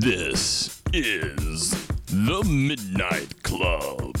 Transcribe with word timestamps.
This 0.00 0.80
is 0.92 1.72
The 2.06 2.44
Midnight 2.44 3.42
Club, 3.42 4.16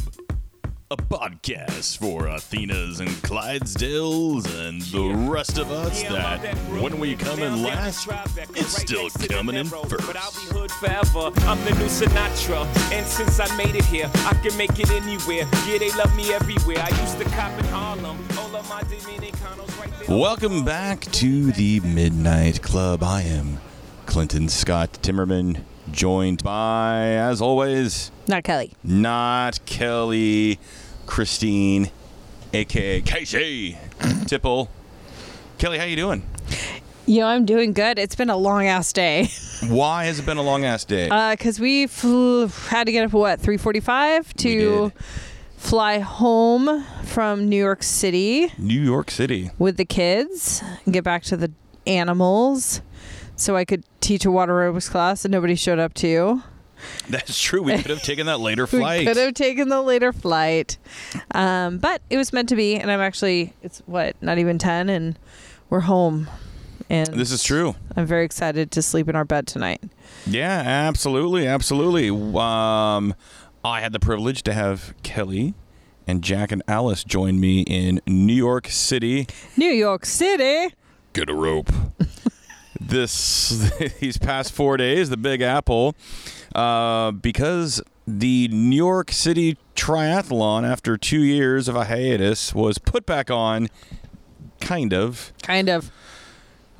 a 0.90 0.96
podcast 0.96 1.98
for 1.98 2.26
Athenas 2.26 2.98
and 2.98 3.10
Clydesdales 3.22 4.44
and 4.66 4.82
the 4.82 5.30
rest 5.30 5.56
of 5.56 5.70
us 5.70 6.02
that 6.02 6.40
when 6.82 6.98
we 6.98 7.14
come 7.14 7.44
in 7.44 7.62
last, 7.62 8.08
it's 8.56 8.76
still 8.76 9.08
coming 9.28 9.54
in 9.54 9.68
But 9.68 10.16
I'll 10.16 10.32
first. 10.32 10.50
be 10.50 10.58
hood 10.58 10.72
forever. 10.72 11.30
I'm 11.46 11.64
the 11.64 11.70
new 11.78 11.86
Sinatra. 11.86 12.66
And 12.92 13.06
since 13.06 13.38
I 13.38 13.46
made 13.56 13.76
it 13.76 13.84
here, 13.84 14.10
I 14.12 14.34
can 14.42 14.56
make 14.58 14.76
it 14.80 14.90
anywhere. 14.90 15.46
Yeah, 15.68 15.78
they 15.78 15.92
love 15.92 16.12
me 16.16 16.34
everywhere. 16.34 16.78
I 16.80 16.88
used 17.00 17.18
to 17.18 17.24
cop 17.36 17.56
in 17.56 17.66
Harlem. 17.66 18.18
All 18.36 18.56
of 18.56 18.68
my 18.68 18.82
Dominicanos 18.82 19.80
right 19.80 20.06
there. 20.08 20.18
Welcome 20.18 20.64
back 20.64 21.02
to 21.02 21.52
The 21.52 21.78
Midnight 21.78 22.62
Club. 22.62 23.04
I 23.04 23.22
am 23.22 23.60
Clinton 24.18 24.48
Scott 24.48 24.94
Timmerman, 25.00 25.60
joined 25.92 26.42
by, 26.42 27.02
as 27.02 27.40
always, 27.40 28.10
Not 28.26 28.42
Kelly. 28.42 28.72
not 28.82 29.64
Kelly, 29.64 30.58
Christine, 31.06 31.92
aka 32.52 33.00
Casey 33.02 33.78
Tipple. 34.26 34.70
Kelly, 35.58 35.78
how 35.78 35.84
you 35.84 35.94
doing? 35.94 36.24
You 37.06 37.20
know, 37.20 37.26
I'm 37.28 37.44
doing 37.46 37.72
good. 37.72 37.96
It's 37.96 38.16
been 38.16 38.28
a 38.28 38.36
long 38.36 38.66
ass 38.66 38.92
day. 38.92 39.28
Why 39.68 40.06
has 40.06 40.18
it 40.18 40.26
been 40.26 40.36
a 40.36 40.42
long 40.42 40.64
ass 40.64 40.84
day? 40.84 41.08
Uh, 41.08 41.36
cause 41.36 41.60
we 41.60 41.86
flew, 41.86 42.48
had 42.48 42.86
to 42.86 42.92
get 42.92 43.04
up 43.04 43.10
at 43.14 43.16
what 43.16 43.40
3:45 43.40 44.34
to 44.38 44.90
fly 45.56 46.00
home 46.00 46.84
from 47.04 47.48
New 47.48 47.56
York 47.56 47.84
City 47.84 48.52
New 48.58 48.82
York 48.82 49.12
City. 49.12 49.52
with 49.60 49.76
the 49.76 49.84
kids 49.84 50.60
and 50.84 50.92
get 50.92 51.04
back 51.04 51.22
to 51.22 51.36
the 51.36 51.52
animals, 51.86 52.82
so 53.38 53.56
I 53.56 53.64
could 53.64 53.84
teach 54.00 54.24
a 54.24 54.30
water 54.30 54.52
aerobics 54.54 54.90
class 54.90 55.24
and 55.24 55.32
nobody 55.32 55.54
showed 55.54 55.78
up 55.78 55.94
to. 55.94 56.08
you. 56.08 56.42
That's 57.08 57.40
true. 57.40 57.62
We 57.62 57.76
could 57.76 57.90
have 57.90 58.02
taken 58.02 58.26
that 58.26 58.38
later 58.40 58.66
flight. 58.68 59.00
We 59.00 59.06
could 59.06 59.16
have 59.16 59.34
taken 59.34 59.68
the 59.68 59.80
later 59.82 60.12
flight, 60.12 60.78
um, 61.34 61.78
but 61.78 62.02
it 62.08 62.16
was 62.16 62.32
meant 62.32 62.48
to 62.50 62.56
be. 62.56 62.76
And 62.76 62.90
I'm 62.90 63.00
actually 63.00 63.54
it's 63.62 63.80
what 63.86 64.14
not 64.22 64.38
even 64.38 64.58
10, 64.58 64.88
and 64.88 65.18
we're 65.70 65.80
home. 65.80 66.28
And 66.90 67.08
This 67.08 67.32
is 67.32 67.42
true. 67.42 67.74
I'm 67.96 68.06
very 68.06 68.24
excited 68.24 68.70
to 68.70 68.80
sleep 68.82 69.08
in 69.08 69.16
our 69.16 69.24
bed 69.24 69.46
tonight. 69.46 69.82
Yeah, 70.26 70.62
absolutely, 70.64 71.46
absolutely. 71.46 72.08
Um, 72.10 73.14
I 73.64 73.80
had 73.80 73.92
the 73.92 74.00
privilege 74.00 74.42
to 74.44 74.54
have 74.54 74.94
Kelly 75.02 75.54
and 76.06 76.22
Jack 76.22 76.50
and 76.52 76.62
Alice 76.66 77.04
join 77.04 77.38
me 77.40 77.62
in 77.62 78.00
New 78.06 78.32
York 78.32 78.68
City. 78.68 79.26
New 79.56 79.70
York 79.70 80.06
City. 80.06 80.74
Get 81.12 81.28
a 81.28 81.34
rope. 81.34 81.70
this 82.88 83.70
these 84.00 84.18
past 84.18 84.52
four 84.52 84.76
days, 84.76 85.10
the 85.10 85.16
Big 85.16 85.40
Apple, 85.40 85.94
uh, 86.54 87.12
because 87.12 87.82
the 88.06 88.48
New 88.48 88.76
York 88.76 89.12
City 89.12 89.58
Triathlon, 89.76 90.68
after 90.68 90.96
two 90.96 91.22
years 91.22 91.68
of 91.68 91.76
a 91.76 91.84
hiatus, 91.84 92.54
was 92.54 92.78
put 92.78 93.06
back 93.06 93.30
on. 93.30 93.68
Kind 94.60 94.92
of. 94.92 95.32
Kind 95.42 95.68
of. 95.68 95.90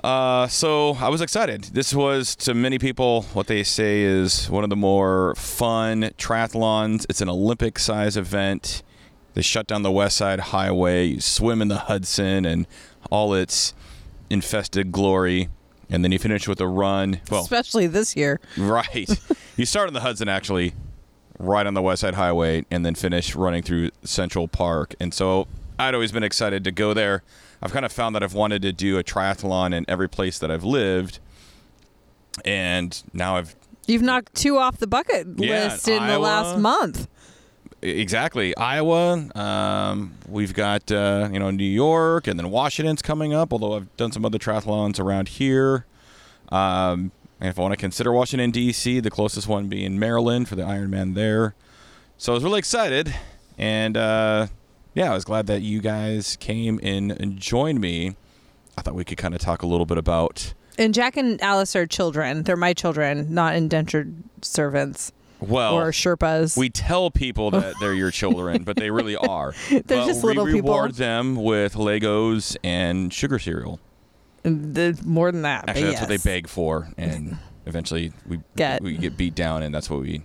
Uh, 0.03 0.47
so 0.47 0.95
I 1.01 1.09
was 1.09 1.21
excited. 1.21 1.65
This 1.65 1.93
was 1.93 2.37
to 2.37 2.55
many 2.55 2.79
people 2.79 3.23
what 3.33 3.49
they 3.49 3.63
say 3.63 4.03
is 4.03 4.49
one 4.49 4.65
of 4.65 4.71
the 4.71 4.77
more 4.77 5.35
fun 5.35 6.03
triathlons. 6.19 7.05
It's 7.09 7.21
an 7.21 7.29
Olympic 7.29 7.79
size 7.79 8.17
event. 8.17 8.83
They 9.35 9.43
shut 9.43 9.67
down 9.67 9.83
the 9.83 9.91
West 9.91 10.17
Side 10.17 10.41
Highway. 10.41 11.07
You 11.07 11.21
swim 11.21 11.61
in 11.61 11.69
the 11.69 11.79
Hudson 11.79 12.45
and 12.45 12.67
all 13.11 13.35
its 13.35 13.75
infested 14.31 14.93
glory, 14.93 15.49
and 15.91 16.05
then 16.05 16.13
you 16.13 16.19
finish 16.19 16.47
with 16.49 16.61
a 16.61 16.67
run. 16.69 17.21
Well, 17.31 17.43
Especially 17.43 17.87
this 17.87 18.17
year. 18.17 18.41
right. 18.57 19.09
you 19.57 19.65
start 19.65 19.89
on 19.89 19.95
the 19.95 20.01
Hudson 20.01 20.29
actually, 20.29 20.75
right 21.39 21.67
on 21.67 21.75
the 21.75 21.83
West 21.83 22.01
Side 22.03 22.15
Highway, 22.15 22.65
and 22.71 22.85
then 22.85 22.95
finish 22.95 23.35
running 23.35 23.63
through 23.63 23.91
Central 24.05 24.49
Park. 24.49 24.95
And 25.01 25.13
so 25.15 25.47
I'd 25.79 25.95
always 25.95 26.13
been 26.13 26.23
excited 26.25 26.65
to 26.65 26.71
go 26.71 26.93
there. 26.95 27.23
I've 27.63 27.73
kind 27.73 27.85
of 27.85 27.91
found 27.93 28.15
that 28.15 28.23
I've 28.23 28.35
wanted 28.35 28.63
to 28.63 28.73
do 28.73 28.99
a 28.99 29.05
triathlon 29.05 29.75
in 29.75 29.85
every 29.89 30.09
place 30.09 30.39
that 30.39 30.51
I've 30.51 30.65
lived, 30.65 31.19
and 32.45 33.03
now 33.13 33.37
I've 33.37 33.57
You've 33.87 34.03
knocked 34.03 34.35
two 34.35 34.59
off 34.59 34.77
the 34.79 34.87
bucket 34.87 35.27
Yeah, 35.37 35.65
list 35.71 35.89
in 35.89 36.07
the 36.07 36.19
last 36.19 36.59
month. 36.59 37.09
Exactly 37.83 38.57
Iowa. 38.57 39.29
Um, 39.35 40.15
we've 40.29 40.55
got 40.55 40.91
uh, 40.91 41.29
you 41.33 41.39
know 41.39 41.51
New 41.51 41.65
York, 41.65 42.27
and 42.27 42.39
then 42.39 42.51
Washington's 42.51 43.03
coming 43.03 43.35
up. 43.35 43.53
Although 43.53 43.75
I've 43.75 43.97
done 43.97 44.13
some 44.13 44.25
other 44.25 44.39
triathlons 44.39 45.01
around 45.01 45.29
here. 45.29 45.87
Um, 46.51 47.13
and 47.41 47.51
if 47.51 47.59
I 47.59 47.63
want 47.63 47.73
to 47.73 47.77
consider 47.77 48.13
Washington 48.13 48.51
D.C., 48.51 49.01
the 49.01 49.11
closest 49.11 49.47
one 49.47 49.69
being 49.69 49.99
Maryland 49.99 50.49
for 50.49 50.57
the 50.57 50.63
Ironman 50.63 51.15
there. 51.15 51.55
So 52.17 52.33
I 52.33 52.35
was 52.35 52.43
really 52.43 52.59
excited, 52.59 53.15
and 53.57 53.97
uh, 53.97 54.49
yeah, 54.95 55.13
I 55.13 55.15
was 55.15 55.25
glad 55.25 55.47
that 55.47 55.63
you 55.63 55.81
guys 55.81 56.37
came 56.37 56.81
in 56.81 57.13
and 57.13 57.39
joined 57.39 57.81
me. 57.81 58.17
I 58.77 58.83
thought 58.83 58.95
we 58.95 59.05
could 59.05 59.19
kind 59.19 59.35
of 59.35 59.41
talk 59.41 59.63
a 59.63 59.67
little 59.67 59.87
bit 59.87 59.99
about 59.99 60.55
And 60.77 60.95
Jack 60.95 61.17
and 61.17 61.41
Alice 61.43 61.77
are 61.77 61.87
children. 61.87 62.43
They're 62.43 62.57
my 62.57 62.73
children, 62.73 63.33
not 63.33 63.55
indentured 63.55 64.15
servants 64.43 65.13
well, 65.41 65.75
or 65.75 65.91
Sherpas. 65.93 66.57
we 66.57 66.69
tell 66.71 67.11
people 67.11 67.51
that 67.53 67.75
they're 67.81 67.95
your 67.95 68.11
children, 68.11 68.63
but 68.65 68.77
they 68.77 68.91
really 68.91 69.17
are. 69.17 69.55
They're 69.71 69.83
But 69.83 70.07
just 70.07 70.23
we 70.23 70.29
little 70.29 70.45
people. 70.47 70.55
We 70.57 70.61
reward 70.61 70.95
them 70.95 71.37
with 71.37 71.75
Legos 71.75 72.57
and 72.65 73.13
sugar 73.13 73.39
cereal. 73.39 73.79
The- 74.43 74.99
more 75.05 75.31
than 75.33 75.43
that. 75.43 75.69
Actually, 75.69 75.87
that's 75.91 76.01
what 76.01 76.09
they 76.09 76.17
beg 76.19 76.49
for, 76.49 76.89
and 76.97 77.39
eventually 77.67 78.13
we 78.27 78.41
Get. 78.57 78.83
we 78.83 78.97
get 78.97 79.17
beat 79.17 79.35
down, 79.35 79.63
and 79.63 79.75
that's 79.75 79.89
what 79.91 80.01
we 80.01 80.23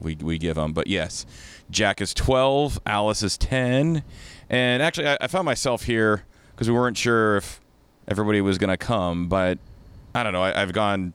we 0.00 0.16
we 0.16 0.38
give 0.38 0.56
them. 0.56 0.72
But 0.72 0.86
yes, 0.86 1.26
Jack 1.70 2.00
is 2.00 2.12
twelve, 2.14 2.80
Alice 2.86 3.22
is 3.22 3.36
ten, 3.38 4.02
and 4.50 4.82
actually, 4.82 5.08
I, 5.08 5.18
I 5.20 5.26
found 5.28 5.44
myself 5.46 5.84
here 5.84 6.24
because 6.54 6.68
we 6.68 6.74
weren't 6.76 6.96
sure 6.96 7.36
if 7.36 7.60
everybody 8.08 8.40
was 8.40 8.56
going 8.58 8.70
to 8.70 8.76
come, 8.76 9.28
but 9.28 9.58
I 10.14 10.22
don't 10.22 10.32
know. 10.32 10.42
I, 10.42 10.62
I've 10.62 10.72
gone 10.72 11.12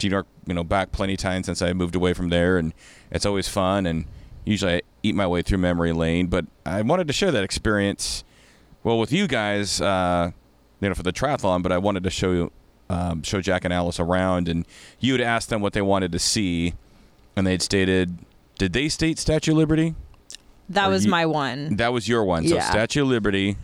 to 0.00 0.08
New 0.08 0.12
York, 0.12 0.26
you 0.46 0.54
know, 0.54 0.64
back 0.64 0.92
plenty 0.92 1.16
times 1.16 1.46
since 1.46 1.62
I 1.62 1.72
moved 1.72 1.94
away 1.94 2.12
from 2.12 2.28
there, 2.28 2.58
and 2.58 2.72
it's 3.10 3.24
always 3.26 3.48
fun. 3.48 3.86
And 3.86 4.04
usually, 4.44 4.74
I 4.76 4.82
eat 5.02 5.14
my 5.14 5.26
way 5.26 5.42
through 5.42 5.58
memory 5.58 5.92
lane, 5.92 6.26
but 6.26 6.46
I 6.66 6.82
wanted 6.82 7.06
to 7.06 7.12
share 7.12 7.30
that 7.32 7.44
experience 7.44 8.24
well 8.82 8.98
with 8.98 9.12
you 9.12 9.26
guys 9.26 9.78
uh, 9.82 10.30
you 10.80 10.88
know 10.88 10.94
for 10.94 11.02
the 11.02 11.12
triathlon 11.12 11.62
but 11.62 11.70
i 11.70 11.76
wanted 11.76 12.02
to 12.02 12.08
show 12.08 12.32
you 12.32 12.50
um, 12.88 13.22
show 13.22 13.38
jack 13.42 13.62
and 13.66 13.74
alice 13.74 14.00
around 14.00 14.48
and 14.48 14.66
you 15.00 15.12
had 15.12 15.20
asked 15.20 15.50
them 15.50 15.60
what 15.60 15.74
they 15.74 15.82
wanted 15.82 16.10
to 16.12 16.18
see 16.18 16.72
and 17.36 17.46
they'd 17.46 17.60
stated 17.60 18.16
did 18.58 18.72
they 18.72 18.88
state 18.88 19.18
statue 19.18 19.50
of 19.52 19.58
liberty 19.58 19.94
That 20.70 20.86
Or 20.86 20.92
was 20.92 21.04
you- 21.04 21.10
my 21.10 21.26
one. 21.26 21.76
that 21.76 21.92
was 21.92 22.08
your 22.08 22.24
one 22.24 22.48
so 22.48 22.54
Yeah. 22.54 22.70
statue 22.70 23.02
of 23.02 23.08
liberty 23.08 23.58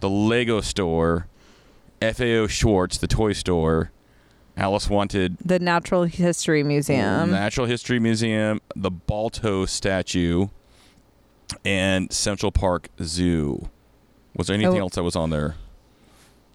the 0.00 0.10
lego 0.10 0.60
store 0.60 1.28
fao 2.00 2.48
schwarz 2.48 2.98
the 2.98 3.06
toy 3.06 3.32
store 3.34 3.92
alice 4.56 4.88
wanted 4.90 5.36
The 5.44 5.58
Natural 5.58 6.04
History 6.04 6.62
Museum. 6.62 7.30
natural 7.30 7.66
history 7.66 7.98
museum 7.98 8.60
the 8.76 8.90
balto 8.90 9.64
statue 9.66 10.48
and 11.64 12.12
central 12.12 12.52
park 12.52 12.88
zoo 13.02 13.68
was 14.36 14.46
there 14.46 14.54
anything 14.54 14.76
Oh. 14.78 14.80
else 14.82 14.94
that 14.94 15.02
was 15.02 15.16
on 15.16 15.30
there 15.30 15.54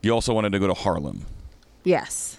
you 0.01 0.11
also 0.11 0.33
wanted 0.33 0.51
to 0.51 0.59
go 0.59 0.67
to 0.67 0.73
harlem 0.73 1.25
yes. 1.83 2.37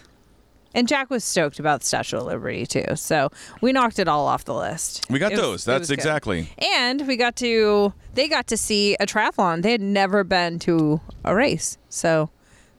And 0.74 0.86
Jack 0.86 1.08
was 1.08 1.24
stoked 1.24 1.58
about 1.58 1.80
the 1.80 1.86
Statue 1.86 2.18
of 2.18 2.26
Liberty 2.26 2.66
too. 2.66 2.84
So 2.94 3.30
we 3.62 3.72
knocked 3.72 3.98
it 3.98 4.06
all 4.06 4.26
off 4.28 4.44
the 4.44 4.54
list. 4.54 5.06
We 5.08 5.18
got 5.18 5.32
It 5.32 5.36
those. 5.36 5.64
That's 5.64 5.80
was 5.80 5.88
good. 5.88 5.94
exactly. 5.94 6.50
And 6.74 7.08
we 7.08 7.16
got 7.16 7.36
to 7.36 7.94
they 8.14 8.28
got 8.28 8.46
to 8.48 8.56
see 8.58 8.94
a 9.00 9.06
triathlon. 9.06 9.62
They 9.62 9.72
had 9.72 9.80
never 9.80 10.22
been 10.24 10.58
to 10.60 11.00
a 11.24 11.34
race. 11.34 11.78
So 11.88 12.28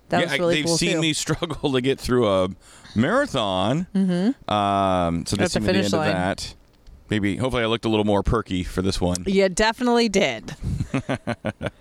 that 0.09 0.19
yeah, 0.19 0.25
was 0.25 0.33
I- 0.41 0.47
they've 0.55 0.65
cool 0.65 0.77
seen 0.77 0.91
too. 0.93 1.01
me 1.01 1.13
struggle 1.25 1.71
to 1.71 1.81
get 1.81 1.99
through 1.99 2.27
a 2.27 2.49
marathon. 2.95 3.87
Mm-hmm. 3.95 4.51
Um, 4.53 5.25
so 5.25 5.37
At 5.41 5.51
the 5.51 5.59
the 5.59 5.69
end 5.73 5.85
of 5.87 5.93
line. 5.93 6.11
that. 6.11 6.55
Maybe, 7.09 7.37
hopefully, 7.37 7.63
I 7.63 7.65
looked 7.65 7.85
a 7.85 7.89
little 7.89 8.05
more 8.05 8.21
perky 8.21 8.63
for 8.63 8.81
this 8.83 9.01
one. 9.01 9.23
You 9.25 9.49
definitely 9.49 10.09
did. 10.09 10.55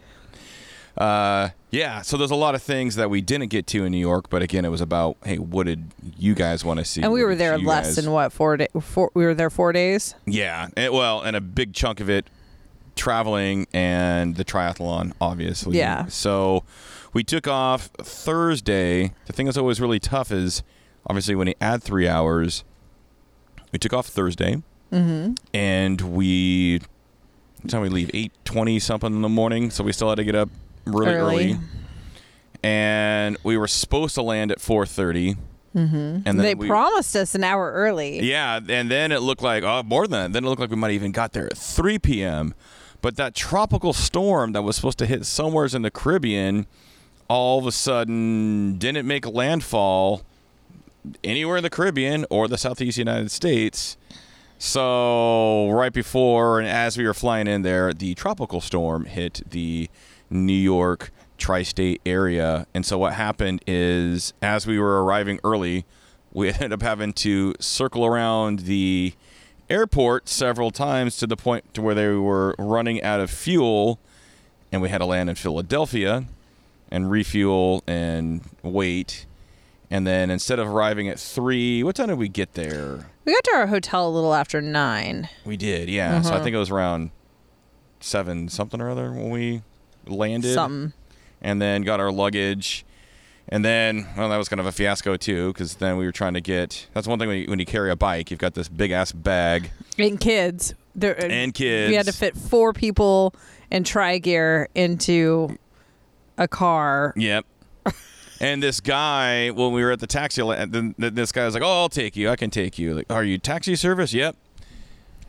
Uh, 0.96 1.50
yeah, 1.70 2.02
so 2.02 2.16
there's 2.16 2.32
a 2.32 2.36
lot 2.36 2.56
of 2.56 2.62
things 2.62 2.96
that 2.96 3.08
we 3.08 3.20
didn't 3.20 3.48
get 3.50 3.69
to 3.69 3.84
in 3.84 3.92
New 3.92 3.98
York, 3.98 4.28
but 4.30 4.42
again, 4.42 4.64
it 4.64 4.69
was 4.70 4.80
about, 4.80 5.16
hey, 5.25 5.38
what 5.38 5.66
did 5.66 5.92
you 6.19 6.34
guys 6.34 6.64
want 6.64 6.80
to 6.80 6.84
see? 6.84 7.02
And 7.02 7.12
we 7.12 7.20
What 7.22 7.28
were 7.28 7.34
there 7.36 7.56
less 7.56 7.86
guys- 7.88 7.96
than 7.96 8.10
what 8.10 8.32
four 8.32 8.56
days? 8.56 8.66
Four, 8.80 9.12
we 9.14 9.25
were 9.25 9.34
there 9.34 9.48
four 9.48 9.72
days. 9.72 10.16
Yeah, 10.26 10.66
and, 10.76 10.92
well, 10.92 11.20
and 11.20 11.36
a 11.36 11.40
big 11.40 11.72
chunk 11.72 12.00
of 12.00 12.10
it 12.10 12.28
traveling 12.96 13.69
and 13.72 14.34
the 14.34 14.44
triathlon, 14.44 15.12
obviously. 15.20 15.78
Yeah. 15.78 16.06
So 16.06 16.64
we 17.18 17.24
took 17.24 17.48
off 17.48 17.86
Thursday. 18.00 19.12
The 19.26 19.32
thing 19.32 19.46
that's 19.46 19.58
always 19.58 19.80
really 19.80 19.98
tough 19.98 20.30
is 20.30 20.62
obviously 21.04 21.34
when 21.34 21.48
you 21.48 21.54
add 21.60 21.82
three 21.82 22.06
hours, 22.06 22.62
we 23.72 23.78
took 23.80 23.92
off 23.92 24.06
Thursday, 24.06 24.62
Mm-hmm. 24.92 25.32
and 25.52 26.00
we 26.00 26.80
what 27.60 27.70
time 27.72 27.80
we 27.82 27.88
leave 27.88 28.08
eight 28.14 28.30
twenty 28.44 28.78
something 28.78 29.12
in 29.12 29.20
the 29.22 29.28
morning. 29.28 29.70
So 29.70 29.82
we 29.82 29.92
still 29.92 30.08
had 30.08 30.14
to 30.18 30.24
get 30.24 30.36
up 30.36 30.48
really 30.84 31.08
early. 31.12 31.44
Early. 31.54 31.58
and 32.62 33.36
we 33.42 33.56
were 33.56 33.66
supposed 33.66 34.14
to 34.14 34.22
land 34.22 34.52
at 34.52 34.60
four 34.60 34.86
thirty. 34.86 35.34
Mm-hmm. 35.74 35.96
And 35.96 36.24
then 36.24 36.36
they 36.38 36.54
we, 36.54 36.68
promised 36.68 37.16
us 37.16 37.34
an 37.34 37.42
hour 37.42 37.72
early. 37.72 38.20
Yeah, 38.20 38.60
and 38.68 38.88
then 38.88 39.10
it 39.10 39.22
looked 39.22 39.42
like 39.42 39.64
oh 39.64 39.82
more 39.82 40.06
than 40.06 40.12
that. 40.22 40.32
Then 40.34 40.44
it 40.44 40.48
looked 40.48 40.60
like 40.60 40.70
we 40.70 40.76
might 40.76 40.92
even 40.92 41.10
got 41.10 41.32
there 41.32 41.46
at 41.46 41.58
3 41.58 41.98
p.m. 41.98 42.54
But 43.02 43.16
that 43.16 43.34
tropical 43.34 43.92
storm 43.92 44.52
that 44.52 44.62
was 44.62 44.76
supposed 44.76 44.98
to 44.98 45.06
hit 45.06 45.26
somewheres 45.26 45.74
in 45.74 45.82
the 45.82 45.90
Caribbean, 45.90 46.66
all 47.28 47.58
of 47.58 47.66
a 47.66 47.72
sudden 47.72 48.78
didn't 48.78 49.06
make 49.06 49.26
landfall 49.26 50.22
anywhere 51.22 51.58
in 51.58 51.62
the 51.62 51.70
Caribbean 51.70 52.25
or 52.30 52.48
the 52.48 52.58
Southeast 52.58 52.98
United 52.98 53.30
States. 53.30 53.96
So 54.58 55.70
right 55.70 55.92
before 55.92 56.58
and 56.58 56.69
as 56.69 56.98
we 56.98 57.06
were 57.06 57.14
flying 57.14 57.46
in 57.46 57.62
there, 57.62 57.92
the 57.92 58.14
tropical 58.14 58.60
storm 58.60 59.04
hit 59.04 59.42
the 59.48 59.88
New 60.30 60.52
York 60.52 61.12
tri-state 61.36 62.00
area. 62.04 62.66
And 62.75 62.84
so 62.84 62.98
what 62.98 63.12
happened 63.14 63.62
is 63.66 64.32
as 64.42 64.66
we 64.66 64.78
were 64.78 65.04
arriving 65.04 65.38
early, 65.44 65.84
we 66.32 66.48
ended 66.52 66.72
up 66.72 66.82
having 66.82 67.12
to 67.14 67.54
circle 67.60 68.04
around 68.04 68.60
the 68.60 69.14
airport 69.70 70.28
several 70.28 70.70
times 70.70 71.19
to 71.19 71.26
the 71.26 71.36
point 71.36 71.72
to 71.75 71.82
where 71.82 71.94
they 71.94 72.08
were 72.08 72.54
running 72.58 73.02
out 73.02 73.20
of 73.20 73.30
fuel 73.30 74.00
and 74.72 74.82
we 74.82 74.88
had 74.88 74.98
to 74.98 75.04
land 75.04 75.28
in 75.30 75.36
Philadelphia 75.36 76.26
and 76.90 77.11
refuel 77.11 77.82
and 77.87 78.43
wait. 78.62 79.26
And 79.90 80.06
then 80.06 80.31
instead 80.31 80.58
of 80.58 80.69
arriving 80.69 81.08
at 81.08 81.19
three, 81.19 81.82
what 81.82 81.96
time 81.96 82.08
did 82.08 82.19
we 82.19 82.29
get 82.29 82.55
there? 82.55 83.06
We 83.25 83.32
got 83.32 83.44
to 83.44 83.52
our 83.55 83.67
hotel 83.67 84.06
a 84.06 84.11
little 84.11 84.35
after 84.35 84.61
nine. 84.61 85.29
We 85.44 85.56
did, 85.56 85.88
yeah. 85.88 86.20
So 86.20 86.31
I 86.31 86.35
mm-hmm. 86.35 86.44
think 86.44 86.55
it 86.55 86.58
was 86.58 86.70
around 86.70 87.11
seven 88.00 88.49
something 88.49 88.81
or 88.81 88.90
other 88.90 89.11
when 89.11 89.31
we 89.31 89.62
landed. 90.06 90.55
Something. 90.55 90.93
And 91.40 91.62
then 91.62 91.82
got 91.82 92.00
our 92.00 92.11
luggage. 92.11 92.85
And 93.49 93.64
then, 93.64 94.06
well, 94.17 94.29
that 94.29 94.37
was 94.37 94.49
kind 94.49 94.61
of 94.61 94.67
a 94.67 94.73
fiasco 94.73 95.17
too, 95.17 95.52
because 95.55 95.76
then 95.76 95.96
we 95.96 96.05
were 96.05 96.12
trying 96.12 96.35
to 96.35 96.40
get. 96.43 96.87
That's 96.93 97.06
one 97.06 97.19
thing 97.19 97.29
when 97.29 97.38
you, 97.38 97.46
when 97.46 97.58
you 97.58 97.64
carry 97.64 97.90
a 97.90 97.96
bike, 97.96 98.31
you've 98.31 98.40
got 98.40 98.52
this 98.52 98.69
big 98.69 98.90
ass 98.90 99.12
bag 99.12 99.70
And 99.99 100.20
kids. 100.20 100.75
There, 100.94 101.17
uh, 101.19 101.25
and 101.26 101.55
kids. 101.55 101.90
We 101.90 101.94
had 101.94 102.06
to 102.06 102.12
fit 102.12 102.37
four 102.37 102.75
people 102.75 103.35
and 103.70 103.87
tri 103.87 104.19
gear 104.19 104.69
into 104.75 105.56
a 106.38 106.49
car. 106.49 107.12
Yep. 107.17 107.44
and 108.40 108.62
this 108.62 108.81
guy, 108.81 109.50
when 109.50 109.73
we 109.73 109.82
were 109.82 109.90
at 109.93 110.00
the 110.00 110.06
taxi, 110.06 110.40
then 110.43 110.94
this 110.96 111.32
guy 111.32 111.44
was 111.44 111.55
like, 111.55 111.62
"Oh, 111.62 111.82
I'll 111.82 111.88
take 111.88 112.17
you. 112.17 112.31
I 112.31 112.37
can 112.37 112.50
take 112.50 112.79
you." 112.79 112.94
Like, 112.94 113.06
are 113.12 113.25
you 113.25 113.37
taxi 113.38 113.76
service? 113.76 114.12
Yep. 114.14 114.37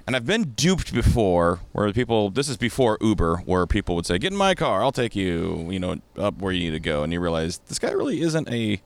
And 0.07 0.15
I've 0.15 0.25
been 0.25 0.53
duped 0.55 0.93
before, 0.93 1.59
where 1.71 1.91
people. 1.93 2.29
This 2.31 2.49
is 2.49 2.57
before 2.57 2.97
Uber, 3.01 3.37
where 3.45 3.67
people 3.67 3.95
would 3.95 4.05
say, 4.05 4.17
"Get 4.17 4.31
in 4.31 4.37
my 4.37 4.55
car. 4.55 4.81
I'll 4.83 4.91
take 4.91 5.15
you." 5.15 5.67
You 5.69 5.79
know, 5.79 5.95
up 6.17 6.37
where 6.39 6.51
you 6.53 6.59
need 6.63 6.75
to 6.75 6.79
go, 6.79 7.03
and 7.03 7.11
you 7.13 7.19
realize 7.19 7.59
this 7.67 7.77
guy 7.79 7.91
really 7.91 8.21
isn't 8.21 8.49
a 8.49 8.81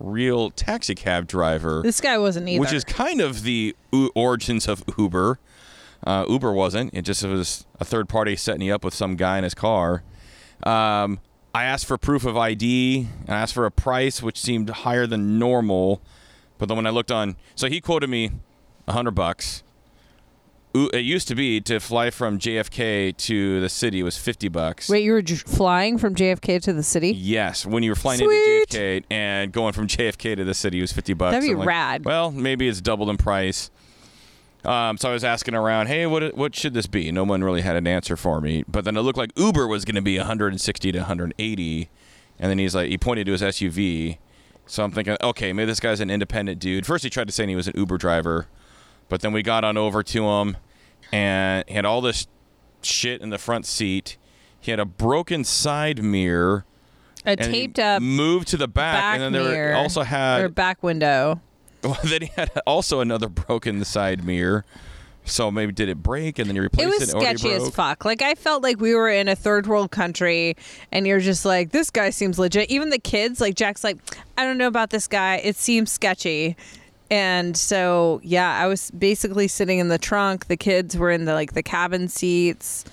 real 0.00 0.50
taxi 0.50 0.94
cab 0.94 1.26
driver. 1.28 1.80
This 1.82 2.00
guy 2.00 2.18
wasn't 2.18 2.48
either. 2.48 2.60
which 2.60 2.72
is 2.72 2.84
kind 2.84 3.20
of 3.20 3.42
the 3.44 3.76
u- 3.92 4.10
origins 4.14 4.66
of 4.66 4.82
Uber. 4.98 5.38
Uh, 6.04 6.26
Uber 6.28 6.52
wasn't. 6.52 6.92
It 6.92 7.02
just 7.02 7.24
was 7.24 7.64
a 7.80 7.84
third 7.84 8.08
party 8.08 8.36
setting 8.36 8.62
you 8.62 8.74
up 8.74 8.84
with 8.84 8.92
some 8.94 9.16
guy 9.16 9.38
in 9.38 9.44
his 9.44 9.54
car. 9.54 10.02
Um, 10.64 11.20
I 11.54 11.64
asked 11.64 11.86
for 11.86 11.96
proof 11.96 12.24
of 12.24 12.36
ID. 12.36 13.06
And 13.26 13.30
I 13.36 13.40
asked 13.40 13.54
for 13.54 13.64
a 13.64 13.70
price, 13.70 14.22
which 14.22 14.40
seemed 14.40 14.68
higher 14.70 15.06
than 15.06 15.38
normal. 15.38 16.02
But 16.58 16.66
then 16.68 16.76
when 16.76 16.86
I 16.86 16.90
looked 16.90 17.12
on, 17.12 17.36
so 17.54 17.68
he 17.68 17.80
quoted 17.80 18.10
me 18.10 18.30
a 18.86 18.92
hundred 18.92 19.12
bucks. 19.12 19.62
It 20.76 21.04
used 21.04 21.28
to 21.28 21.36
be 21.36 21.60
to 21.60 21.78
fly 21.78 22.10
from 22.10 22.36
JFK 22.40 23.16
to 23.16 23.60
the 23.60 23.68
city 23.68 24.02
was 24.02 24.18
fifty 24.18 24.48
bucks. 24.48 24.88
Wait, 24.88 25.04
you 25.04 25.12
were 25.12 25.22
j- 25.22 25.36
flying 25.36 25.98
from 25.98 26.16
JFK 26.16 26.60
to 26.62 26.72
the 26.72 26.82
city? 26.82 27.12
Yes, 27.12 27.64
when 27.64 27.84
you 27.84 27.92
were 27.92 27.96
flying 27.96 28.18
Sweet. 28.18 28.62
into 28.62 28.76
JFK 28.78 29.04
and 29.08 29.52
going 29.52 29.72
from 29.72 29.86
JFK 29.86 30.34
to 30.34 30.42
the 30.44 30.52
city 30.54 30.80
was 30.80 30.90
fifty 30.92 31.14
bucks. 31.14 31.34
That'd 31.34 31.46
be 31.46 31.52
I'm 31.52 31.58
like, 31.58 31.68
rad. 31.68 32.04
Well, 32.04 32.32
maybe 32.32 32.66
it's 32.68 32.80
doubled 32.80 33.08
in 33.08 33.16
price. 33.18 33.70
Um, 34.64 34.96
so 34.96 35.10
I 35.10 35.12
was 35.12 35.24
asking 35.24 35.54
around, 35.54 35.88
hey, 35.88 36.06
what 36.06 36.36
what 36.36 36.54
should 36.56 36.74
this 36.74 36.86
be? 36.86 37.10
No 37.12 37.24
one 37.24 37.44
really 37.44 37.60
had 37.60 37.76
an 37.76 37.86
answer 37.86 38.16
for 38.16 38.40
me. 38.40 38.64
But 38.66 38.84
then 38.84 38.96
it 38.96 39.02
looked 39.02 39.18
like 39.18 39.30
Uber 39.36 39.66
was 39.66 39.84
going 39.84 39.96
to 39.96 40.02
be 40.02 40.16
160 40.16 40.92
to 40.92 40.98
180, 40.98 41.90
and 42.38 42.50
then 42.50 42.58
he's 42.58 42.74
like, 42.74 42.88
he 42.88 42.96
pointed 42.98 43.26
to 43.26 43.32
his 43.32 43.42
SUV. 43.42 44.18
So 44.66 44.82
I'm 44.82 44.90
thinking, 44.92 45.16
okay, 45.22 45.52
maybe 45.52 45.66
this 45.66 45.80
guy's 45.80 46.00
an 46.00 46.10
independent 46.10 46.58
dude. 46.58 46.86
First, 46.86 47.04
he 47.04 47.10
tried 47.10 47.26
to 47.26 47.32
say 47.32 47.46
he 47.46 47.54
was 47.54 47.68
an 47.68 47.74
Uber 47.76 47.98
driver, 47.98 48.46
but 49.10 49.20
then 49.20 49.32
we 49.32 49.42
got 49.42 49.62
on 49.64 49.76
over 49.76 50.02
to 50.02 50.26
him, 50.26 50.56
and 51.12 51.64
he 51.68 51.74
had 51.74 51.84
all 51.84 52.00
this 52.00 52.26
shit 52.82 53.20
in 53.20 53.28
the 53.30 53.38
front 53.38 53.66
seat. 53.66 54.16
He 54.58 54.70
had 54.70 54.80
a 54.80 54.86
broken 54.86 55.44
side 55.44 56.02
mirror 56.02 56.64
A 57.26 57.36
taped 57.36 57.78
up 57.78 58.00
moved 58.00 58.48
to 58.48 58.56
the 58.56 58.68
back, 58.68 58.94
back 58.94 59.14
and 59.14 59.22
then 59.22 59.32
there 59.32 59.52
mirror 59.52 59.74
also 59.74 60.00
or 60.00 60.04
had 60.04 60.54
back 60.54 60.82
window. 60.82 61.42
Well, 61.84 61.98
then 62.04 62.22
he 62.22 62.30
had 62.34 62.50
also 62.66 63.00
another 63.00 63.28
broken 63.28 63.84
side 63.84 64.24
mirror. 64.24 64.64
So 65.26 65.50
maybe 65.50 65.72
did 65.72 65.88
it 65.88 66.02
break 66.02 66.38
and 66.38 66.48
then 66.48 66.56
you 66.56 66.60
It 66.60 66.64
replaced 66.64 67.00
was 67.00 67.08
it? 67.08 67.14
already 67.14 67.38
sketchy 67.38 67.54
as 67.54 67.70
fuck. 67.70 68.04
Like 68.04 68.20
I 68.20 68.34
felt 68.34 68.62
like 68.62 68.78
we 68.78 68.94
were 68.94 69.08
in 69.08 69.26
a 69.28 69.34
third 69.34 69.66
world 69.66 69.90
country, 69.90 70.54
and 70.92 71.06
you're 71.06 71.20
just 71.20 71.44
like, 71.46 71.70
this 71.70 71.90
guy 71.90 72.10
seems 72.10 72.38
legit. 72.38 72.70
Even 72.70 72.90
the 72.90 72.98
kids, 72.98 73.40
like 73.40 73.54
Jack's, 73.54 73.82
like, 73.82 73.96
I 74.36 74.44
don't 74.44 74.58
know 74.58 74.66
about 74.66 74.90
this 74.90 75.06
guy. 75.06 75.36
It 75.36 75.56
seems 75.56 75.90
sketchy. 75.90 76.56
And 77.10 77.56
so, 77.56 78.20
yeah, 78.22 78.58
I 78.62 78.66
was 78.66 78.90
basically 78.90 79.48
sitting 79.48 79.78
in 79.78 79.88
the 79.88 79.98
trunk. 79.98 80.48
The 80.48 80.56
kids 80.58 80.96
were 80.96 81.10
in 81.10 81.24
the 81.24 81.32
like 81.32 81.54
the 81.54 81.62
cabin 81.62 82.08
seats, 82.08 82.84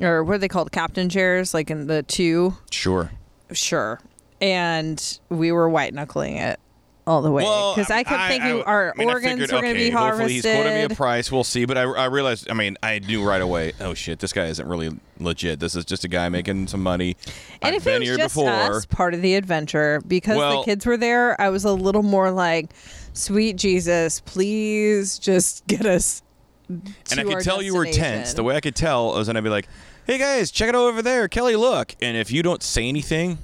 or 0.00 0.24
what 0.24 0.36
are 0.36 0.38
they 0.38 0.48
called, 0.48 0.72
captain 0.72 1.10
chairs, 1.10 1.52
like 1.52 1.70
in 1.70 1.86
the 1.86 2.02
two. 2.02 2.56
Sure. 2.70 3.10
Sure. 3.52 4.00
And 4.40 5.18
we 5.28 5.52
were 5.52 5.68
white 5.68 5.92
knuckling 5.92 6.36
it 6.36 6.60
all 7.08 7.22
the 7.22 7.30
way 7.30 7.42
Well, 7.42 7.74
because 7.74 7.90
I 7.90 8.00
um, 8.00 8.04
kept 8.04 8.28
thinking 8.28 8.62
our 8.62 8.92
I 8.94 8.98
mean, 8.98 9.08
organs 9.08 9.40
figured, 9.40 9.50
were 9.50 9.62
going 9.62 9.74
to 9.74 9.80
okay, 9.80 9.88
be 9.88 9.90
harvested. 9.90 10.20
Hopefully 10.20 10.34
he's 10.34 10.42
quoted 10.42 10.88
me 10.88 10.94
a 10.94 10.96
price. 10.96 11.32
We'll 11.32 11.42
see. 11.42 11.64
But 11.64 11.78
I, 11.78 11.82
I 11.82 12.04
realized, 12.04 12.50
I 12.50 12.54
mean, 12.54 12.76
I 12.82 12.98
knew 12.98 13.24
right 13.26 13.40
away, 13.40 13.72
oh 13.80 13.94
shit, 13.94 14.18
this 14.18 14.34
guy 14.34 14.46
isn't 14.46 14.68
really 14.68 14.90
legit. 15.18 15.58
This 15.58 15.74
is 15.74 15.86
just 15.86 16.04
a 16.04 16.08
guy 16.08 16.28
making 16.28 16.66
some 16.66 16.82
money. 16.82 17.16
And 17.62 17.74
I've 17.74 17.78
if 17.78 17.84
been 17.84 17.96
it 17.96 17.98
was 18.00 18.08
here 18.10 18.18
just 18.18 18.34
before. 18.34 18.50
us, 18.50 18.86
part 18.86 19.14
of 19.14 19.22
the 19.22 19.34
adventure, 19.34 20.02
because 20.06 20.36
Well- 20.36 20.60
the 20.60 20.64
kids 20.66 20.84
were 20.84 20.98
there, 20.98 21.40
I 21.40 21.48
was 21.48 21.64
a 21.64 21.72
little 21.72 22.02
more 22.02 22.30
like, 22.30 22.70
"Sweet 23.14 23.56
Jesus, 23.56 24.20
please 24.20 25.18
just 25.18 25.66
get 25.66 25.86
us." 25.86 26.22
and 26.68 26.94
I 27.18 27.24
could 27.24 27.40
tell 27.40 27.62
you 27.62 27.74
were 27.74 27.86
tense. 27.86 28.34
The 28.34 28.42
way 28.42 28.54
I 28.54 28.60
could 28.60 28.76
tell 28.76 29.14
was, 29.14 29.28
then 29.28 29.36
I'd 29.38 29.44
be 29.44 29.48
like, 29.48 29.66
"Hey 30.06 30.18
guys, 30.18 30.50
check 30.50 30.68
it 30.68 30.74
out 30.74 30.88
over 30.88 31.00
there, 31.00 31.26
Kelly. 31.26 31.56
Look." 31.56 31.96
And 32.02 32.18
if 32.18 32.30
you 32.30 32.42
don't 32.42 32.62
say 32.62 32.86
anything, 32.86 33.38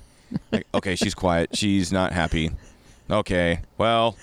like, 0.52 0.66
okay, 0.74 0.94
she's 0.94 1.14
quiet. 1.14 1.56
She's 1.56 1.90
not 1.90 2.12
happy. 2.12 2.50
Okay, 3.10 3.60
well, 3.76 4.16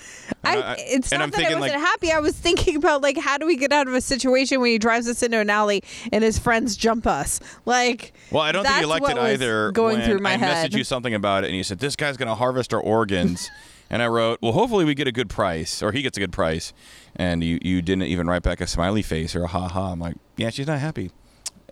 I, 0.43 0.57
uh, 0.57 0.75
it's 0.79 1.11
not 1.11 1.19
that 1.19 1.35
thinking 1.35 1.55
I 1.55 1.59
wasn't 1.59 1.79
like, 1.79 1.87
happy. 1.87 2.11
I 2.11 2.19
was 2.19 2.35
thinking 2.35 2.75
about 2.77 3.03
like, 3.03 3.15
how 3.15 3.37
do 3.37 3.45
we 3.45 3.55
get 3.55 3.71
out 3.71 3.87
of 3.87 3.93
a 3.93 4.01
situation 4.01 4.59
when 4.59 4.71
he 4.71 4.79
drives 4.79 5.07
us 5.07 5.21
into 5.21 5.38
an 5.38 5.51
alley 5.51 5.83
and 6.11 6.23
his 6.23 6.39
friends 6.39 6.75
jump 6.75 7.05
us? 7.05 7.39
Like, 7.65 8.13
well, 8.31 8.41
I 8.41 8.51
don't 8.51 8.65
think 8.65 8.81
you 8.81 8.88
liked 8.88 9.07
it 9.07 9.17
either. 9.17 9.71
Going 9.71 10.00
when 10.00 10.09
through 10.09 10.19
my 10.19 10.33
I 10.33 10.38
head. 10.38 10.71
messaged 10.71 10.75
you 10.75 10.83
something 10.83 11.13
about 11.13 11.43
it, 11.43 11.47
and 11.47 11.55
you 11.55 11.63
said 11.63 11.77
this 11.77 11.95
guy's 11.95 12.17
going 12.17 12.29
to 12.29 12.35
harvest 12.35 12.73
our 12.73 12.81
organs, 12.81 13.51
and 13.91 14.01
I 14.01 14.07
wrote, 14.07 14.39
well, 14.41 14.53
hopefully 14.53 14.83
we 14.83 14.95
get 14.95 15.07
a 15.07 15.11
good 15.11 15.29
price, 15.29 15.83
or 15.83 15.91
he 15.91 16.01
gets 16.01 16.17
a 16.17 16.21
good 16.21 16.31
price, 16.31 16.73
and 17.15 17.43
you 17.43 17.59
you 17.61 17.83
didn't 17.83 18.03
even 18.03 18.25
write 18.25 18.41
back 18.41 18.61
a 18.61 18.67
smiley 18.67 19.03
face 19.03 19.35
or 19.35 19.43
a 19.43 19.47
ha 19.47 19.67
ha. 19.67 19.91
I'm 19.91 20.00
like, 20.00 20.15
yeah, 20.38 20.50
she's 20.50 20.67
not 20.67 20.79
happy. 20.79 21.11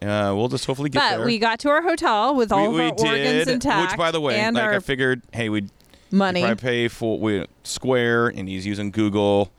Uh, 0.01 0.31
we'll 0.33 0.47
just 0.47 0.65
hopefully 0.65 0.89
get 0.89 0.99
but 0.99 1.17
there. 1.17 1.25
we 1.25 1.39
got 1.39 1.59
to 1.59 1.69
our 1.69 1.81
hotel 1.81 2.33
with 2.33 2.51
all 2.53 2.61
we, 2.61 2.67
of 2.67 2.73
we 2.73 2.81
our 2.81 2.91
organs 2.91 3.45
did, 3.45 3.47
intact, 3.49 3.91
which 3.91 3.97
by 3.97 4.11
the 4.11 4.21
way, 4.21 4.39
and 4.39 4.55
like 4.55 4.69
I 4.69 4.79
figured, 4.79 5.23
hey, 5.33 5.49
we'd 5.49 5.69
money. 6.11 6.43
I 6.43 6.53
pay 6.53 6.87
for 6.87 7.19
we, 7.19 7.45
Square 7.63 8.29
and 8.29 8.47
he's 8.47 8.65
using 8.65 8.91
Google, 8.91 9.51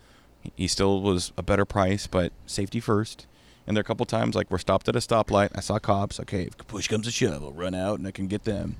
he 0.56 0.66
still 0.66 1.00
was 1.00 1.32
a 1.36 1.42
better 1.42 1.64
price, 1.64 2.06
but 2.06 2.32
safety 2.46 2.80
first. 2.80 3.26
And 3.66 3.76
there 3.76 3.80
are 3.80 3.82
a 3.82 3.86
couple 3.86 4.06
times 4.06 4.34
like 4.34 4.50
we're 4.50 4.58
stopped 4.58 4.88
at 4.88 4.96
a 4.96 5.00
stoplight. 5.00 5.50
I 5.54 5.60
saw 5.60 5.78
cops. 5.78 6.18
Okay, 6.20 6.42
if 6.42 6.56
push 6.66 6.88
comes 6.88 7.06
to 7.06 7.12
shove, 7.12 7.42
I'll 7.42 7.52
run 7.52 7.74
out 7.74 7.98
and 7.98 8.08
I 8.08 8.10
can 8.10 8.26
get 8.26 8.44
them. 8.44 8.76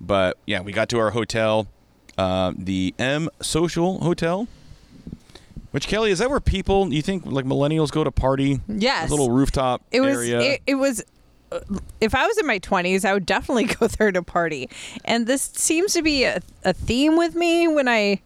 But 0.00 0.38
yeah, 0.46 0.60
we 0.60 0.72
got 0.72 0.88
to 0.90 0.98
our 0.98 1.10
hotel, 1.10 1.66
uh, 2.16 2.52
the 2.56 2.94
M 2.98 3.28
Social 3.40 3.98
Hotel. 4.00 4.46
Which 5.72 5.86
Kelly 5.86 6.10
is 6.10 6.18
that 6.18 6.30
where 6.30 6.40
people 6.40 6.92
you 6.92 7.00
think 7.02 7.24
like 7.26 7.44
millennials 7.44 7.92
go 7.92 8.02
to 8.02 8.10
party? 8.10 8.60
Yes. 8.68 9.08
A 9.08 9.10
little 9.10 9.30
rooftop 9.30 9.82
it 9.92 10.00
was 10.00 10.16
area. 10.16 10.40
it, 10.40 10.62
it 10.66 10.74
was 10.74 11.04
Uh, 11.52 11.60
if 12.00 12.14
i 12.14 12.26
was 12.26 12.38
in 12.38 12.46
my 12.46 12.58
20s 12.58 13.04
i 13.04 13.12
would 13.12 13.26
definitely 13.26 13.64
go 13.78 13.86
there 13.86 14.12
to 14.12 14.22
party. 14.22 14.68
And 15.04 15.26
this 15.26 15.42
seems 15.42 15.92
to 15.94 16.02
be 16.02 16.24
a, 16.24 16.40
a 16.64 16.72
theme 16.72 17.16
with 17.16 17.34
me 17.34 17.68
when 17.68 17.88
i 17.88 18.20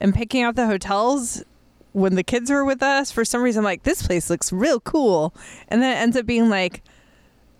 am 0.00 0.12
picking 0.12 0.42
out 0.42 0.56
the 0.56 0.66
hotels 0.66 1.44
when 1.92 2.14
the 2.14 2.22
kids 2.22 2.50
were 2.50 2.64
with 2.64 2.82
us. 2.82 3.10
For 3.10 3.24
some 3.24 3.42
reason 3.42 3.60
I'm 3.60 3.64
like 3.64 3.82
this 3.82 4.06
place 4.06 4.30
looks 4.30 4.52
real 4.52 4.80
cool. 4.80 5.34
And 5.68 5.82
then 5.82 5.96
it 5.96 6.00
ends 6.00 6.16
up 6.16 6.26
being 6.26 6.48
like 6.48 6.82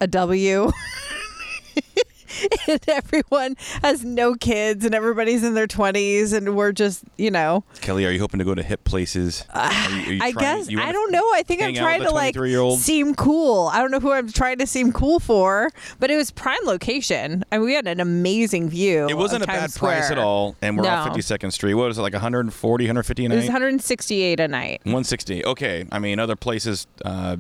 a 0.01 0.07
w 0.07 0.71
and 2.69 2.81
everyone 2.89 3.57
has 3.83 4.05
no 4.05 4.35
kids 4.35 4.85
and 4.85 4.95
everybody's 4.95 5.43
in 5.45 5.55
their 5.55 5.67
20s 5.67 6.33
and 6.33 6.57
we're 6.57 6.73
just 6.73 7.05
you 7.17 7.31
know 7.31 7.65
Kelly, 7.81 8.05
are 8.07 8.11
you 8.11 8.21
hoping 8.21 8.39
to 8.39 8.45
go 8.45 8.55
to 8.55 8.63
hip 8.63 8.85
places? 8.85 9.45
Are 9.55 9.71
you- 9.91 9.99
are 9.99 10.13
you 10.13 10.21
i 10.23 10.33
trying- 10.33 10.57
guess 10.59 10.71
you 10.71 10.81
i 10.81 10.93
don't 10.93 11.11
know 11.13 11.23
i 11.35 11.43
think 11.43 11.63
i'm 11.63 11.75
trying 11.75 12.03
to 12.03 12.11
like 12.11 12.35
23-year-old? 12.35 12.79
seem 12.79 13.15
cool 13.15 13.69
i 13.69 13.79
don't 13.81 13.91
know 13.91 14.01
who 14.01 14.13
i'm 14.13 14.31
trying 14.31 14.59
to 14.59 14.67
seem 14.67 14.93
cool 14.93 15.19
for 15.21 15.71
but 15.99 16.11
it 16.11 16.17
was 16.17 16.31
prime 16.31 16.59
location 16.65 17.45
and 17.51 17.63
we 17.63 17.75
had 17.75 17.87
an 17.87 18.01
amazing 18.01 18.69
view 18.69 19.07
It 19.09 19.17
wasn't 19.17 19.45
a 19.45 19.47
bad 19.47 19.59
Times 19.61 19.79
price 19.79 20.11
at 20.11 20.19
all, 20.19 20.57
and 20.63 20.79
we're 20.79 20.87
off 20.87 21.09
52nd 21.09 21.53
Street. 21.53 21.75
What 21.75 21.89
was 21.89 21.99
it, 21.99 22.03
like 22.03 22.13
140, 22.13 22.85
150 22.85 23.23
a 23.23 23.27
it 23.27 23.35
was 23.35 23.45
night? 23.45 23.47
168 23.47 24.41
a 24.41 24.49
night 24.49 24.81
160. 24.85 25.45
Okay. 25.45 25.85
I 25.91 25.99
mean, 25.99 26.19
other 26.19 26.37
places, 26.37 26.87
uh, 27.05 27.37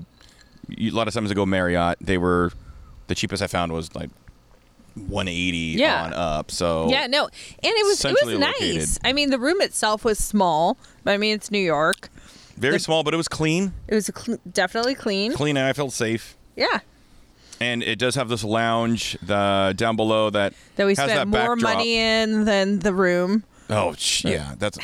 a 0.78 0.90
lot 0.90 1.08
of 1.08 1.14
times 1.14 1.30
I 1.30 1.34
go 1.34 1.46
Marriott. 1.46 1.98
They 2.00 2.18
were, 2.18 2.50
the 3.06 3.14
cheapest 3.14 3.42
I 3.42 3.46
found 3.46 3.72
was 3.72 3.94
like 3.94 4.10
180 4.98 5.56
Yeah. 5.78 6.04
on 6.04 6.12
up. 6.14 6.50
So 6.50 6.88
Yeah, 6.90 7.06
no, 7.06 7.24
and 7.24 7.30
it 7.62 7.86
was 7.86 8.04
it 8.04 8.16
was 8.24 8.38
nice. 8.38 8.60
located. 8.60 8.88
I 9.04 9.12
mean, 9.12 9.30
the 9.30 9.38
room 9.38 9.60
itself 9.60 10.04
was 10.04 10.18
small, 10.18 10.76
but 11.04 11.12
I 11.14 11.16
mean, 11.18 11.34
it's 11.34 11.50
New 11.50 11.58
York. 11.58 12.08
very 12.56 12.74
the- 12.74 12.80
small, 12.80 13.02
but 13.04 13.14
it 13.14 13.16
was 13.16 13.28
clean. 13.28 13.72
It 13.86 13.94
was 13.94 14.10
cl- 14.14 14.38
definitely 14.50 14.94
clean. 14.94 15.32
Clean, 15.34 15.56
and 15.56 15.66
I 15.66 15.72
felt 15.72 15.92
safe. 15.92 16.36
Yeah, 16.56 16.80
And 17.60 17.82
it 17.82 17.98
does 17.98 18.14
have 18.16 18.28
this 18.28 18.42
lounge 18.44 19.16
the 19.22 19.72
down 19.76 19.94
below 19.96 20.30
that 20.30 20.54
that 20.76 20.86
we 20.86 20.92
has 20.96 20.98
spent 20.98 21.12
that 21.12 21.28
more 21.28 21.54
backdrop. 21.56 21.74
money 21.76 21.96
in 21.96 22.44
than 22.44 22.80
the 22.80 22.92
room. 22.92 23.44
Oh, 23.70 23.94
yeah, 24.24 24.54
that's 24.58 24.78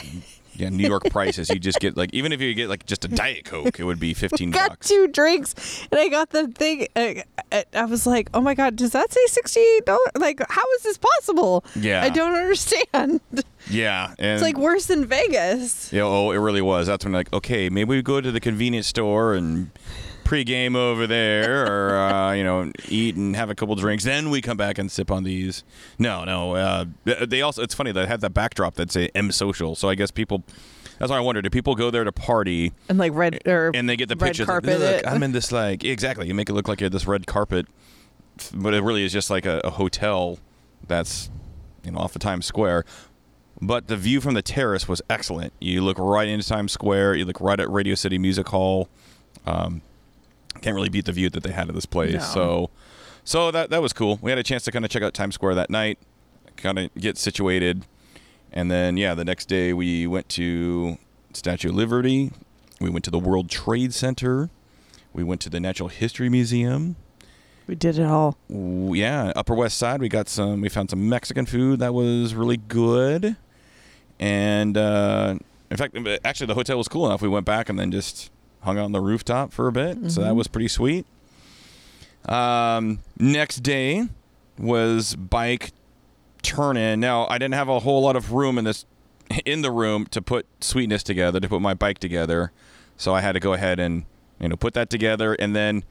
yeah. 0.57 0.69
New 0.71 0.87
York 0.87 1.05
prices. 1.11 1.49
You 1.51 1.59
just 1.59 1.81
get 1.81 1.97
like 1.97 2.13
even 2.13 2.33
if 2.33 2.41
you 2.41 2.55
get 2.55 2.69
like 2.69 2.87
just 2.87 3.05
a 3.05 3.09
diet 3.09 3.45
coke, 3.45 3.79
it 3.79 3.85
would 3.85 4.01
be 4.01 4.15
fifteen 4.15 4.51
Got 4.51 4.69
bucks. 4.71 4.89
two 4.89 5.09
drinks, 5.09 5.87
and 5.91 6.01
I 6.01 6.09
got 6.09 6.31
the 6.31 6.49
thing. 6.49 6.89
Uh, 6.97 7.15
uh, 7.53 7.63
I 7.75 7.85
was 7.85 8.07
like, 8.07 8.29
"Oh 8.35 8.41
my 8.41 8.55
god, 8.55 8.77
does 8.77 8.93
that 8.93 9.13
say 9.13 9.21
sixty 9.27 9.61
eight 9.61 9.85
dollars? 9.87 10.01
Like, 10.17 10.41
how 10.49 10.65
is 10.77 10.83
this 10.83 10.99
possible? 10.99 11.65
Yeah. 11.77 12.03
I 12.03 12.09
don't 12.11 12.35
understand. 12.35 13.21
Yeah, 13.71 14.15
It's 14.19 14.43
like 14.43 14.59
worse 14.59 14.87
than 14.87 15.07
Vegas. 15.07 15.91
Yeah, 15.93 16.03
oh, 16.03 16.33
it 16.33 16.37
really 16.37 16.61
was. 16.61 16.87
That's 16.87 17.03
when 17.05 17.15
like, 17.15 17.33
okay, 17.33 17.71
maybe 17.71 17.91
we 17.97 18.03
go 18.03 18.21
to 18.21 18.31
the 18.31 18.41
convenience 18.41 18.87
store 18.87 19.33
and 19.35 19.71
pregame 20.25 20.77
over 20.77 21.07
there, 21.07 21.67
or 21.67 21.97
uh, 21.97 22.33
you 22.33 22.45
know, 22.45 22.71
eat 22.89 23.17
and 23.17 23.37
have 23.37 23.51
a 23.51 23.55
couple 23.55 23.75
drinks. 23.75 24.05
Then 24.05 24.31
we 24.31 24.41
come 24.41 24.57
back 24.57 24.79
and 24.79 24.91
sip 24.91 25.11
on 25.11 25.25
these. 25.25 25.65
No, 25.99 26.25
no. 26.25 26.55
Uh, 26.55 26.85
they 27.05 27.43
also. 27.43 27.63
It's 27.63 27.75
funny 27.75 27.93
they 27.93 28.07
have 28.07 28.21
that 28.21 28.35
backdrop 28.35 28.75
that 28.75 28.91
say 28.91 29.11
M 29.15 29.31
Social. 29.31 29.75
So 29.75 29.89
I 29.89 29.95
guess 29.95 30.11
people. 30.11 30.43
That's 30.99 31.11
why 31.11 31.17
I 31.17 31.21
wonder. 31.21 31.43
Do 31.43 31.51
people 31.51 31.75
go 31.75 31.91
there 31.91 32.05
to 32.05 32.13
party 32.13 32.73
And 32.89 32.99
like 32.99 33.13
red 33.15 33.41
or 33.47 33.73
and 33.75 33.89
they 33.89 33.97
get 33.97 34.09
the 34.09 34.17
red 34.17 34.29
pictures? 34.29 34.47
Like. 34.47 34.65
Look. 34.65 35.07
I'm 35.07 35.23
in 35.23 35.33
this 35.33 35.51
like 35.51 35.85
exactly. 35.85 36.29
You 36.29 36.35
make 36.35 36.49
it 36.49 36.53
look 36.53 36.69
like 36.69 36.81
you're 36.81 36.91
this 36.91 37.07
red 37.07 37.27
carpet, 37.27 37.67
but 38.55 38.75
it 38.75 38.83
really 38.83 39.05
is 39.05 39.13
just 39.13 39.29
like 39.29 39.45
a, 39.45 39.61
a 39.65 39.71
hotel 39.71 40.39
that's 40.87 41.31
you 41.85 41.91
know 41.91 41.99
off 41.99 42.15
of 42.15 42.23
Times 42.23 42.47
Square. 42.47 42.85
But 43.61 43.87
the 43.89 43.97
view 43.97 44.21
from 44.21 44.35
the 44.35 44.43
terrace 44.43 44.89
was 44.89 45.01
excellent. 45.09 45.53
You 45.61 45.83
look 45.83 45.99
right 45.99 46.29
into 46.29 46.47
Times 46.47 46.73
Square. 46.73 47.17
You 47.17 47.25
look 47.25 47.41
right 47.41 47.59
at 47.59 47.71
Radio 47.71 47.95
City 47.95 48.19
Music 48.19 48.49
Hall. 48.49 48.89
Um, 49.47 49.83
can't 50.65 50.75
really 50.75 50.89
beat 50.89 51.05
the 51.05 51.13
view 51.13 51.29
that 51.29 51.43
they 51.43 51.53
had 51.53 51.69
of 51.69 51.75
this 51.75 51.85
place. 51.85 52.15
No. 52.15 52.21
So, 52.21 52.71
so 53.23 53.51
that 53.51 53.69
that 53.69 53.83
was 53.83 53.93
cool. 53.93 54.19
We 54.23 54.31
had 54.31 54.39
a 54.39 54.43
chance 54.43 54.65
to 54.65 54.73
kind 54.73 54.85
of 54.85 54.91
check 54.91 55.03
out 55.03 55.13
Times 55.13 55.35
Square 55.35 55.57
that 55.57 55.69
night, 55.69 55.99
kind 56.57 56.79
of 56.79 56.95
get 56.95 57.19
situated, 57.19 57.85
and 58.51 58.71
then 58.71 58.97
yeah, 58.97 59.15
the 59.15 59.27
next 59.27 59.47
day 59.47 59.75
we 59.75 60.07
went 60.07 60.29
to 60.31 60.97
Statue 61.35 61.69
of 61.69 61.75
Liberty. 61.75 62.33
We 62.81 62.89
went 62.89 63.05
to 63.05 63.11
the 63.11 63.19
World 63.19 63.51
Trade 63.51 63.93
Center. 63.93 64.49
We 65.13 65.23
went 65.23 65.43
to 65.43 65.51
the 65.51 65.61
Natural 65.61 65.91
History 65.91 66.29
Museum. 66.29 66.97
we 67.67 67.75
did 67.75 67.99
it 67.99 68.07
all. 68.07 68.37
Yeah, 68.49 69.33
Upper 69.37 69.55
West 69.55 69.77
Side. 69.77 70.01
We 70.01 70.09
got 70.09 70.29
some. 70.29 70.63
We 70.63 70.71
found 70.71 70.89
some 70.89 71.09
Mexican 71.09 71.45
food 71.45 71.79
that 71.81 71.93
was 71.93 72.35
really 72.35 72.57
good, 72.57 73.37
and 74.19 74.79
uh, 74.79 75.37
in 75.71 75.77
fact, 75.77 75.97
actually, 76.25 76.47
the 76.47 76.55
hotel 76.55 76.79
was 76.79 76.89
cool 76.89 77.05
enough. 77.07 77.21
We 77.21 77.29
went 77.29 77.45
back 77.45 77.69
and 77.69 77.79
then 77.79 77.93
just 77.93 78.31
hung 78.65 78.79
out 78.79 78.85
on 78.85 78.93
the 78.93 79.01
rooftop 79.01 79.53
for 79.53 79.69
a 79.69 79.73
bit. 79.73 80.11
So 80.11 80.23
that 80.23 80.35
was 80.35 80.49
pretty 80.49 80.69
sweet. 80.69 81.07
Um, 82.27 83.01
next 83.19 83.57
day 83.57 84.09
was 84.59 85.15
bike 85.15 85.73
turn 86.43 86.77
in. 86.77 87.01
Now 87.01 87.27
I 87.29 87.39
didn't 87.39 87.55
have 87.55 87.69
a 87.69 87.81
whole 87.81 88.03
lot 88.03 88.17
of 88.17 88.33
room 88.33 88.59
in 88.59 88.65
this 88.65 88.87
in 89.45 89.63
the 89.63 89.71
room 89.71 90.07
to 90.07 90.23
put 90.23 90.47
sweetness 90.61 91.03
together 91.03 91.41
to 91.41 91.49
put 91.49 91.61
my 91.61 91.75
bike 91.75 91.99
together, 91.99 92.53
so 92.97 93.15
I 93.15 93.21
had 93.21 93.33
to 93.33 93.41
go 93.41 93.53
ahead 93.53 93.79
and 93.79 94.05
you 94.41 94.49
know 94.49 94.57
put 94.57 94.75
that 94.75 94.91
together 94.91 95.35
and 95.35 95.55
then 95.55 95.85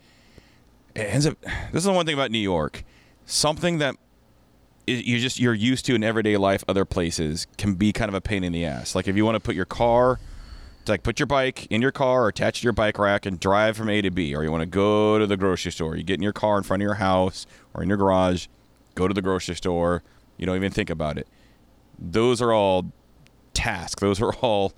it 0.95 1.01
ends 1.01 1.25
up 1.25 1.39
this 1.41 1.81
is 1.81 1.83
the 1.83 1.91
one 1.91 2.05
thing 2.05 2.13
about 2.15 2.31
New 2.31 2.39
York. 2.39 2.83
Something 3.25 3.77
that 3.77 3.95
you 4.85 5.19
just 5.19 5.39
you're 5.39 5.53
used 5.53 5.85
to 5.85 5.95
in 5.95 6.03
everyday 6.03 6.35
life 6.37 6.63
other 6.67 6.85
places 6.85 7.47
can 7.57 7.75
be 7.75 7.93
kind 7.93 8.09
of 8.09 8.15
a 8.15 8.21
pain 8.21 8.43
in 8.43 8.51
the 8.51 8.65
ass. 8.65 8.95
Like 8.95 9.07
if 9.07 9.15
you 9.15 9.23
want 9.23 9.35
to 9.35 9.39
put 9.39 9.55
your 9.55 9.65
car 9.65 10.19
to 10.85 10.91
like 10.91 11.03
put 11.03 11.19
your 11.19 11.27
bike 11.27 11.65
in 11.67 11.81
your 11.81 11.91
car 11.91 12.23
or 12.23 12.27
attach 12.29 12.61
to 12.61 12.63
your 12.63 12.73
bike 12.73 12.97
rack 12.97 13.25
and 13.25 13.39
drive 13.39 13.77
from 13.77 13.89
A 13.89 14.01
to 14.01 14.11
B, 14.11 14.35
or 14.35 14.43
you 14.43 14.51
want 14.51 14.61
to 14.61 14.67
go 14.67 15.19
to 15.19 15.27
the 15.27 15.37
grocery 15.37 15.71
store. 15.71 15.95
You 15.95 16.03
get 16.03 16.15
in 16.15 16.23
your 16.23 16.33
car 16.33 16.57
in 16.57 16.63
front 16.63 16.81
of 16.81 16.85
your 16.85 16.95
house 16.95 17.45
or 17.73 17.83
in 17.83 17.89
your 17.89 17.97
garage, 17.97 18.47
go 18.95 19.07
to 19.07 19.13
the 19.13 19.21
grocery 19.21 19.55
store. 19.55 20.03
You 20.37 20.45
don't 20.45 20.55
even 20.55 20.71
think 20.71 20.89
about 20.89 21.17
it. 21.17 21.27
Those 21.97 22.41
are 22.41 22.51
all 22.51 22.91
tasks. 23.53 24.01
Those 24.01 24.21
are 24.21 24.33
all. 24.35 24.73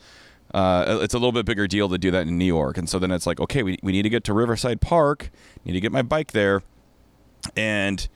Uh, 0.54 1.00
it's 1.02 1.14
a 1.14 1.18
little 1.18 1.32
bit 1.32 1.46
bigger 1.46 1.68
deal 1.68 1.90
to 1.90 1.98
do 1.98 2.12
that 2.12 2.28
in 2.28 2.38
New 2.38 2.46
York, 2.46 2.78
and 2.78 2.90
so 2.90 3.00
then 3.00 3.12
it's 3.12 3.26
like, 3.26 3.40
okay, 3.40 3.64
we, 3.64 3.78
we 3.82 3.92
need 3.92 4.04
to 4.04 4.10
get 4.10 4.24
to 4.26 4.34
Riverside 4.34 4.80
Park. 4.80 5.30
Need 5.66 5.74
to 5.74 5.82
get 5.82 5.92
my 5.92 6.02
bike 6.02 6.32
there, 6.32 6.62
and 7.58 8.08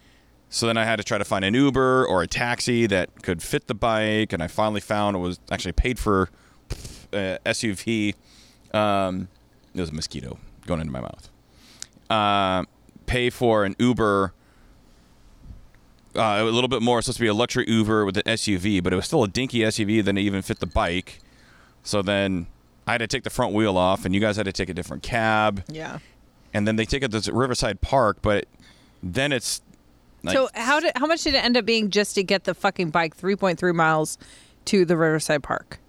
so 0.48 0.66
then 0.66 0.78
I 0.78 0.86
had 0.86 0.98
to 0.98 1.04
try 1.04 1.18
to 1.18 1.26
find 1.26 1.44
an 1.44 1.54
Uber 1.54 2.06
or 2.06 2.22
a 2.22 2.28
taxi 2.28 2.88
that 2.88 3.24
could 3.24 3.42
fit 3.42 3.68
the 3.68 3.76
bike, 3.76 4.32
and 4.32 4.42
I 4.42 4.48
finally 4.48 4.80
found 4.80 5.16
it 5.16 5.20
was 5.20 5.40
actually 5.52 5.74
paid 5.74 6.00
for 6.00 6.30
uh, 7.14 7.38
SUV. 7.46 8.16
Um, 8.74 9.28
it 9.74 9.82
was 9.82 9.90
a 9.90 9.94
mosquito 9.94 10.38
going 10.66 10.82
into 10.82 10.92
my 10.94 11.02
mouth. 11.02 11.30
Uh, 12.10 12.64
pay 13.06 13.30
for 13.30 13.66
an 13.66 13.76
Uber. 13.80 14.34
Uh, 16.16 16.40
a 16.40 16.44
little 16.44 16.68
bit 16.68 16.82
more. 16.82 17.00
It's 17.00 17.06
supposed 17.06 17.18
to 17.18 17.24
be 17.24 17.28
a 17.28 17.34
luxury 17.34 17.66
Uber 17.68 18.04
with 18.06 18.18
an 18.18 18.24
SUV, 18.24 18.82
but 18.84 18.92
it 18.94 18.96
was 18.96 19.06
still 19.06 19.24
a 19.24 19.28
dinky 19.28 19.60
SUV 19.60 20.04
that 20.04 20.18
even 20.18 20.42
fit 20.42 20.60
the 20.60 20.66
bike. 20.68 21.20
So 21.84 22.02
then 22.02 22.48
I 22.88 22.94
had 22.94 22.98
to 23.00 23.08
take 23.08 23.24
the 23.24 23.30
front 23.30 23.54
wheel 23.54 23.78
off, 23.78 24.06
and 24.06 24.16
you 24.16 24.20
guys 24.22 24.36
had 24.36 24.46
to 24.46 24.52
take 24.52 24.70
a 24.70 24.74
different 24.74 25.04
cab, 25.04 25.64
Yeah. 25.68 26.00
and 26.54 26.68
then 26.68 26.76
they 26.78 26.86
take 26.86 27.04
it 27.04 27.12
to 27.12 27.32
Riverside 27.32 27.80
Park, 27.82 28.18
but 28.24 28.46
then 29.04 29.32
it's 29.32 29.62
like, 30.24 30.36
so 30.36 30.50
how 30.56 30.80
did 30.82 30.92
how 30.98 31.06
much 31.06 31.24
did 31.24 31.36
it 31.36 31.44
end 31.46 31.56
up 31.56 31.64
being 31.66 31.92
just 31.92 32.16
to 32.16 32.24
get 32.24 32.44
the 32.44 32.54
fucking 32.54 32.90
bike 32.90 33.16
3.3 33.16 33.74
miles 33.74 34.18
to 34.66 34.84
the 34.84 34.98
Riverside 34.98 35.44
Park? 35.44 35.80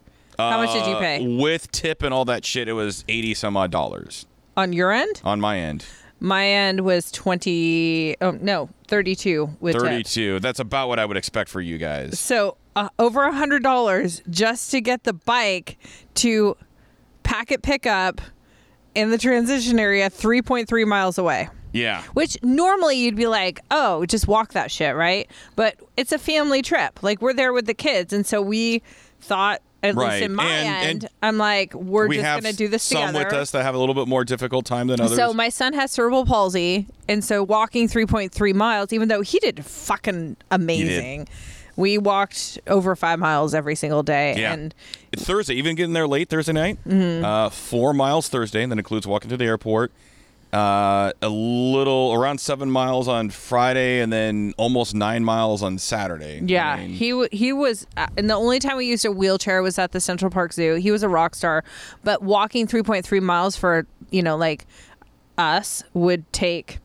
How 0.50 0.62
much 0.62 0.73
did 0.73 0.87
you 0.87 0.94
uh, 0.94 1.00
pay 1.00 1.37
with 1.37 1.70
tip 1.73 2.02
and 2.02 2.14
all 2.14 2.25
that 2.26 2.44
shit? 2.44 2.68
It 2.68 2.73
was 2.73 3.04
eighty 3.09 3.35
some 3.35 3.56
odd 3.56 3.70
dollars 3.70 4.26
on 4.56 4.73
your 4.73 4.92
end? 4.92 5.20
on 5.25 5.40
my 5.40 5.59
end. 5.59 5.85
My 6.23 6.47
end 6.47 6.82
was 6.82 7.11
20 7.12 8.16
oh 8.20 8.32
no, 8.32 8.68
32 8.88 9.56
with 9.61 9.73
tips. 9.75 9.82
Thirty-two. 9.85 10.40
That's 10.40 10.61
about 10.61 10.88
what 10.88 10.99
I 10.99 11.06
would 11.06 11.16
expect 11.16 11.49
for 11.49 11.62
you 11.62 11.78
guys. 11.78 12.20
So 12.20 12.59
uh, 12.76 12.90
over 12.99 13.25
a 13.25 13.32
hundred 13.32 13.62
dollars 13.62 14.23
just 14.28 14.70
to 14.73 14.80
get 14.80 15.04
the 15.04 15.14
bike 15.14 15.78
to 16.16 16.56
packet 17.23 17.62
pickup 17.62 18.20
in 18.94 19.11
the 19.11 19.18
transition 19.18 19.78
area, 19.78 20.11
three 20.11 20.42
point 20.42 20.68
three 20.68 20.85
miles 20.85 21.16
away. 21.16 21.49
Yeah. 21.73 22.02
Which 22.14 22.37
normally 22.42 22.97
you'd 22.99 23.16
be 23.16 23.28
like, 23.28 23.61
oh, 23.70 24.04
just 24.06 24.26
walk 24.26 24.52
that 24.54 24.70
shit, 24.70 24.97
right? 24.97 25.30
But 25.56 25.76
it's 25.97 26.12
a 26.12 26.18
family 26.18 26.62
trip. 26.62 27.02
Like 27.02 27.23
we're 27.23 27.32
there 27.32 27.52
with 27.52 27.66
the 27.66 27.75
kids, 27.75 28.12
and 28.12 28.26
so 28.26 28.42
we 28.42 28.82
thought, 29.20 29.62
at 29.82 29.94
Right. 29.94 30.12
least 30.20 30.25
in 30.25 30.34
my 30.34 30.44
And- 30.44 30.68
end, 30.68 31.04
and 31.04 31.10
I'm 31.22 31.38
like, 31.38 31.72
we're 31.75 32.06
we 32.08 32.16
just 32.16 32.26
have 32.26 32.42
gonna 32.42 32.52
do 32.52 32.68
this 32.68 32.82
some 32.82 33.00
together. 33.08 33.18
Some 33.20 33.25
with 33.28 33.32
us 33.34 33.50
that 33.52 33.62
have 33.62 33.75
a 33.75 33.78
little 33.78 33.94
bit 33.94 34.08
more 34.08 34.25
difficult 34.25 34.64
time 34.66 34.88
than 34.88 35.00
others. 35.00 35.16
So 35.16 35.32
my 35.32 35.49
son 35.49 35.72
has 35.72 35.90
cerebral 35.90 36.25
palsy, 36.26 36.87
and 37.08 37.25
so 37.25 37.42
walking 37.42 37.88
3.3 37.88 38.52
miles, 38.52 38.92
even 38.92 39.08
though 39.08 39.22
he 39.22 39.38
did 39.38 39.64
fucking 39.64 40.37
amazing, 40.50 41.28
we 41.76 41.96
walked 41.96 42.58
over 42.66 42.94
five 42.94 43.18
miles 43.18 43.54
every 43.54 43.75
single 43.75 44.02
day. 44.02 44.34
yeah. 44.38 44.52
And 44.52 44.75
It's 45.12 45.25
Thursday, 45.25 45.54
even 45.54 45.76
getting 45.76 45.94
there 45.94 46.06
late 46.06 46.28
Thursday 46.28 46.52
night. 46.52 46.78
Mm-hmm. 46.87 47.25
Uh, 47.25 47.49
four 47.49 47.94
miles 47.94 48.28
Thursday, 48.28 48.62
and 48.62 48.70
that 48.70 48.78
includes 48.78 49.06
walking 49.06 49.30
to 49.30 49.37
the 49.37 49.44
airport. 49.46 49.92
Uh, 50.52 51.12
a 51.23 51.28
little 51.28 52.12
around 52.12 52.40
seven 52.40 52.69
miles 52.69 53.07
on 53.07 53.30
Friday, 53.30 54.00
and 54.00 54.12
then 54.12 54.52
almost 54.57 54.97
nine 54.97 55.23
miles 55.25 55.62
on 55.62 55.78
Saturday. 55.78 56.40
yeah, 56.45 56.73
I 56.73 56.76
mean, 56.80 56.90
he 56.90 57.11
w- 57.11 57.28
he 57.30 57.52
was, 57.52 57.87
uh, 57.97 58.09
and 58.16 58.28
the 58.28 58.35
only 58.35 58.59
time 58.59 58.76
we 58.76 58.87
used 58.87 59.04
a 59.04 59.12
wheelchair 59.12 59.62
was 59.62 59.78
at 59.78 59.92
the 59.92 60.00
Central 60.00 60.28
Park 60.28 60.52
Zoo. 60.52 60.75
He 60.75 60.90
was 60.90 61.04
a 61.04 61.09
rock 61.09 61.37
star, 61.37 61.62
but 62.02 62.23
walking 62.23 62.66
3.3 62.66 63.23
miles 63.23 63.54
for 63.54 63.87
you 64.11 64.23
know 64.25 64.37
like 64.37 64.66
us 65.38 65.85
would 65.95 66.30
take 66.33 66.78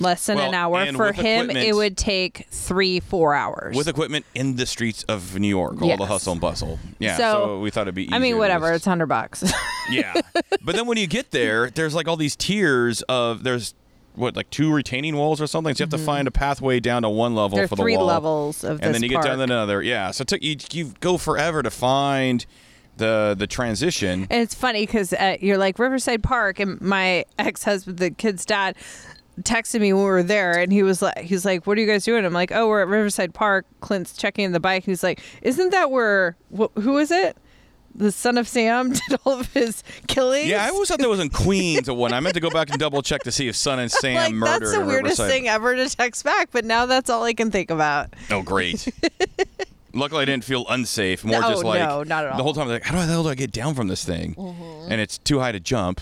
less 0.00 0.26
than 0.26 0.36
Well, 0.38 0.48
an 0.48 0.54
hour. 0.54 0.92
For 0.92 1.12
him, 1.12 1.50
it 1.50 1.74
would 1.74 1.96
take 1.96 2.46
three 2.50 3.00
four 3.00 3.34
hours. 3.34 3.76
with 3.76 3.86
equipment 3.88 4.24
in 4.34 4.56
the 4.56 4.66
streets 4.66 5.02
of 5.04 5.38
New 5.38 5.48
York, 5.48 5.80
all 5.82 5.96
the 5.96 6.06
hustle 6.06 6.32
and 6.32 6.40
bustle. 6.40 6.78
Yeah, 6.98 7.16
so, 7.16 7.32
So, 7.32 7.60
we 7.60 7.70
thought 7.70 7.82
it'd 7.82 7.94
be. 7.94 8.08
I 8.10 8.18
mean, 8.18 8.38
whatever. 8.38 8.72
It's 8.72 8.84
hundred 8.84 9.06
bucks. 9.06 9.44
Yeah. 9.90 10.14
but 10.62 10.76
then 10.76 10.86
when 10.86 10.98
you 10.98 11.08
get 11.08 11.32
there, 11.32 11.68
there's 11.68 11.96
like 11.96 12.06
all 12.06 12.16
these 12.16 12.36
tiers 12.36 13.02
of 13.02 13.42
there's 13.42 13.74
what 14.14 14.36
like 14.36 14.48
two 14.50 14.72
retaining 14.72 15.16
walls 15.16 15.40
or 15.40 15.48
something. 15.48 15.74
So 15.74 15.82
you 15.82 15.84
have 15.90 15.98
to 15.98 16.04
find 16.06 16.28
a 16.28 16.30
pathway 16.30 16.78
down 16.78 17.02
to 17.02 17.08
one 17.08 17.34
level 17.34 17.56
Mm-hmm. 17.56 17.56
There 17.62 17.68
for 17.68 17.74
the 17.76 17.82
three 17.82 17.96
wall. 17.96 18.06
levels 18.06 18.62
of 18.62 18.80
and 18.82 18.94
then 18.94 19.02
you 19.02 19.10
park. 19.10 19.24
get 19.24 19.30
down 19.30 19.38
to 19.38 19.44
another. 19.44 19.82
Yeah, 19.82 20.12
so 20.12 20.22
it 20.22 20.28
took 20.28 20.42
you 20.44 20.56
you 20.70 20.92
go 21.00 21.16
forever 21.18 21.62
to 21.64 21.70
find 21.70 22.46
the 22.98 23.34
the 23.36 23.48
transition. 23.48 24.28
And 24.30 24.42
it's 24.42 24.54
funny 24.54 24.86
because 24.86 25.12
you're 25.40 25.58
like 25.58 25.78
Riverside 25.80 26.22
Park, 26.22 26.60
and 26.60 26.80
my 26.80 27.24
ex 27.38 27.64
husband, 27.64 27.98
the 27.98 28.10
kid's 28.10 28.44
dad, 28.44 28.76
texted 29.44 29.80
me 29.80 29.92
when 29.92 30.02
we 30.04 30.08
were 30.10 30.22
there, 30.22 30.58
and 30.58 30.72
he 30.72 30.82
was 30.82 31.02
like, 31.02 31.18
he's 31.18 31.44
like, 31.44 31.66
"What 31.66 31.76
are 31.78 31.80
you 31.80 31.86
guys 31.86 32.04
doing?" 32.04 32.24
I'm 32.24 32.32
like, 32.32 32.52
"Oh, 32.52 32.68
we're 32.68 32.82
at 32.82 32.88
Riverside 32.88 33.34
Park." 33.34 33.66
Clint's 33.80 34.12
checking 34.16 34.52
the 34.52 34.60
bike. 34.60 34.84
He's 34.84 35.02
like, 35.02 35.20
"Isn't 35.42 35.70
that 35.70 35.90
where? 35.90 36.36
Wh- 36.56 36.72
who 36.80 36.98
is 36.98 37.10
it? 37.10 37.36
The 37.94 38.12
son 38.12 38.38
of 38.38 38.46
Sam 38.46 38.92
did 39.08 39.18
all 39.24 39.40
of 39.40 39.52
his 39.52 39.82
killings." 40.06 40.48
Yeah, 40.48 40.64
I 40.64 40.68
always 40.68 40.88
thought 40.88 40.98
that 41.00 41.08
was 41.08 41.20
in 41.20 41.28
Queens 41.30 41.88
at 41.88 41.96
one. 41.96 42.12
I 42.12 42.20
meant 42.20 42.34
to 42.34 42.40
go 42.40 42.50
back 42.50 42.70
and 42.70 42.78
double 42.78 43.02
check 43.02 43.22
to 43.24 43.32
see 43.32 43.48
if 43.48 43.56
Son 43.56 43.78
and 43.78 43.90
Sam 44.00 44.14
like 44.14 44.32
murdered 44.32 44.60
that's 44.62 44.72
the 44.74 44.80
in 44.82 44.86
weirdest 44.86 45.18
Riverside. 45.18 45.30
thing 45.30 45.48
ever 45.48 45.74
to 45.74 45.88
text 45.88 46.24
back, 46.24 46.50
but 46.52 46.64
now 46.64 46.86
that's 46.86 47.10
all 47.10 47.24
I 47.24 47.32
can 47.34 47.50
think 47.50 47.70
about. 47.70 48.14
Oh, 48.30 48.42
great. 48.42 48.86
Luckily, 49.92 50.22
I 50.22 50.24
didn't 50.24 50.44
feel 50.44 50.64
unsafe. 50.68 51.24
More 51.24 51.40
No, 51.40 51.50
just 51.50 51.64
like 51.64 51.80
no, 51.80 52.04
not 52.04 52.24
at 52.24 52.30
all. 52.30 52.36
the 52.36 52.44
whole 52.44 52.54
time. 52.54 52.68
Like, 52.68 52.84
how 52.84 52.96
the 53.00 53.06
hell 53.06 53.24
do 53.24 53.28
I 53.28 53.34
get 53.34 53.50
down 53.50 53.74
from 53.74 53.88
this 53.88 54.04
thing? 54.04 54.36
Mm-hmm. 54.36 54.92
And 54.92 55.00
it's 55.00 55.18
too 55.18 55.40
high 55.40 55.50
to 55.50 55.58
jump. 55.58 56.00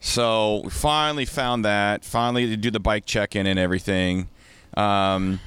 So 0.00 0.60
we 0.64 0.70
finally 0.70 1.24
found 1.24 1.64
that. 1.64 2.04
Finally, 2.04 2.46
to 2.48 2.56
do 2.56 2.70
the 2.70 2.80
bike 2.80 3.06
check-in 3.06 3.46
and 3.46 3.58
everything. 3.58 4.28
Um, 4.76 5.40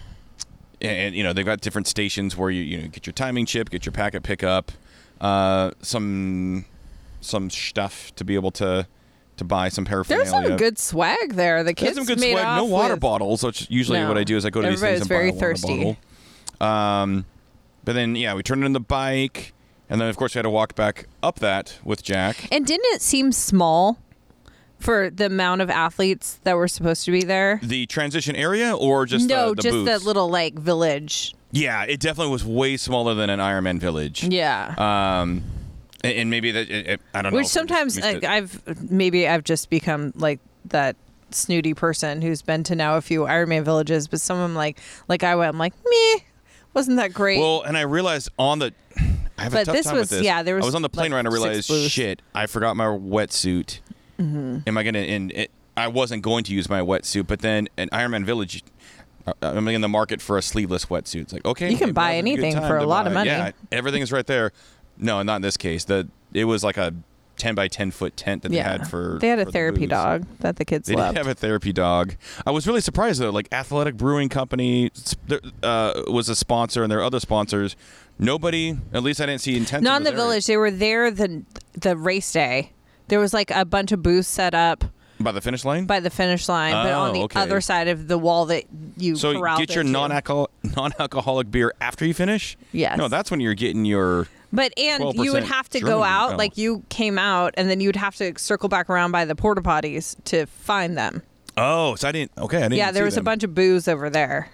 and, 0.82 0.92
and, 0.92 1.16
you 1.16 1.24
know 1.24 1.34
they've 1.34 1.46
got 1.46 1.62
different 1.62 1.88
stations 1.88 2.36
where 2.38 2.50
you 2.50 2.64
you 2.64 2.82
know 2.82 2.88
get 2.88 3.06
your 3.06 3.14
timing 3.14 3.46
chip, 3.46 3.70
get 3.70 3.86
your 3.86 3.94
packet 3.94 4.24
pickup, 4.24 4.72
uh, 5.22 5.72
some 5.82 6.66
some 7.22 7.50
stuff 7.50 8.16
to 8.16 8.24
be 8.24 8.36
able 8.36 8.52
to 8.52 8.88
to 9.38 9.44
buy 9.44 9.70
some 9.70 9.86
paraphernalia. 9.86 10.32
There's 10.32 10.48
some 10.48 10.58
good 10.58 10.78
swag 10.80 11.34
there. 11.34 11.64
The 11.64 11.74
kids 11.74 11.96
some 11.96 12.06
good 12.06 12.20
made 12.20 12.32
swag. 12.34 12.58
No 12.58 12.66
water 12.66 12.94
with- 12.96 13.02
bottles, 13.02 13.44
which 13.44 13.70
usually 13.70 14.00
No. 14.00 14.08
what 14.08 14.18
I 14.18 14.24
do 14.24 14.36
is 14.38 14.46
I 14.46 14.50
go 14.50 14.62
to 14.62 14.70
these 14.70 14.82
things 14.82 15.02
Everybody's 15.02 15.02
and 15.02 15.10
very 15.10 15.32
buy 15.32 15.36
a 15.36 15.40
water 15.40 15.56
thirsty. 15.56 15.96
bottle. 16.60 16.68
Um, 16.68 17.26
but 17.86 17.94
then 17.94 18.16
yeah, 18.16 18.34
we 18.34 18.44
turned 18.44 18.64
in 18.66 18.74
the 18.74 18.80
bike, 18.80 19.54
and 19.90 20.00
then 20.02 20.10
of 20.10 20.18
course 20.18 20.34
we 20.34 20.40
had 20.40 20.44
to 20.44 20.50
walk 20.50 20.76
back 20.76 21.06
up 21.22 21.40
that 21.40 21.78
with 21.84 22.04
Jack. 22.04 22.48
And 22.52 22.66
didn't 22.66 22.86
it 22.96 23.02
seem 23.02 23.32
small 23.32 23.98
for 24.80 25.10
the 25.10 25.26
amount 25.26 25.62
of 25.62 25.70
athletes 25.70 26.40
that 26.44 26.56
were 26.56 26.68
supposed 26.68 27.06
to 27.06 27.12
be 27.12 27.24
there? 27.24 27.60
The 27.64 27.86
transition 27.86 28.36
area, 28.36 28.76
or 28.76 29.06
just 29.06 29.28
no, 29.28 29.50
the, 29.50 29.56
the 29.56 29.62
just 29.62 29.74
booths? 29.74 29.86
that 29.90 30.04
little 30.06 30.30
like 30.30 30.56
village. 30.56 31.36
Yeah, 31.52 31.84
it 31.84 32.00
definitely 32.00 32.32
was 32.32 32.46
way 32.46 32.78
smaller 32.78 33.14
than 33.16 33.30
an 33.30 33.40
Ironman 33.40 33.80
village. 33.80 34.24
Yeah. 34.24 34.74
Um, 34.78 35.44
and, 36.04 36.14
and 36.14 36.30
maybe 36.30 36.52
that 36.52 36.70
it, 36.70 36.88
it- 36.88 37.02
I 37.14 37.22
don't 37.22 37.32
know. 37.34 37.38
Which 37.38 37.48
if 37.48 37.56
we're 37.56 37.66
just 37.66 37.70
sometimes 37.94 38.00
like, 38.00 38.24
I've 38.24 38.92
maybe 38.92 39.28
I've 39.28 39.44
just 39.44 39.70
become 39.70 40.14
like 40.16 40.40
that 40.66 40.96
snooty 41.32 41.74
person 41.74 42.22
who's 42.22 42.42
been 42.42 42.64
to 42.64 42.76
now 42.76 42.96
a 42.98 43.02
few 43.02 43.22
Ironman 43.22 43.64
villages, 43.64 44.08
but 44.08 44.22
some 44.22 44.38
of 44.38 44.44
them 44.44 44.56
like 44.56 44.80
like 45.08 45.24
I 45.24 45.36
went, 45.36 45.50
I'm 45.50 45.58
like, 45.60 45.74
me, 45.86 46.24
wasn't 46.74 46.98
that 46.98 47.14
great? 47.14 47.40
Well, 47.40 47.64
and 47.64 47.78
I 47.78 47.82
realized 47.82 48.30
on 48.40 48.60
the. 48.60 48.74
I 49.38 49.44
have 49.44 49.54
a 49.54 49.64
tough 49.66 49.74
this 49.76 49.86
time 49.86 49.96
was- 49.96 50.02
with 50.04 50.10
this. 50.20 50.24
yeah, 50.24 50.44
there 50.44 50.56
was. 50.56 50.64
I 50.64 50.66
was, 50.66 50.72
was 50.74 50.76
on 50.76 50.82
the 50.84 50.90
plane 50.90 51.12
like, 51.12 51.16
ride 51.16 51.20
and 51.20 51.28
I 51.30 51.32
realized, 51.32 51.72
shit, 51.92 52.22
I 52.36 52.46
forgot 52.46 52.76
my 52.76 52.86
wetsuit. 52.86 53.80
Mm-hmm. 54.20 54.60
Am 54.68 54.78
I 54.78 54.84
gonna? 54.84 55.00
And 55.00 55.32
it, 55.32 55.52
I 55.78 55.88
wasn't 55.88 56.24
going 56.24 56.44
to 56.46 56.54
use 56.54 56.70
my 56.70 56.82
wetsuit, 56.82 57.28
but 57.28 57.40
then 57.40 57.70
an 57.78 57.90
Ironman 57.90 58.26
Village. 58.26 58.64
uh, 59.26 59.34
I'm 59.42 59.68
in 59.70 59.82
the 59.82 59.88
market 59.88 60.22
for 60.22 60.38
a 60.38 60.42
sleeveless 60.42 60.86
wetsuit. 60.86 61.22
It's 61.22 61.34
like 61.34 61.46
okay, 61.46 61.70
You 61.72 61.78
can 61.78 61.94
buy 61.94 62.10
now's 62.10 62.16
a 62.16 62.18
anything 62.18 62.56
for 62.58 62.78
a 62.78 62.86
lot 62.86 63.08
of 63.08 63.14
money. 63.14 63.30
Yeah, 63.30 63.52
everything 63.72 64.02
is 64.02 64.12
right 64.12 64.28
there. 64.28 64.52
No, 64.98 65.22
not 65.24 65.38
in 65.38 65.42
this 65.42 65.58
case. 65.58 65.86
The 65.86 66.10
it 66.34 66.46
was 66.46 66.64
like 66.64 66.78
a 66.78 66.94
ten 67.38 67.56
by 67.56 67.70
ten 67.70 67.90
foot 67.90 68.18
tent 68.18 68.44
that 68.44 68.52
yeah, 68.52 68.64
they 68.64 68.70
had 68.70 68.88
for. 68.90 69.18
they 69.22 69.30
had 69.30 69.40
a 69.40 69.46
for 69.46 69.46
the 69.46 69.52
therapy 69.54 69.88
dog 69.88 70.26
that 70.40 70.58
the 70.58 70.66
kids 70.66 70.88
They 70.90 70.96
loved. 70.96 71.16
did 71.16 71.26
have 71.26 71.32
a 71.32 71.34
therapy 71.36 71.72
dog. 71.72 72.16
I 72.46 72.52
was 72.52 72.68
really 72.68 72.82
surprised 72.82 73.22
though. 73.22 73.30
Like 73.30 73.48
Athletic 73.54 73.96
Brewing 73.96 74.28
Company 74.28 74.92
uh, 75.64 76.04
was 76.08 76.28
a 76.28 76.36
sponsor, 76.36 76.84
and 76.84 76.92
there 76.92 77.00
are 77.00 77.04
other 77.04 77.22
sponsors. 77.22 77.76
Nobody, 78.20 78.78
at 78.94 79.02
least 79.02 79.22
I 79.22 79.26
didn't 79.28 79.42
see 79.42 79.56
intent. 79.56 79.84
Not 79.84 80.02
in 80.02 80.04
the 80.04 80.12
village. 80.12 80.46
They 80.46 80.58
were 80.58 80.72
there 80.72 81.10
the 81.10 81.44
the 81.74 81.96
race 81.96 82.30
day. 82.34 82.74
There 83.10 83.20
was 83.20 83.34
like 83.34 83.52
a 83.52 83.66
bunch 83.66 83.92
of 83.92 84.02
booths 84.02 84.28
set 84.28 84.54
up 84.54 84.86
by 85.20 85.32
the 85.34 85.42
finish 85.42 85.66
line. 85.66 85.86
by 85.86 86.00
the 86.00 86.10
finish 86.10 86.48
line, 86.48 86.72
but 86.72 86.94
on 86.94 87.10
Oh, 87.10 87.14
the 87.14 87.20
okay. 87.24 87.42
other 87.42 87.60
side 87.60 87.88
of 87.90 88.08
the 88.08 88.18
wall 88.18 88.46
that 88.48 88.64
you 88.98 89.16
so 89.18 89.34
corralled 89.34 89.60
get 89.60 89.74
your 89.76 89.82
into. 89.82 89.92
non-alcohol 89.92 90.50
non-alcoholic 90.76 91.52
beer 91.52 91.74
after 91.82 92.06
you 92.06 92.14
finish. 92.14 92.58
Yes. 92.72 92.98
No, 92.98 93.08
that's 93.10 93.30
when 93.30 93.40
you're 93.42 93.54
getting 93.56 93.84
your. 93.86 94.28
But 94.54 94.74
and 94.80 95.14
you 95.16 95.34
would 95.34 95.44
12% 95.44 95.48
have 95.48 95.70
to 95.70 95.80
German 95.80 95.94
go 95.96 96.04
out, 96.04 96.38
like 96.38 96.58
you 96.58 96.84
came 96.90 97.20
out, 97.20 97.54
and 97.58 97.70
then 97.70 97.82
you'd 97.82 97.96
have 97.98 98.16
to 98.16 98.34
circle 98.40 98.68
back 98.70 98.90
around 98.90 99.12
by 99.12 99.26
the 99.26 99.36
porta 99.36 99.62
potties 99.62 100.16
to 100.26 100.46
find 100.48 100.98
them. 100.98 101.22
Oh, 101.58 101.96
so 101.96 102.08
I 102.08 102.12
didn't. 102.14 102.32
Okay, 102.38 102.58
I 102.58 102.62
didn't. 102.62 102.74
yeah, 102.76 102.92
there 102.92 103.04
see 103.04 103.06
was 103.06 103.16
them. 103.16 103.24
a 103.24 103.26
bunch 103.26 103.44
of 103.44 103.54
booths 103.54 103.88
over 103.88 104.10
there. 104.10 104.50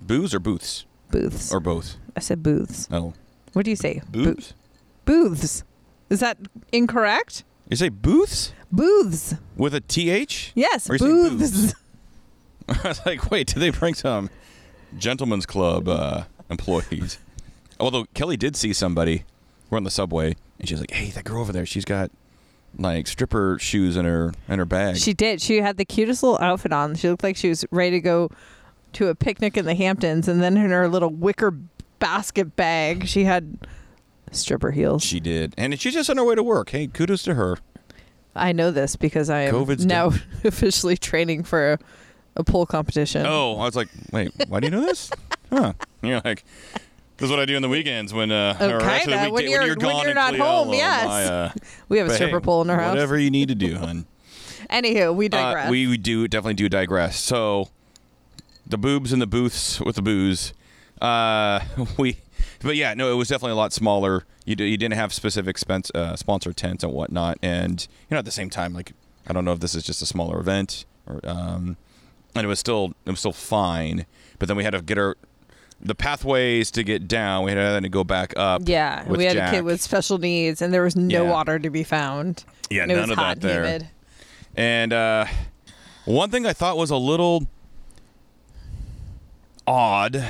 booze 0.00 0.34
or 0.34 0.40
booths 0.40 0.84
Booths. 1.10 1.52
or 1.52 1.60
both. 1.60 1.96
I 2.16 2.20
said 2.20 2.42
booths. 2.42 2.88
Oh, 2.90 3.14
What 3.52 3.64
do 3.64 3.70
you 3.70 3.76
say? 3.76 4.02
Bo- 4.10 4.24
booths. 4.24 4.54
booths. 5.04 5.62
Is 6.10 6.20
that 6.20 6.36
incorrect? 6.72 7.44
You 7.70 7.76
say 7.76 7.88
booths 7.88 8.52
Booths. 8.72 9.36
with 9.56 9.74
a 9.74 9.80
th? 9.80 10.52
Yes, 10.54 10.90
Or 10.90 10.98
booths. 10.98 11.74
I 12.68 12.88
was 12.88 13.06
like, 13.06 13.30
wait, 13.30 13.46
did 13.48 13.60
they 13.60 13.70
bring 13.70 13.94
some 13.94 14.28
gentlemen's 14.98 15.46
club 15.46 15.88
uh, 15.88 16.24
employees? 16.50 17.18
Although 17.80 18.04
Kelly 18.14 18.36
did 18.36 18.56
see 18.56 18.72
somebody. 18.72 19.24
We're 19.70 19.78
on 19.78 19.84
the 19.84 19.90
subway, 19.90 20.34
and 20.58 20.68
she's 20.68 20.80
like, 20.80 20.90
"Hey, 20.90 21.10
that 21.10 21.22
girl 21.24 21.40
over 21.40 21.52
there, 21.52 21.64
she's 21.64 21.84
got 21.84 22.10
like 22.76 23.06
stripper 23.06 23.56
shoes 23.60 23.96
in 23.96 24.04
her 24.04 24.32
in 24.48 24.58
her 24.58 24.64
bag." 24.64 24.96
She 24.96 25.14
did. 25.14 25.40
She 25.40 25.58
had 25.60 25.76
the 25.76 25.84
cutest 25.84 26.24
little 26.24 26.38
outfit 26.40 26.72
on. 26.72 26.96
She 26.96 27.08
looked 27.08 27.22
like 27.22 27.36
she 27.36 27.48
was 27.48 27.64
ready 27.70 27.92
to 27.92 28.00
go 28.00 28.30
to 28.94 29.08
a 29.08 29.14
picnic 29.14 29.56
in 29.56 29.64
the 29.64 29.74
Hamptons, 29.76 30.26
and 30.26 30.42
then 30.42 30.56
in 30.56 30.70
her 30.70 30.88
little 30.88 31.10
wicker 31.10 31.52
basket 32.00 32.56
bag, 32.56 33.06
she 33.06 33.24
had 33.24 33.58
stripper 34.30 34.70
heels. 34.70 35.02
She 35.02 35.20
did, 35.20 35.54
and 35.56 35.78
she's 35.80 35.94
just 35.94 36.10
on 36.10 36.16
her 36.16 36.24
way 36.24 36.34
to 36.34 36.42
work. 36.42 36.70
Hey, 36.70 36.86
kudos 36.86 37.22
to 37.24 37.34
her. 37.34 37.58
I 38.34 38.52
know 38.52 38.70
this 38.70 38.96
because 38.96 39.28
I 39.28 39.40
am 39.42 39.54
COVID's 39.54 39.84
now 39.86 40.12
officially 40.44 40.96
training 40.96 41.42
for 41.44 41.72
a, 41.72 41.78
a 42.36 42.44
pole 42.44 42.64
competition. 42.66 43.26
Oh, 43.26 43.54
I 43.58 43.64
was 43.64 43.74
like, 43.76 43.88
wait, 44.12 44.30
why 44.48 44.60
do 44.60 44.66
you 44.66 44.70
know 44.70 44.82
this? 44.82 45.10
Huh? 45.52 45.72
You're 46.00 46.20
like, 46.24 46.44
this 47.16 47.24
is 47.26 47.30
what 47.32 47.40
I 47.40 47.44
do 47.44 47.56
on 47.56 47.62
the 47.62 47.68
weekends 47.68 48.14
when 48.14 48.30
uh, 48.30 48.56
Oh, 48.60 48.70
or 48.70 48.80
actually 48.82 49.14
kinda. 49.14 49.26
the 49.26 49.32
When 49.32 49.44
you're- 49.50 49.58
when 49.58 49.68
when 49.70 49.78
gone 49.78 50.04
you're 50.04 50.14
not 50.14 50.28
Cleo, 50.34 50.44
home, 50.44 50.72
yes. 50.72 51.04
my, 51.06 51.24
uh, 51.24 51.52
we 51.88 51.98
have 51.98 52.06
a 52.06 52.14
stripper 52.14 52.38
hey, 52.38 52.44
pole 52.44 52.62
in 52.62 52.70
our 52.70 52.78
house. 52.78 52.90
Whatever 52.92 53.18
you 53.18 53.32
need 53.32 53.48
to 53.48 53.56
do, 53.56 53.74
hun. 53.78 54.06
Anywho, 54.70 55.12
we 55.12 55.28
digress. 55.28 55.66
Uh, 55.66 55.70
we, 55.72 55.88
we 55.88 55.96
do 55.96 56.28
definitely 56.28 56.54
do 56.54 56.68
digress. 56.68 57.18
So 57.18 57.68
the 58.64 58.78
boobs 58.78 59.12
and 59.12 59.20
the 59.20 59.26
booths 59.26 59.80
with 59.80 59.96
the 59.96 60.02
booze. 60.02 60.52
Uh, 61.02 61.58
we, 61.98 62.18
but 62.62 62.76
yeah, 62.76 62.94
no, 62.94 63.10
it 63.12 63.14
was 63.16 63.28
definitely 63.28 63.52
a 63.52 63.56
lot 63.56 63.72
smaller. 63.72 64.24
You 64.44 64.56
d- 64.56 64.66
you 64.68 64.76
didn't 64.76 64.94
have 64.96 65.12
specific 65.12 65.58
spence, 65.58 65.90
uh, 65.94 66.16
sponsor 66.16 66.52
tents 66.52 66.82
and 66.84 66.92
whatnot, 66.92 67.38
and 67.42 67.86
you 68.08 68.14
know 68.14 68.18
at 68.18 68.24
the 68.24 68.30
same 68.30 68.50
time, 68.50 68.72
like 68.72 68.92
I 69.26 69.32
don't 69.32 69.44
know 69.44 69.52
if 69.52 69.60
this 69.60 69.74
is 69.74 69.82
just 69.84 70.02
a 70.02 70.06
smaller 70.06 70.38
event 70.40 70.84
or 71.06 71.20
um, 71.24 71.76
and 72.34 72.44
it 72.44 72.48
was 72.48 72.58
still 72.60 72.94
it 73.06 73.10
was 73.10 73.18
still 73.20 73.32
fine. 73.32 74.06
But 74.38 74.48
then 74.48 74.56
we 74.56 74.64
had 74.64 74.70
to 74.72 74.82
get 74.82 74.98
our 74.98 75.16
the 75.82 75.94
pathways 75.94 76.70
to 76.72 76.82
get 76.82 77.08
down. 77.08 77.44
We 77.44 77.52
had 77.52 77.82
to 77.82 77.88
go 77.88 78.04
back 78.04 78.34
up. 78.36 78.62
yeah, 78.66 79.08
we 79.08 79.24
had 79.24 79.34
Jack. 79.34 79.48
a 79.48 79.56
kid 79.56 79.64
with 79.64 79.80
special 79.80 80.18
needs, 80.18 80.60
and 80.60 80.72
there 80.74 80.82
was 80.82 80.94
no 80.96 81.24
Yeah. 81.24 81.30
water 81.30 81.58
to 81.58 81.70
be 81.70 81.82
found. 81.84 82.44
Yeah, 82.70 82.82
and 82.82 82.92
none 82.92 83.10
of 83.10 83.16
that 83.16 83.40
there. 83.40 83.64
humid. 83.64 83.88
And 84.56 84.92
uh, 84.92 85.24
one 86.04 86.30
thing 86.30 86.44
I 86.44 86.52
thought 86.52 86.76
was 86.76 86.90
a 86.90 86.96
little 86.96 87.46
odd, 89.66 90.24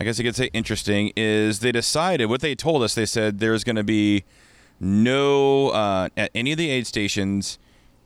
I 0.00 0.04
guess 0.04 0.18
you 0.18 0.24
could 0.24 0.36
say 0.36 0.50
interesting, 0.52 1.12
is 1.16 1.60
they 1.60 1.72
decided 1.72 2.26
what 2.26 2.40
they 2.40 2.54
told 2.54 2.82
us. 2.82 2.94
They 2.94 3.06
said 3.06 3.38
there's 3.38 3.62
going 3.64 3.76
to 3.76 3.84
be 3.84 4.24
no 4.80 5.68
uh, 5.70 6.08
at 6.16 6.30
any 6.34 6.52
of 6.52 6.58
the 6.58 6.70
aid 6.70 6.86
stations. 6.86 7.58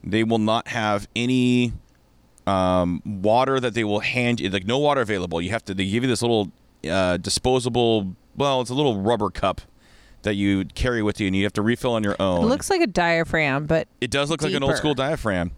They 0.04 0.22
will 0.24 0.38
not 0.38 0.68
have 0.68 1.08
any 1.16 1.72
um, 2.46 3.02
water 3.04 3.58
that 3.60 3.74
they 3.74 3.84
will 3.84 4.00
hand 4.00 4.40
you. 4.40 4.50
Like 4.50 4.66
no 4.66 4.78
water 4.78 5.00
available. 5.00 5.40
You 5.40 5.50
have 5.50 5.64
to. 5.66 5.74
They 5.74 5.86
give 5.88 6.02
you 6.02 6.08
this 6.08 6.22
little 6.22 6.52
uh, 6.88 7.16
disposable. 7.16 8.14
Well, 8.36 8.60
it's 8.60 8.70
a 8.70 8.74
little 8.74 9.00
rubber 9.00 9.30
cup 9.30 9.62
that 10.22 10.34
you 10.34 10.64
carry 10.64 11.02
with 11.02 11.20
you, 11.20 11.28
and 11.28 11.36
you 11.36 11.44
have 11.44 11.52
to 11.54 11.62
refill 11.62 11.92
on 11.92 12.02
your 12.04 12.16
own. 12.20 12.44
It 12.44 12.48
looks 12.48 12.68
like 12.68 12.80
a 12.80 12.86
diaphragm, 12.86 13.66
but 13.66 13.88
It 14.00 14.10
does 14.10 14.28
look 14.28 14.42
like 14.42 14.52
an 14.52 14.62
old 14.62 14.76
school 14.76 14.94
diaphragm. 14.94 15.52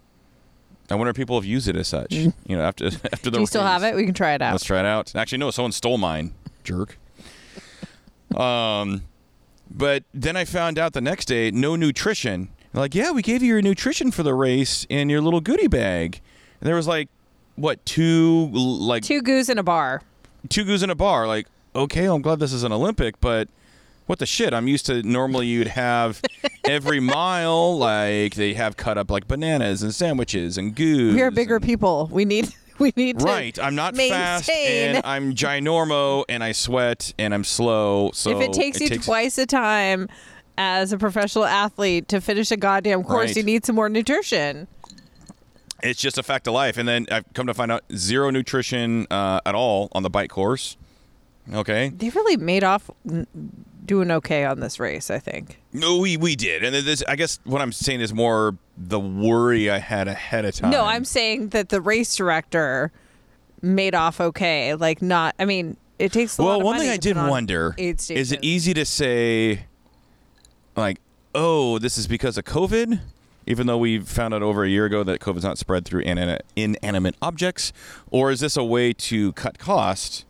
I 0.91 0.95
wonder 0.95 1.11
if 1.11 1.17
people 1.17 1.37
have 1.37 1.45
used 1.45 1.69
it 1.69 1.77
as 1.77 1.87
such. 1.89 2.13
You 2.13 2.33
know, 2.49 2.61
after 2.63 2.87
after 3.13 3.31
the 3.31 3.31
Mm. 3.31 3.35
do 3.35 3.41
you 3.41 3.47
still 3.47 3.63
have 3.63 3.83
it? 3.83 3.95
We 3.95 4.05
can 4.05 4.15
try 4.15 4.33
it 4.35 4.43
out. 4.43 4.53
Let's 4.53 4.65
try 4.65 4.81
it 4.81 4.87
out. 4.87 5.15
Actually, 5.15 5.39
no, 5.39 5.51
someone 5.51 5.73
stole 5.73 5.99
mine. 5.99 6.33
Jerk. 6.65 6.99
um, 8.37 9.03
but 9.71 10.05
then 10.15 10.37
I 10.37 10.45
found 10.45 10.79
out 10.79 10.93
the 10.93 11.01
next 11.01 11.27
day, 11.27 11.51
no 11.51 11.77
nutrition. 11.77 12.49
Like, 12.75 12.95
yeah, 12.95 13.11
we 13.11 13.23
gave 13.23 13.43
you 13.43 13.49
your 13.49 13.63
nutrition 13.63 14.11
for 14.11 14.23
the 14.23 14.35
race 14.35 14.87
in 14.89 15.09
your 15.09 15.21
little 15.21 15.41
goodie 15.41 15.69
bag. 15.69 16.21
And 16.61 16.67
there 16.69 16.75
was 16.77 16.87
like, 16.87 17.09
what, 17.57 17.85
two 17.87 18.49
like 18.53 19.03
Two 19.03 19.23
goos 19.23 19.49
in 19.49 19.59
a 19.59 19.63
bar. 19.63 20.03
two 20.49 20.65
goos 20.65 20.83
in 20.83 20.91
a 20.91 20.95
bar. 20.95 21.27
Like, 21.27 21.47
okay, 21.75 22.05
I'm 22.07 22.23
glad 22.23 22.39
this 22.39 22.53
is 22.53 22.63
an 22.63 22.73
Olympic, 22.73 23.21
but 23.21 23.49
what 24.09 24.19
the 24.19 24.27
shit? 24.27 24.53
I'm 24.53 24.67
used 24.67 24.87
to 24.87 25.03
normally 25.05 25.47
you'd 25.47 25.69
have 25.69 26.21
every 26.65 26.99
mile 26.99 27.79
like 27.79 28.35
they 28.35 28.55
have 28.55 28.77
cut 28.77 28.99
up 28.99 29.11
like 29.11 29.29
bananas 29.29 29.83
and 29.83 29.95
sandwiches 29.95 30.59
and 30.59 30.75
goos. 30.75 31.15
We 31.15 31.23
are 31.23 31.31
bigger 31.31 31.57
and- 31.57 31.65
people. 31.65 32.09
We 32.11 32.25
need 32.25 32.53
we 32.79 32.93
need 32.97 33.19
to 33.21 33.25
Right, 33.25 33.59
I'm 33.59 33.75
not 33.75 33.97
fast 33.97 34.49
and 34.51 35.05
I'm 35.05 35.35
ginormo 35.35 36.25
and 36.29 36.43
I 36.43 36.53
sweat 36.53 37.13
and 37.19 37.35
I'm 37.35 37.45
slow. 37.45 38.11
So 38.15 38.31
if 38.31 38.41
it 38.41 38.53
takes 38.53 38.81
you 38.81 38.89
twice 38.99 39.37
the 39.37 39.47
time 39.47 40.09
as 40.57 40.93
a 40.93 40.99
professional 40.99 41.45
athlete 41.45 42.09
to 42.09 42.21
finish 42.21 42.51
a 42.51 42.57
goddamn 42.57 43.05
course, 43.05 43.29
Right. 43.31 43.37
you 43.37 43.43
need 43.45 43.65
some 43.65 43.77
more 43.77 43.89
nutrition. 43.89 44.67
it's 45.83 46.01
just 46.01 46.19
a 46.19 46.23
fact 46.23 46.47
of 46.49 46.55
life. 46.55 46.79
And 46.79 46.89
then 46.89 47.07
I've 47.11 47.25
come 47.35 47.47
to 47.47 47.55
find 47.55 47.71
out 47.71 47.85
zero 47.95 48.31
nutrition 48.31 49.07
uh, 49.11 49.41
at 49.47 49.55
all 49.55 49.89
on 49.93 50.03
the 50.03 50.11
bike 50.11 50.31
course. 50.31 50.77
Okay, 51.55 51.89
They 51.97 52.11
really 52.11 52.37
made 52.37 52.63
off 52.65 52.91
doing 53.89 54.11
okay 54.13 54.45
on 54.45 54.61
this 54.61 54.79
race, 54.79 55.11
I 55.11 55.19
think. 55.19 55.59
no, 55.73 55.99
we 55.99 56.17
we 56.17 56.37
did, 56.37 56.63
and 56.63 56.73
this 56.75 57.03
I 57.09 57.17
guess 57.17 57.41
what 57.43 57.61
I'm 57.61 57.73
saying 57.73 58.01
is 58.01 58.15
more 58.15 58.57
the 58.77 59.01
worry 59.01 59.69
I 59.69 59.79
had 59.79 60.07
ahead 60.07 60.45
of 60.45 60.55
time. 60.55 60.71
No, 60.71 60.85
I'm 60.85 61.05
saying 61.05 61.49
that 61.49 61.71
the 61.71 61.81
race 61.81 62.15
director 62.15 62.93
made 63.61 63.97
off 63.97 64.21
okay. 64.21 64.75
Like 64.75 65.03
not. 65.03 65.35
I 65.41 65.45
mean, 65.45 65.77
it 65.99 66.13
takes 66.13 66.39
a 66.39 66.43
lot 66.43 66.49
Well, 66.49 66.59
of 66.61 66.65
one 66.65 66.79
thing 66.79 66.91
I 66.91 66.97
did 66.97 67.17
on 67.17 67.29
wonder 67.29 67.75
is 67.77 68.11
it 68.11 68.39
easy 68.43 68.73
to 68.75 68.85
say, 68.85 69.67
like, 70.77 71.01
oh, 71.35 71.79
this 71.81 71.99
is 71.99 72.07
because 72.07 72.39
of 72.39 72.45
COVID? 72.45 73.01
Even 73.47 73.67
though 73.67 73.79
we 73.79 73.99
found 73.99 74.35
out 74.35 74.43
over 74.43 74.63
a 74.63 74.69
year 74.69 74.85
ago 74.85 75.03
that 75.05 75.21
COVID's 75.21 75.43
not 75.43 75.57
spread 75.57 75.87
through 75.87 76.01
inanimate, 76.03 76.45
inanimate 76.55 77.15
objects? 77.23 77.73
Or 78.11 78.31
is 78.31 78.41
this 78.41 78.59
a 78.59 78.63
way 78.63 78.93
to 78.93 79.33
cut 79.33 79.59
cost? 79.59 80.27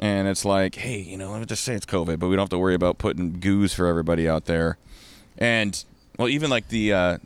And 0.00 0.28
it's 0.28 0.44
like, 0.44 0.76
hey, 0.76 1.00
you 1.00 1.16
know, 1.16 1.32
let 1.32 1.40
me 1.40 1.46
just 1.46 1.64
say 1.64 1.74
it's 1.74 1.86
COVID, 1.86 2.18
but 2.18 2.28
we 2.28 2.36
don't 2.36 2.44
have 2.44 2.48
to 2.50 2.58
worry 2.58 2.74
about 2.74 2.98
putting 2.98 3.40
goos 3.40 3.74
for 3.74 3.86
everybody 3.86 4.28
out 4.28 4.44
there. 4.44 4.78
And, 5.36 5.82
well, 6.18 6.28
even 6.28 6.50
like 6.50 6.68
the. 6.68 6.92
Uh, 6.92 7.18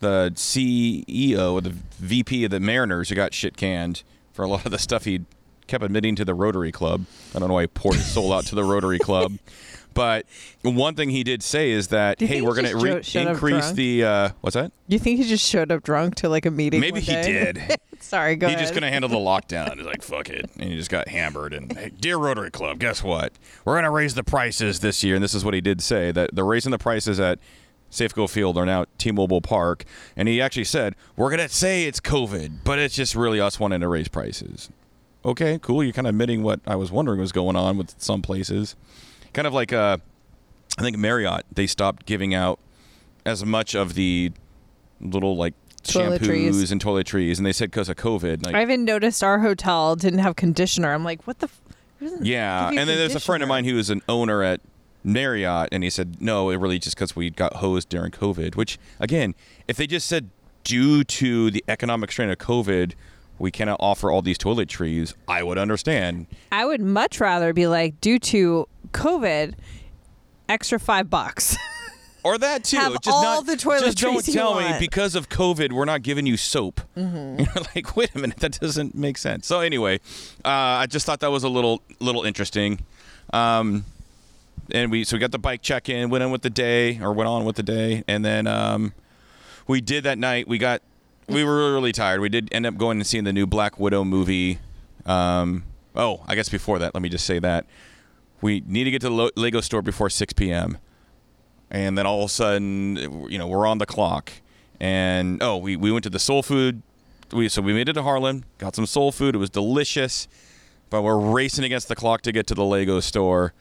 the 0.00 0.32
CEO 0.34 1.52
or 1.52 1.60
the 1.60 1.74
VP 1.98 2.44
of 2.46 2.50
the 2.50 2.58
Mariners 2.58 3.10
who 3.10 3.14
got 3.14 3.34
shit 3.34 3.56
canned 3.56 4.02
for 4.32 4.44
a 4.44 4.48
lot 4.48 4.64
of 4.64 4.72
the 4.72 4.78
stuff 4.78 5.04
he 5.04 5.20
kept 5.66 5.84
admitting 5.84 6.16
to 6.16 6.24
the 6.24 6.34
Rotary 6.34 6.72
Club. 6.72 7.04
I 7.34 7.38
don't 7.38 7.48
know 7.48 7.54
why 7.54 7.62
he 7.62 7.66
poured 7.68 7.96
his 7.96 8.06
soul 8.06 8.32
out 8.32 8.46
to 8.46 8.54
the 8.54 8.64
Rotary 8.64 8.98
Club. 8.98 9.38
But 9.94 10.26
one 10.62 10.94
thing 10.94 11.10
he 11.10 11.24
did 11.24 11.42
say 11.42 11.70
is 11.70 11.88
that, 11.88 12.20
hey, 12.20 12.40
we're 12.40 12.54
going 12.54 12.66
to 12.66 12.76
re- 12.76 13.00
jo- 13.02 13.20
increase 13.30 13.72
the. 13.72 14.04
Uh, 14.04 14.30
what's 14.40 14.54
that? 14.54 14.72
You 14.88 14.98
think 14.98 15.18
he 15.18 15.24
just 15.28 15.46
showed 15.48 15.70
up 15.70 15.82
drunk 15.82 16.16
to 16.16 16.28
like 16.28 16.46
a 16.46 16.50
meeting? 16.50 16.80
Maybe 16.80 17.00
he 17.00 17.12
did. 17.12 17.76
Sorry, 18.00 18.34
go 18.36 18.48
he 18.48 18.54
ahead. 18.54 18.62
just 18.62 18.72
going 18.72 18.82
to 18.82 18.88
handle 18.90 19.08
the 19.10 19.16
lockdown. 19.18 19.76
He's 19.76 19.86
like, 19.86 20.02
fuck 20.02 20.28
it. 20.30 20.50
And 20.58 20.70
he 20.70 20.76
just 20.76 20.90
got 20.90 21.08
hammered. 21.08 21.52
And, 21.52 21.72
hey, 21.72 21.90
dear 22.00 22.16
Rotary 22.16 22.50
Club, 22.50 22.78
guess 22.78 23.02
what? 23.02 23.32
We're 23.64 23.74
going 23.74 23.84
to 23.84 23.90
raise 23.90 24.14
the 24.14 24.24
prices 24.24 24.80
this 24.80 25.04
year. 25.04 25.14
And 25.16 25.22
this 25.22 25.34
is 25.34 25.44
what 25.44 25.54
he 25.54 25.60
did 25.60 25.82
say 25.82 26.10
that 26.12 26.34
they're 26.34 26.44
raising 26.44 26.70
the 26.70 26.78
prices 26.78 27.20
at 27.20 27.38
Safeco 27.90 28.28
Field 28.30 28.56
are 28.56 28.64
now 28.66 28.86
T 28.98 29.10
Mobile 29.10 29.40
Park. 29.40 29.84
And 30.16 30.28
he 30.28 30.40
actually 30.40 30.64
said, 30.64 30.94
we're 31.16 31.30
going 31.30 31.46
to 31.46 31.54
say 31.54 31.84
it's 31.84 32.00
COVID, 32.00 32.60
but 32.64 32.78
it's 32.78 32.94
just 32.94 33.14
really 33.14 33.40
us 33.40 33.60
wanting 33.60 33.80
to 33.80 33.88
raise 33.88 34.08
prices. 34.08 34.70
Okay, 35.24 35.58
cool. 35.60 35.84
You're 35.84 35.92
kind 35.92 36.06
of 36.06 36.14
admitting 36.14 36.42
what 36.42 36.60
I 36.66 36.76
was 36.76 36.90
wondering 36.90 37.20
was 37.20 37.32
going 37.32 37.54
on 37.56 37.76
with 37.76 37.94
some 37.98 38.22
places. 38.22 38.74
Kind 39.32 39.46
of 39.46 39.54
like, 39.54 39.72
uh, 39.72 39.98
I 40.78 40.82
think 40.82 40.96
Marriott, 40.98 41.44
they 41.52 41.66
stopped 41.66 42.06
giving 42.06 42.34
out 42.34 42.58
as 43.24 43.44
much 43.44 43.74
of 43.74 43.94
the 43.94 44.32
little 45.00 45.36
like 45.36 45.54
Toiletries. 45.82 46.48
shampoos 46.50 46.72
and 46.72 46.82
toiletries, 46.82 47.38
and 47.38 47.46
they 47.46 47.52
said 47.52 47.70
because 47.70 47.88
of 47.88 47.96
COVID. 47.96 48.44
Like, 48.44 48.54
I 48.54 48.62
even 48.62 48.84
noticed 48.84 49.22
our 49.24 49.38
hotel 49.38 49.96
didn't 49.96 50.18
have 50.18 50.36
conditioner. 50.36 50.92
I'm 50.92 51.04
like, 51.04 51.26
what 51.26 51.38
the? 51.38 51.46
F- 51.46 51.60
who 51.98 52.06
doesn't 52.06 52.24
yeah, 52.24 52.64
give 52.64 52.74
you 52.74 52.80
and 52.80 52.88
then 52.88 52.98
there's 52.98 53.14
a 53.14 53.20
friend 53.20 53.42
of 53.42 53.48
conditioner? 53.48 53.64
mine 53.66 53.72
who 53.72 53.76
was 53.76 53.90
an 53.90 54.02
owner 54.08 54.42
at 54.42 54.60
Marriott, 55.04 55.68
and 55.72 55.82
he 55.82 55.90
said 55.90 56.20
no, 56.20 56.50
it 56.50 56.56
really 56.56 56.78
just 56.78 56.96
because 56.96 57.16
we 57.16 57.30
got 57.30 57.56
hosed 57.56 57.88
during 57.88 58.10
COVID. 58.10 58.56
Which 58.56 58.78
again, 58.98 59.34
if 59.68 59.76
they 59.76 59.86
just 59.86 60.06
said 60.06 60.30
due 60.64 61.04
to 61.04 61.50
the 61.50 61.64
economic 61.68 62.12
strain 62.12 62.30
of 62.30 62.38
COVID, 62.38 62.92
we 63.40 63.50
cannot 63.50 63.78
offer 63.80 64.10
all 64.10 64.22
these 64.22 64.38
toiletries, 64.38 65.14
I 65.26 65.42
would 65.42 65.58
understand. 65.58 66.26
I 66.52 66.66
would 66.66 66.82
much 66.82 67.20
rather 67.20 67.52
be 67.52 67.66
like, 67.66 68.00
due 68.00 68.18
to 68.18 68.68
COVID, 68.92 69.54
extra 70.48 70.78
five 70.78 71.10
bucks. 71.10 71.56
Or 72.22 72.36
that 72.36 72.64
too. 72.64 72.76
Have 72.76 73.00
just 73.00 73.08
all 73.08 73.22
not, 73.22 73.46
the 73.46 73.56
Just 73.56 73.96
don't 73.96 74.22
tell 74.22 74.60
me 74.60 74.76
because 74.78 75.14
of 75.14 75.30
COVID 75.30 75.72
we're 75.72 75.86
not 75.86 76.02
giving 76.02 76.26
you 76.26 76.36
soap. 76.36 76.82
Mm-hmm. 76.94 77.38
You're 77.38 77.64
like, 77.74 77.96
wait 77.96 78.14
a 78.14 78.18
minute, 78.18 78.36
that 78.40 78.60
doesn't 78.60 78.94
make 78.94 79.16
sense. 79.16 79.46
So 79.46 79.60
anyway, 79.60 80.00
uh, 80.44 80.48
I 80.84 80.86
just 80.86 81.06
thought 81.06 81.20
that 81.20 81.30
was 81.30 81.44
a 81.44 81.48
little 81.48 81.80
little 81.98 82.24
interesting. 82.24 82.80
Um, 83.32 83.86
and 84.70 84.90
we 84.90 85.04
so 85.04 85.16
we 85.16 85.18
got 85.18 85.32
the 85.32 85.38
bike 85.38 85.62
check 85.62 85.88
in, 85.88 86.10
went 86.10 86.22
in 86.22 86.30
with 86.30 86.42
the 86.42 86.50
day 86.50 87.00
or 87.00 87.14
went 87.14 87.28
on 87.28 87.46
with 87.46 87.56
the 87.56 87.62
day, 87.62 88.04
and 88.06 88.22
then 88.22 88.46
um, 88.46 88.92
we 89.66 89.80
did 89.80 90.04
that 90.04 90.18
night. 90.18 90.46
We 90.46 90.58
got 90.58 90.82
we 91.30 91.44
were 91.44 91.56
really, 91.58 91.72
really 91.72 91.92
tired. 91.92 92.20
We 92.20 92.28
did 92.28 92.48
end 92.52 92.66
up 92.66 92.76
going 92.76 92.98
and 92.98 93.06
seeing 93.06 93.24
the 93.24 93.32
new 93.32 93.46
Black 93.46 93.78
Widow 93.78 94.04
movie. 94.04 94.58
Um, 95.06 95.64
oh, 95.94 96.22
I 96.26 96.34
guess 96.34 96.48
before 96.48 96.78
that, 96.78 96.94
let 96.94 97.02
me 97.02 97.08
just 97.08 97.26
say 97.26 97.38
that. 97.38 97.66
We 98.40 98.62
need 98.66 98.84
to 98.84 98.90
get 98.90 99.00
to 99.02 99.08
the 99.08 99.30
Lego 99.36 99.60
store 99.60 99.82
before 99.82 100.08
6 100.10 100.32
p.m 100.32 100.78
and 101.70 101.96
then 101.96 102.06
all 102.06 102.20
of 102.20 102.26
a 102.26 102.32
sudden 102.32 102.96
you 103.30 103.38
know 103.38 103.46
we're 103.46 103.66
on 103.66 103.78
the 103.78 103.86
clock. 103.86 104.32
And 104.80 105.42
oh 105.42 105.56
we, 105.56 105.76
we 105.76 105.92
went 105.92 106.04
to 106.04 106.10
the 106.10 106.18
soul 106.18 106.42
food. 106.42 106.82
We 107.32 107.48
so 107.48 107.62
we 107.62 107.72
made 107.72 107.88
it 107.88 107.92
to 107.94 108.02
Harlem, 108.02 108.44
got 108.58 108.74
some 108.74 108.86
soul 108.86 109.12
food. 109.12 109.34
It 109.34 109.38
was 109.38 109.50
delicious. 109.50 110.26
But 110.88 111.02
we're 111.02 111.18
racing 111.18 111.64
against 111.64 111.86
the 111.86 111.94
clock 111.94 112.22
to 112.22 112.32
get 112.32 112.48
to 112.48 112.54
the 112.54 112.64
lego 112.64 112.98
store. 112.98 113.54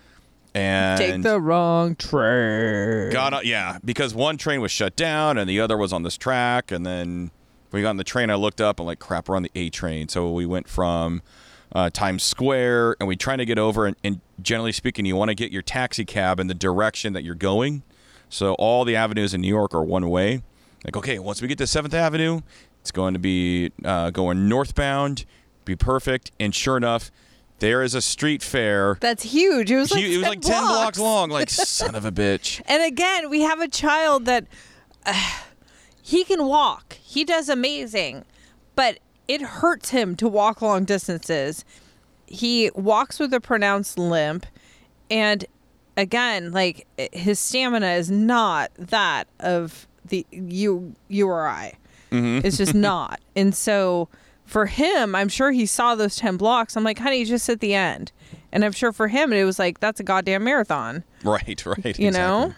And 0.55 0.97
Take 0.97 1.21
the 1.21 1.39
wrong 1.39 1.95
train. 1.95 3.11
got 3.11 3.33
on, 3.33 3.45
yeah 3.45 3.77
because 3.85 4.15
one 4.15 4.37
train 4.37 4.61
was 4.61 4.71
shut 4.71 4.95
down 4.95 5.37
and 5.37 5.47
the 5.47 5.59
other 5.59 5.77
was 5.77 5.93
on 5.93 6.01
this 6.01 6.17
track. 6.17 6.71
And 6.71 6.85
then 6.85 7.29
we 7.71 7.81
got 7.81 7.89
on 7.89 7.97
the 7.97 8.03
train 8.03 8.29
i 8.29 8.35
looked 8.35 8.61
up 8.61 8.79
and 8.79 8.87
like 8.87 8.99
crap 8.99 9.29
we're 9.29 9.35
on 9.35 9.43
the 9.43 9.51
a 9.55 9.69
train. 9.69 10.07
So 10.09 10.31
we 10.31 10.45
went 10.45 10.67
from 10.67 11.21
uh, 11.71 11.89
times 11.91 12.23
square 12.23 12.95
and 12.99 13.07
we 13.07 13.15
trying 13.15 13.37
to 13.37 13.45
get 13.45 13.59
over 13.59 13.85
and, 13.85 13.95
and 14.03 14.21
generally 14.41 14.71
speaking 14.71 15.05
you 15.05 15.15
want 15.15 15.29
to 15.29 15.35
get 15.35 15.51
your 15.51 15.61
taxi 15.61 16.03
cab 16.05 16.39
in 16.39 16.47
the 16.47 16.53
direction 16.53 17.13
that 17.13 17.23
you're 17.23 17.35
going. 17.35 17.83
So 18.29 18.53
all 18.55 18.85
the 18.85 18.95
avenues 18.95 19.33
in 19.33 19.41
new 19.41 19.47
york 19.47 19.73
are 19.73 19.83
one 19.83 20.09
way. 20.09 20.41
Like 20.83 20.97
okay 20.97 21.19
once 21.19 21.41
we 21.41 21.47
get 21.47 21.57
to 21.59 21.65
7th 21.65 21.93
avenue 21.93 22.41
it's 22.81 22.91
going 22.91 23.13
to 23.13 23.19
be 23.19 23.71
uh, 23.83 24.09
going 24.09 24.47
northbound 24.47 25.25
be 25.65 25.75
perfect. 25.75 26.31
And 26.39 26.55
sure 26.55 26.77
enough 26.77 27.11
there 27.59 27.83
is 27.83 27.93
a 27.93 28.01
street 28.01 28.41
fair. 28.41 28.97
That's 29.01 29.23
huge. 29.23 29.69
It 29.69 29.77
was 29.77 29.91
like 29.91 30.03
it 30.03 30.17
was 30.17 30.23
10 30.23 30.29
like 30.29 30.41
10 30.41 30.63
blocks. 30.63 30.99
long. 30.99 31.29
Like 31.29 31.49
son 31.51 31.93
of 31.93 32.05
a 32.05 32.11
bitch. 32.11 32.61
And 32.65 32.81
again, 32.83 33.29
we 33.29 33.41
have 33.41 33.59
a 33.59 33.67
child 33.67 34.25
that 34.25 34.45
uh, 35.05 35.31
he 36.09 36.23
can 36.23 36.45
walk. 36.45 36.93
He 36.93 37.23
does 37.23 37.49
amazing, 37.49 38.25
but 38.75 38.97
it 39.27 39.41
hurts 39.41 39.89
him 39.89 40.15
to 40.15 40.27
walk 40.27 40.59
long 40.59 40.83
distances. 40.83 41.63
He 42.25 42.71
walks 42.73 43.19
with 43.19 43.31
a 43.31 43.39
pronounced 43.39 43.95
limp, 43.95 44.47
and 45.11 45.45
again, 45.95 46.51
like 46.51 46.87
his 47.13 47.39
stamina 47.39 47.91
is 47.91 48.09
not 48.09 48.71
that 48.79 49.27
of 49.39 49.87
the 50.03 50.25
you 50.31 50.95
you 51.09 51.27
or 51.27 51.47
I. 51.47 51.73
Mm-hmm. 52.11 52.43
It's 52.43 52.57
just 52.57 52.73
not. 52.89 53.19
And 53.35 53.53
so 53.53 54.09
for 54.45 54.65
him, 54.65 55.13
I'm 55.13 55.29
sure 55.29 55.51
he 55.51 55.67
saw 55.67 55.93
those 55.93 56.15
10 56.15 56.37
blocks. 56.37 56.75
I'm 56.75 56.83
like, 56.83 56.97
honey, 56.97 57.23
just 57.23 57.47
at 57.49 57.59
the 57.59 57.75
end. 57.75 58.11
And 58.51 58.65
I'm 58.65 58.71
sure 58.71 58.91
for 58.91 59.09
him, 59.09 59.31
it 59.31 59.43
was 59.43 59.59
like, 59.59 59.79
that's 59.79 59.99
a 59.99 60.03
goddamn 60.03 60.43
marathon. 60.43 61.03
Right, 61.23 61.63
right. 61.67 61.99
You 61.99 62.09
know? 62.09 62.55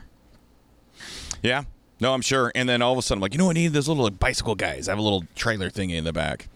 Yeah. 1.43 1.65
No, 2.01 2.13
I'm 2.13 2.21
sure. 2.21 2.51
And 2.55 2.67
then 2.67 2.81
all 2.81 2.91
of 2.91 2.97
a 2.97 3.01
sudden, 3.03 3.19
I'm 3.19 3.21
like, 3.21 3.33
you 3.33 3.37
know, 3.37 3.45
what 3.45 3.55
I 3.55 3.61
need 3.61 3.73
those 3.73 3.87
little 3.87 4.03
like, 4.03 4.19
bicycle 4.19 4.55
guys. 4.55 4.89
I 4.89 4.91
have 4.91 4.99
a 4.99 5.03
little 5.03 5.23
trailer 5.35 5.69
thingy 5.69 5.95
in 5.95 6.03
the 6.03 6.11
back. 6.11 6.49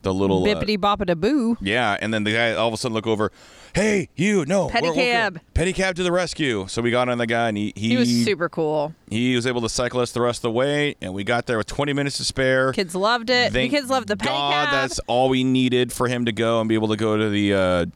The 0.00 0.12
little. 0.12 0.42
uh, 0.42 0.46
Bippity 0.46 0.76
boppity 0.78 1.16
boo. 1.20 1.56
yeah, 1.60 1.96
and 2.00 2.12
then 2.12 2.24
the 2.24 2.32
guy 2.32 2.54
all 2.54 2.66
of 2.66 2.74
a 2.74 2.76
sudden 2.76 2.94
look 2.94 3.06
over. 3.06 3.30
Hey, 3.74 4.08
you! 4.16 4.44
No, 4.44 4.68
Pedicab. 4.68 5.38
Pedicab 5.54 5.94
to 5.94 6.02
the 6.02 6.10
rescue! 6.10 6.66
So 6.68 6.82
we 6.82 6.90
got 6.90 7.08
on 7.08 7.18
the 7.18 7.26
guy, 7.26 7.48
and 7.48 7.56
he 7.56 7.72
he, 7.76 7.90
He 7.90 7.96
was 7.96 8.08
super 8.24 8.48
cool. 8.48 8.94
he 9.08 9.36
was 9.36 9.46
able 9.46 9.60
to 9.60 9.68
cycle 9.68 10.00
us 10.00 10.10
the 10.12 10.20
rest 10.20 10.38
of 10.38 10.42
the 10.42 10.50
way, 10.50 10.96
and 11.00 11.14
we 11.14 11.22
got 11.22 11.46
there 11.46 11.56
with 11.56 11.68
20 11.68 11.92
minutes 11.92 12.16
to 12.16 12.24
spare. 12.24 12.72
Kids 12.72 12.94
loved 12.96 13.30
it. 13.30 13.52
Thank 13.52 13.70
the 13.70 13.76
kids 13.78 13.88
loved 13.90 14.08
the 14.08 14.16
God, 14.16 14.26
pedicab. 14.66 14.72
that's 14.72 14.98
all 15.06 15.28
we 15.28 15.44
needed 15.44 15.92
for 15.92 16.08
him 16.08 16.24
to 16.24 16.32
go 16.32 16.60
and 16.60 16.68
be 16.68 16.74
able 16.74 16.88
to 16.88 16.96
go 16.96 17.16
to 17.16 17.30
the 17.30 17.54
uh, 17.54 17.86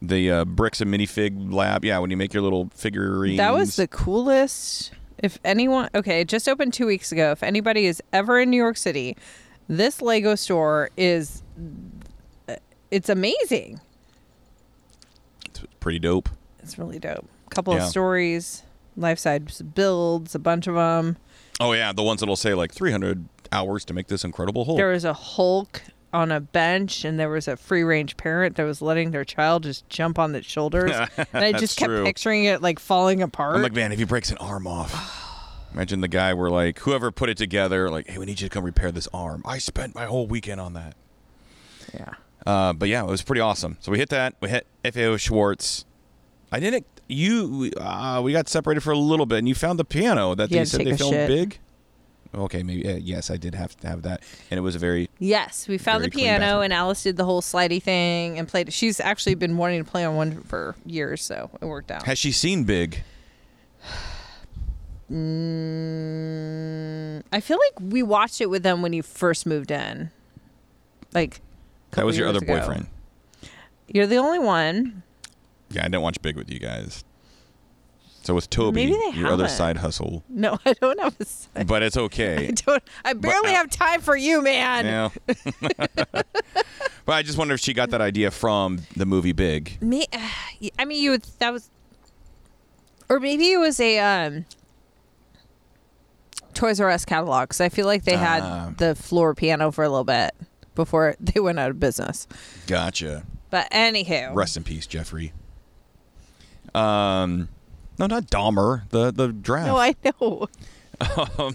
the 0.00 0.30
uh, 0.30 0.44
bricks 0.46 0.80
and 0.80 0.92
minifig 0.92 1.52
lab. 1.52 1.84
Yeah, 1.84 1.98
when 1.98 2.10
you 2.10 2.16
make 2.16 2.32
your 2.32 2.42
little 2.42 2.70
figurines. 2.74 3.36
That 3.36 3.52
was 3.52 3.76
the 3.76 3.86
coolest. 3.88 4.90
If 5.22 5.38
anyone, 5.44 5.88
okay, 5.94 6.20
it 6.20 6.28
just 6.28 6.48
opened 6.48 6.74
two 6.74 6.86
weeks 6.86 7.12
ago. 7.12 7.30
If 7.30 7.42
anybody 7.42 7.86
is 7.86 8.02
ever 8.12 8.40
in 8.40 8.50
New 8.50 8.56
York 8.56 8.76
City, 8.76 9.16
this 9.68 10.02
Lego 10.02 10.34
store 10.34 10.90
is, 10.96 11.42
uh, 12.48 12.56
it's 12.90 13.08
amazing. 13.08 13.80
It's 15.46 15.60
pretty 15.80 15.98
dope. 16.00 16.28
It's 16.60 16.76
really 16.78 16.98
dope. 16.98 17.28
A 17.46 17.54
couple 17.54 17.74
Yeah. 17.74 17.84
of 17.84 17.88
stories, 17.90 18.62
life 18.96 19.18
size 19.18 19.62
builds, 19.62 20.34
a 20.34 20.38
bunch 20.38 20.66
of 20.66 20.74
them. 20.74 21.16
Oh 21.60 21.72
yeah, 21.72 21.92
the 21.92 22.02
ones 22.02 22.20
that'll 22.20 22.34
say 22.36 22.54
like 22.54 22.72
300 22.72 23.24
hours 23.52 23.84
to 23.84 23.94
make 23.94 24.08
this 24.08 24.24
incredible 24.24 24.64
Hulk. 24.64 24.76
There 24.78 24.90
was 24.90 25.04
a 25.04 25.12
Hulk 25.12 25.82
on 26.12 26.30
a 26.30 26.40
bench 26.40 27.04
and 27.04 27.18
there 27.18 27.28
was 27.28 27.48
a 27.48 27.56
free 27.56 27.82
range 27.82 28.16
parent 28.16 28.56
that 28.56 28.64
was 28.64 28.82
letting 28.82 29.10
their 29.12 29.24
child 29.24 29.62
just 29.62 29.88
jump 29.88 30.18
on 30.18 30.34
its 30.34 30.46
shoulders. 30.46 30.92
and 31.16 31.44
I 31.44 31.52
just 31.52 31.78
kept 31.78 31.88
true. 31.88 32.04
picturing 32.04 32.44
it 32.44 32.60
like 32.62 32.78
falling 32.78 33.22
apart. 33.22 33.56
I'm 33.56 33.62
like, 33.62 33.72
man, 33.74 33.92
if 33.92 33.98
he 33.98 34.04
breaks 34.04 34.30
an 34.30 34.38
arm 34.38 34.66
off. 34.66 35.28
Imagine 35.74 36.02
the 36.02 36.08
guy 36.08 36.34
where 36.34 36.50
like 36.50 36.80
whoever 36.80 37.10
put 37.10 37.30
it 37.30 37.38
together, 37.38 37.88
like, 37.88 38.08
hey, 38.08 38.18
we 38.18 38.26
need 38.26 38.40
you 38.40 38.48
to 38.48 38.52
come 38.52 38.64
repair 38.64 38.92
this 38.92 39.08
arm. 39.14 39.42
I 39.46 39.56
spent 39.58 39.94
my 39.94 40.04
whole 40.04 40.26
weekend 40.26 40.60
on 40.60 40.74
that. 40.74 40.94
yeah. 41.94 42.14
Uh, 42.44 42.72
but 42.72 42.88
yeah, 42.88 43.02
it 43.02 43.08
was 43.08 43.22
pretty 43.22 43.40
awesome. 43.40 43.78
So 43.80 43.92
we 43.92 43.98
hit 43.98 44.08
that. 44.10 44.34
We 44.40 44.48
hit 44.50 44.66
FAO 44.84 45.16
Schwarz. 45.16 45.84
I 46.50 46.60
didn't. 46.60 46.84
You. 47.08 47.70
Uh, 47.76 48.20
we 48.22 48.32
got 48.32 48.48
separated 48.48 48.80
for 48.82 48.90
a 48.90 48.98
little 48.98 49.26
bit, 49.26 49.38
and 49.38 49.48
you 49.48 49.54
found 49.54 49.78
the 49.78 49.84
piano 49.84 50.34
that 50.34 50.50
You 50.50 50.58
they 50.58 50.64
said 50.64 50.80
they 50.84 50.96
filmed 50.96 51.14
shit. 51.14 51.28
big. 51.28 51.58
Okay, 52.34 52.62
maybe. 52.62 52.88
Uh, 52.88 52.96
yes, 52.96 53.30
I 53.30 53.36
did 53.36 53.54
have 53.54 53.76
to 53.80 53.88
have 53.88 54.02
that, 54.02 54.22
and 54.50 54.56
it 54.56 54.62
was 54.62 54.74
a 54.74 54.78
very. 54.78 55.10
Yes, 55.18 55.68
we 55.68 55.76
found 55.76 56.02
the 56.02 56.08
piano 56.10 56.60
and 56.62 56.72
Alice 56.72 57.02
did 57.02 57.16
the 57.18 57.24
whole 57.26 57.42
slidey 57.42 57.82
thing 57.82 58.38
and 58.38 58.48
played. 58.48 58.72
She's 58.72 59.00
actually 59.00 59.34
been 59.34 59.58
wanting 59.58 59.84
to 59.84 59.90
play 59.90 60.04
on 60.04 60.16
one 60.16 60.40
for 60.42 60.74
years, 60.86 61.22
so 61.22 61.50
it 61.60 61.66
worked 61.66 61.90
out. 61.90 62.04
Has 62.06 62.18
she 62.18 62.32
seen 62.32 62.64
Big? 62.64 63.02
Mm, 65.92 67.22
I 67.32 67.40
feel 67.40 67.58
like 67.58 67.80
we 67.92 68.02
watched 68.02 68.40
it 68.40 68.48
with 68.48 68.62
them 68.62 68.80
when 68.82 68.92
you 68.94 69.02
first 69.02 69.44
moved 69.46 69.70
in. 69.70 70.10
Like 71.12 71.40
That 71.90 72.06
was 72.06 72.16
your 72.16 72.28
other 72.28 72.38
ago. 72.38 72.58
boyfriend. 72.58 72.86
You're 73.88 74.06
the 74.06 74.16
only 74.16 74.38
one. 74.38 75.02
Yeah, 75.70 75.80
I 75.82 75.84
didn't 75.84 76.00
watch 76.02 76.20
Big 76.22 76.36
with 76.36 76.50
you 76.50 76.58
guys. 76.58 77.04
So 78.22 78.34
with 78.34 78.48
Toby, 78.50 78.84
your 79.14 79.32
other 79.32 79.44
haven't. 79.44 79.48
side 79.48 79.76
hustle, 79.78 80.22
No, 80.28 80.56
I 80.66 80.74
don't 80.74 81.00
have 81.00 81.16
a 81.18 81.24
side. 81.24 81.66
but 81.66 81.82
it's 81.82 81.96
I 81.98 82.02
okay. 82.02 82.52
don't. 82.54 82.82
I 83.04 83.14
barely 83.14 83.50
uh, 83.50 83.54
have 83.56 83.68
time 83.70 84.00
for 84.00 84.16
you, 84.16 84.40
man. 84.42 84.86
yeah. 84.86 85.34
but 86.06 87.12
I 87.12 87.22
just 87.22 87.36
wonder 87.36 87.54
if 87.54 87.60
she 87.60 87.72
got 87.74 87.90
that 87.90 88.00
idea 88.00 88.30
from 88.30 88.78
the 88.96 89.06
movie 89.06 89.32
Big. 89.32 89.76
Me, 89.82 90.06
I 90.78 90.84
mean, 90.84 91.02
you 91.02 91.10
would. 91.10 91.24
That 91.40 91.52
was, 91.52 91.68
or 93.08 93.18
maybe 93.18 93.50
it 93.50 93.58
was 93.58 93.80
a 93.80 93.98
um, 93.98 94.44
Toys 96.54 96.80
R 96.80 96.90
Us 96.90 97.04
catalog. 97.04 97.48
Because 97.48 97.60
I 97.60 97.68
feel 97.70 97.86
like 97.86 98.04
they 98.04 98.14
Ah. 98.14 98.18
had 98.68 98.78
the 98.78 98.94
floor 98.94 99.34
piano 99.34 99.72
for 99.72 99.82
a 99.84 99.88
little 99.88 100.04
bit 100.04 100.30
before 100.76 101.16
they 101.20 101.40
went 101.40 101.58
out 101.58 101.70
of 101.70 101.80
business. 101.80 102.28
Gotcha. 102.68 103.24
But 103.50 103.68
anywho, 103.72 104.32
Rest 104.34 104.56
in 104.56 104.62
peace, 104.64 104.86
Geoffrey. 104.86 105.32
Um, 106.74 107.48
no, 107.98 108.06
not 108.06 108.24
Dahmer. 108.24 108.88
The 108.90 109.10
the 109.10 109.28
draft. 109.28 109.66
no, 109.66 109.76
I 109.76 109.94
know. 110.04 110.48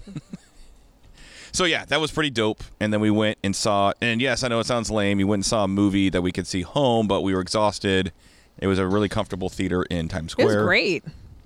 so 1.51 1.65
yeah, 1.65 1.85
that 1.85 1.99
was 1.99 2.11
pretty 2.11 2.29
dope. 2.29 2.63
And 2.79 2.91
then 2.93 2.99
we 3.01 3.09
went 3.11 3.37
and 3.43 3.55
saw. 3.55 3.93
And 4.01 4.21
yes, 4.21 4.43
I 4.43 4.47
know 4.47 4.59
it 4.59 4.65
sounds 4.65 4.91
lame. 4.91 5.17
We 5.17 5.23
went 5.23 5.39
and 5.39 5.45
saw 5.45 5.63
a 5.63 5.67
movie 5.67 6.09
that 6.09 6.21
we 6.21 6.31
could 6.31 6.47
see 6.47 6.61
home, 6.61 7.07
but 7.07 7.21
we 7.21 7.33
were 7.33 7.41
exhausted. 7.41 8.11
It 8.59 8.67
was 8.67 8.79
a 8.79 8.87
really 8.87 9.09
comfortable 9.09 9.49
theater 9.49 9.83
in 9.83 10.07
Times 10.07 10.31
It 10.31 10.41
Square. 10.41 10.47
was 10.47 10.65
great. 10.65 11.03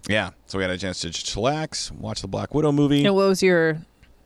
Yeah, 0.08 0.32
so 0.48 0.58
we 0.58 0.64
had 0.64 0.72
a 0.72 0.78
chance 0.78 1.02
to 1.02 1.10
just 1.12 1.28
chillax, 1.28 1.92
watch 1.92 2.22
the 2.22 2.28
Black 2.28 2.54
Widow 2.56 2.72
movie. 2.72 3.06
And 3.06 3.14
what 3.16 3.28
was 3.28 3.44
your, 3.44 3.78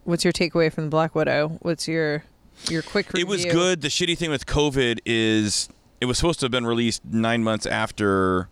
what's 0.06 0.24
your 0.24 0.32
takeaway 0.32 0.72
from 0.72 0.86
the 0.86 0.90
Black 0.90 1.16
Widow? 1.16 1.58
What's 1.64 1.88
your, 1.88 2.24
your 2.70 2.82
quick 2.82 3.12
review? 3.12 3.26
It 3.26 3.28
was 3.28 3.44
good. 3.46 3.82
The 3.82 3.90
shitty 3.90 4.18
thing 4.18 4.30
with 4.30 4.46
COVID 4.46 5.00
is 5.06 5.68
it 6.00 6.06
was 6.06 6.18
supposed 6.18 6.40
to 6.40 6.46
have 6.46 6.52
been 6.52 6.66
released 6.66 7.04
nine 7.04 7.44
months 7.44 7.66
after 7.66 8.48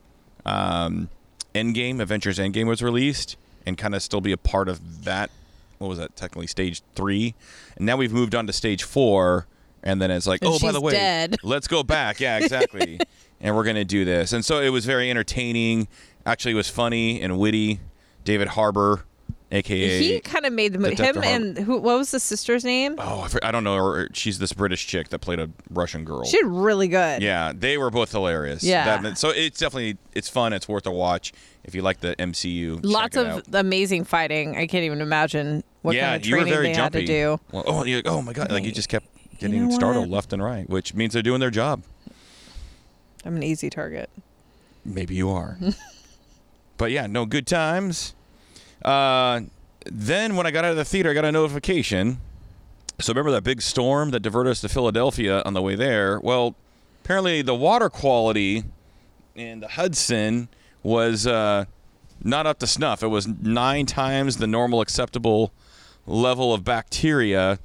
um, 0.46 1.10
Endgame, 1.54 2.00
Avengers 2.00 2.40
Endgame 2.40 2.68
was 2.68 2.82
released, 2.82 3.38
and 3.66 3.78
kind 3.78 3.96
of 3.96 4.02
still 4.02 4.22
be 4.22 4.32
a 4.32 4.38
part 4.38 4.68
of 4.68 5.04
that. 5.06 5.30
What 5.78 5.88
was 5.88 5.98
that? 5.98 6.16
Technically, 6.16 6.48
stage 6.48 6.82
three, 6.96 7.36
and 7.78 7.86
now 7.86 7.98
we've 7.98 8.14
moved 8.14 8.36
on 8.36 8.48
to 8.48 8.54
stage 8.54 8.84
four. 8.84 9.48
And 9.86 10.02
then 10.02 10.12
it's 10.12 10.26
like, 10.26 10.42
And 10.42 10.50
oh, 10.54 10.60
by 10.60 10.72
the 10.72 10.80
way, 10.80 10.94
dead. 10.94 11.36
let's 11.44 11.68
go 11.68 11.84
back. 11.84 12.22
Yeah, 12.22 12.38
exactly. 12.38 13.02
and 13.42 13.54
we're 13.54 13.66
gonna 13.66 13.84
do 13.84 14.06
this. 14.06 14.32
And 14.32 14.46
so 14.46 14.62
it 14.62 14.70
was 14.70 14.86
very 14.86 15.10
entertaining. 15.10 15.90
Actually, 16.26 16.54
it 16.54 16.56
was 16.56 16.70
funny 16.70 17.22
and 17.22 17.38
witty. 17.38 17.82
David 18.24 18.48
Harbour, 18.50 19.04
aka 19.54 20.00
He 20.00 20.20
kind 20.20 20.46
of 20.46 20.54
made 20.54 20.74
the 20.74 20.80
movie. 20.80 20.96
Him 20.96 21.24
and 21.24 21.58
who? 21.58 21.78
What 21.78 21.98
was 21.98 22.12
the 22.12 22.20
sister's 22.20 22.64
name? 22.64 22.96
oh, 22.98 23.30
I 23.44 23.50
I 23.50 23.52
don't 23.52 23.64
know. 23.64 23.76
Or 23.76 24.10
she's 24.14 24.40
this 24.40 24.54
British 24.54 24.88
chick 24.88 25.10
that 25.10 25.20
played 25.20 25.40
a 25.40 25.50
Russian 25.70 26.04
girl. 26.06 26.26
She 26.26 26.38
did 26.38 26.46
really 26.48 26.88
good. 26.88 27.22
Yeah, 27.22 27.54
they 27.56 27.78
were 27.78 27.90
both 27.90 28.12
hilarious. 28.12 28.64
Yeah. 28.64 29.02
That- 29.02 29.18
so 29.18 29.30
it's 29.30 29.60
definitely 29.60 29.98
it's 30.14 30.30
fun. 30.30 30.54
It's 30.54 30.68
worth 30.68 30.86
a 30.86 30.92
watch 30.92 31.34
if 31.64 31.76
you 31.76 31.82
like 31.82 32.00
the 32.00 32.16
MCU. 32.18 32.80
Lots 32.84 33.16
of 33.16 33.28
out. 33.28 33.44
amazing 33.54 34.04
fighting. 34.06 34.58
I 34.58 34.68
can't 34.68 34.84
even 34.84 35.02
imagine 35.02 35.64
what 35.82 35.96
yeah, 35.96 36.12
kind 36.12 36.22
of 36.22 36.28
you 36.28 36.36
training 36.36 36.54
very 36.54 36.68
they 36.68 36.74
jumpy. 36.74 37.00
had 37.00 37.08
to 37.08 37.14
do. 37.14 37.40
Well, 37.52 37.64
oh, 37.68 37.80
like, 37.80 38.08
oh 38.08 38.22
my 38.22 38.34
god! 38.34 38.52
Like 38.52 38.64
you 38.64 38.72
just 38.72 38.90
kept 38.90 39.06
getting 39.40 39.68
know 39.68 39.76
startled 39.76 40.10
what? 40.10 40.16
left 40.16 40.34
and 40.34 40.44
right, 40.44 40.70
which 40.70 40.94
means 40.94 41.14
they're 41.14 41.22
doing 41.22 41.40
their 41.40 41.52
job. 41.52 41.84
I'm 43.26 43.36
an 43.36 43.44
easy 43.44 43.70
target. 43.70 44.10
Maybe 44.86 45.16
you 45.16 45.30
are. 45.30 45.58
but 46.78 46.92
yeah, 46.92 47.08
no 47.08 47.26
good 47.26 47.48
times. 47.48 48.16
Uh, 48.84 49.42
then 49.86 50.36
when 50.36 50.46
I 50.46 50.52
got 50.52 50.66
out 50.66 50.72
of 50.72 50.78
the 50.78 50.86
theater, 50.86 51.10
I 51.10 51.14
got 51.14 51.26
a 51.26 51.32
notification. 51.32 52.20
So 53.00 53.12
remember 53.12 53.32
that 53.32 53.44
big 53.44 53.62
storm 53.62 54.12
that 54.12 54.22
diverted 54.22 54.52
us 54.52 54.62
to 54.62 54.70
Philadelphia 54.70 55.42
on 55.46 55.54
the 55.54 55.62
way 55.62 55.76
there? 55.76 56.20
Well, 56.20 56.56
apparently 57.04 57.42
the 57.42 57.56
water 57.56 57.90
quality 57.90 58.64
in 59.36 59.62
the 59.62 59.68
Hudson 59.68 60.48
was 60.84 61.26
uh, 61.26 61.66
not 62.24 62.46
up 62.46 62.60
to 62.60 62.68
snuff. 62.68 63.04
It 63.04 63.08
was 63.08 63.28
nine 63.28 63.86
times 63.86 64.38
the 64.38 64.48
normal 64.48 64.82
acceptable 64.82 65.52
level 66.06 66.54
of 66.54 66.64
bacteria 66.64 67.60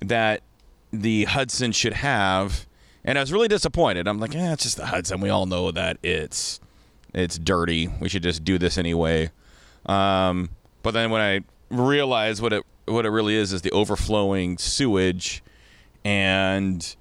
that 0.00 0.42
the 0.92 1.24
Hudson 1.24 1.72
should 1.72 1.94
have. 1.94 2.66
And 3.04 3.18
I 3.18 3.20
was 3.20 3.32
really 3.32 3.48
disappointed. 3.48 4.06
I'm 4.06 4.18
like, 4.20 4.34
eh, 4.34 4.52
it's 4.52 4.62
just 4.62 4.76
the 4.76 4.86
Hudson. 4.86 5.20
We 5.20 5.28
all 5.28 5.46
know 5.46 5.70
that 5.70 5.98
it's 6.02 6.60
it's 7.12 7.38
dirty. 7.38 7.88
We 8.00 8.08
should 8.08 8.22
just 8.22 8.44
do 8.44 8.58
this 8.58 8.78
anyway. 8.78 9.30
Um, 9.86 10.50
but 10.82 10.92
then 10.92 11.10
when 11.10 11.20
I 11.20 11.40
realized 11.70 12.42
what 12.42 12.52
it 12.52 12.64
what 12.86 13.06
it 13.06 13.10
really 13.10 13.34
is 13.34 13.52
is 13.52 13.62
the 13.62 13.70
overflowing 13.72 14.58
sewage 14.58 15.42
and 16.04 16.94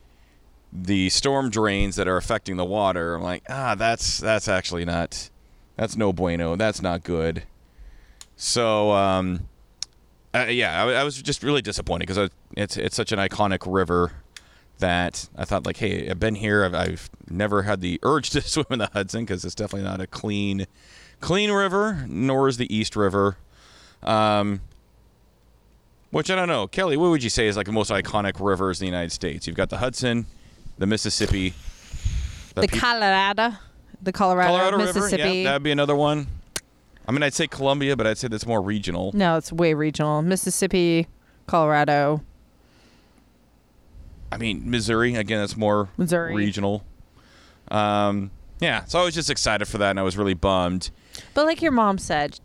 the 0.72 1.10
storm 1.10 1.50
drains 1.50 1.98
that 1.98 2.08
are 2.08 2.18
affecting 2.18 2.58
the 2.58 2.66
water. 2.66 3.16
I'm 3.16 3.22
like, 3.22 3.44
ah, 3.50 3.76
that's 3.76 4.18
that's 4.18 4.48
actually 4.48 4.86
not 4.86 5.30
that's 5.76 5.96
no 5.96 6.14
bueno. 6.14 6.56
That's 6.56 6.82
not 6.82 7.04
good. 7.04 7.44
So 8.36 8.92
um, 8.92 9.48
uh, 10.34 10.48
yeah, 10.50 10.84
I, 10.84 10.94
I 10.94 11.04
was 11.04 11.22
just 11.22 11.44
really 11.44 11.62
disappointed 11.62 12.08
because 12.08 12.30
it's 12.58 12.78
it's 12.78 12.96
such 12.96 13.12
an 13.12 13.20
iconic 13.20 13.72
river 13.72 14.14
that 14.80 15.30
I 15.38 15.46
thought 15.46 15.66
like, 15.66 15.78
hey, 15.78 16.10
I've 16.10 16.20
been 16.20 16.36
here. 16.36 16.66
I've, 16.66 16.74
I've 16.74 17.10
never 17.30 17.64
had 17.64 17.82
the 17.82 18.00
urge 18.04 18.30
to 18.32 18.42
swim 18.42 18.66
in 18.72 18.80
the 18.80 18.90
Hudson 18.94 19.26
because 19.26 19.46
it's 19.46 19.56
definitely 19.56 19.88
not 19.88 20.02
a 20.02 20.08
clean 20.08 20.66
clean 21.24 21.52
river, 21.52 22.06
nor 22.10 22.48
is 22.50 22.58
the 22.58 22.74
East 22.76 22.96
River. 22.96 23.38
Um, 24.04 24.60
which 26.12 26.30
I 26.30 26.36
don't 26.36 26.50
know, 26.50 26.68
Kelly. 26.68 26.98
What 26.98 27.10
would 27.10 27.24
you 27.24 27.30
say 27.30 27.48
is 27.48 27.56
like 27.58 27.66
the 27.66 27.72
most 27.72 27.90
iconic 27.90 28.34
rivers 28.40 28.80
in 28.82 28.86
the 28.86 28.90
United 28.92 29.12
States? 29.12 29.48
You've 29.48 29.56
got 29.56 29.70
the 29.70 29.78
Hudson, 29.78 30.26
the 30.78 30.86
Mississippi, 30.86 31.54
The 32.56 32.68
pe- 32.68 32.78
Colorado, 32.78 33.54
the 34.02 34.12
Colorado, 34.12 34.50
Colorado 34.58 34.78
Mississippi. 34.78 35.24
River. 35.24 35.34
Yeah, 35.36 35.44
that'd 35.46 35.64
be 35.64 35.72
another 35.72 35.96
one. 35.96 36.28
I 37.08 37.12
mean, 37.14 37.24
I'd 37.24 37.34
say 37.34 37.48
Columbia, 37.48 37.96
but 37.98 38.06
I'd 38.06 38.18
say 38.18 38.28
that's 38.28 38.46
more 38.46 38.62
regional. 38.62 39.12
no, 39.14 39.38
it's 39.38 39.52
way 39.52 39.74
regional. 39.74 40.22
Mississippi, 40.22 41.08
Colorado. 41.48 42.22
I 44.32 44.38
mean, 44.38 44.70
Missouri 44.70 45.16
again. 45.16 45.40
That's 45.40 45.56
more 45.58 45.90
Missouri. 45.98 46.36
regional. 46.36 46.84
Um, 47.70 48.32
yeah, 48.60 48.84
so 48.86 49.00
I 49.00 49.04
was 49.06 49.14
just 49.16 49.30
excited 49.30 49.68
for 49.68 49.78
that, 49.80 49.92
and 49.92 50.00
I 50.00 50.04
was 50.04 50.18
really 50.18 50.34
bummed. 50.34 50.92
But 51.34 51.46
like 51.46 51.62
your 51.62 51.72
mom 51.72 51.98
said, 51.98 52.40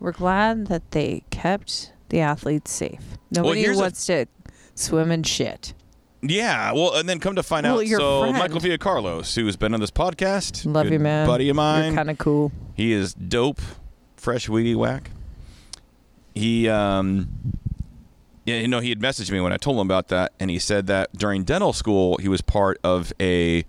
we're 0.00 0.12
glad 0.12 0.66
that 0.68 0.90
they 0.92 1.22
kept 1.30 1.92
the 2.08 2.20
athletes 2.20 2.70
safe. 2.70 3.02
Nobody 3.30 3.60
here's 3.60 3.78
a- 3.78 3.82
wants 3.82 4.06
to 4.06 4.26
swim 4.74 5.10
in 5.10 5.22
shit. 5.22 5.74
Yeah, 6.20 6.72
well, 6.72 6.94
and 6.96 7.08
then 7.08 7.20
come 7.20 7.36
to 7.36 7.44
find 7.44 7.64
Well, 7.64 7.78
out, 7.78 7.86
your 7.86 8.00
so 8.00 8.20
friend. 8.22 8.36
Michael 8.38 8.78
Carlos, 8.78 9.36
who's 9.36 9.54
been 9.56 9.72
on 9.72 9.78
this 9.78 9.92
podcast, 9.92 10.66
Love 10.66 10.86
good 10.86 10.94
you, 10.94 10.98
man. 10.98 11.26
buddy 11.28 11.48
of 11.48 11.54
mine, 11.54 11.86
You're 11.86 11.94
kind 11.94 12.10
of 12.10 12.18
cool. 12.18 12.50
he 12.74 12.92
is 12.92 13.14
dope, 13.14 13.60
fresh 14.16 14.48
weedy 14.48 14.74
whack. 14.74 15.12
He, 16.34 16.68
um, 16.68 17.28
yeah, 18.44 18.56
you 18.56 18.66
know, 18.68 18.80
he 18.80 18.88
had 18.88 18.98
messaged 18.98 19.30
me 19.30 19.40
when 19.40 19.52
I 19.52 19.58
told 19.58 19.76
him 19.76 19.86
about 19.86 20.08
that, 20.08 20.32
and 20.40 20.50
he 20.50 20.58
said 20.58 20.88
that 20.88 21.12
during 21.16 21.44
dental 21.44 21.72
school, 21.72 22.16
he 22.18 22.28
was 22.28 22.40
part 22.40 22.78
of 22.82 23.12
a 23.20 23.64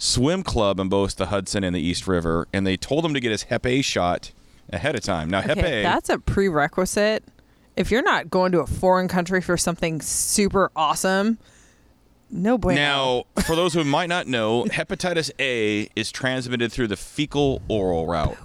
swim 0.00 0.42
club 0.42 0.80
in 0.80 0.88
both 0.88 1.14
the 1.16 1.26
Hudson 1.26 1.62
and 1.62 1.76
the 1.76 1.80
East 1.80 2.08
River, 2.08 2.48
and 2.52 2.66
they 2.66 2.76
told 2.76 3.04
him 3.04 3.14
to 3.14 3.20
get 3.20 3.30
his 3.30 3.44
Hep 3.44 3.66
A 3.66 3.82
shot 3.82 4.32
ahead 4.72 4.96
of 4.96 5.02
time. 5.02 5.30
Now, 5.30 5.42
Hep 5.42 5.58
Okay, 5.58 5.80
A, 5.80 5.82
that's 5.82 6.08
a 6.08 6.18
prerequisite. 6.18 7.22
If 7.76 7.90
you're 7.90 8.02
not 8.02 8.30
going 8.30 8.50
to 8.52 8.60
a 8.60 8.66
foreign 8.66 9.06
country 9.06 9.40
for 9.40 9.56
something 9.56 10.00
super 10.00 10.72
awesome, 10.74 11.38
no 12.30 12.58
bueno. 12.58 12.80
Now, 12.80 13.24
for 13.44 13.54
those 13.54 13.74
who 13.74 13.84
might 13.84 14.08
not 14.08 14.26
know, 14.26 14.64
hepatitis 14.70 15.30
A 15.38 15.88
is 15.94 16.10
transmitted 16.10 16.72
through 16.72 16.88
the 16.88 16.96
fecal 16.96 17.62
oral 17.68 18.06
route, 18.06 18.36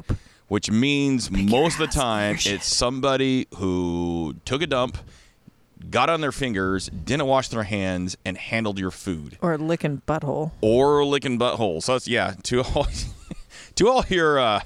which 0.48 0.70
means 0.70 1.32
most 1.32 1.80
of 1.80 1.88
the 1.90 1.94
time 1.94 2.36
it's 2.46 2.66
somebody 2.68 3.48
who 3.56 4.36
took 4.46 4.62
a 4.62 4.68
dump, 4.68 4.98
got 5.90 6.10
on 6.10 6.22
their 6.22 6.32
fingers, 6.32 6.88
didn't 6.90 7.26
wash 7.28 7.50
their 7.50 7.64
hands, 7.64 8.18
and 8.26 8.38
handled 8.38 8.80
your 8.80 8.92
food 8.92 9.38
Or 9.42 9.58
licking 9.58 10.02
butthole. 10.08 10.52
or 10.62 11.06
licking 11.06 11.38
butthole. 11.40 11.82
So 11.84 11.94
that's 11.94 12.08
yeah. 12.08 12.34
To 12.44 12.62
all 12.64 12.88
to 13.76 13.88
all 13.90 14.06
your 14.10 14.40
uh, 14.40 14.62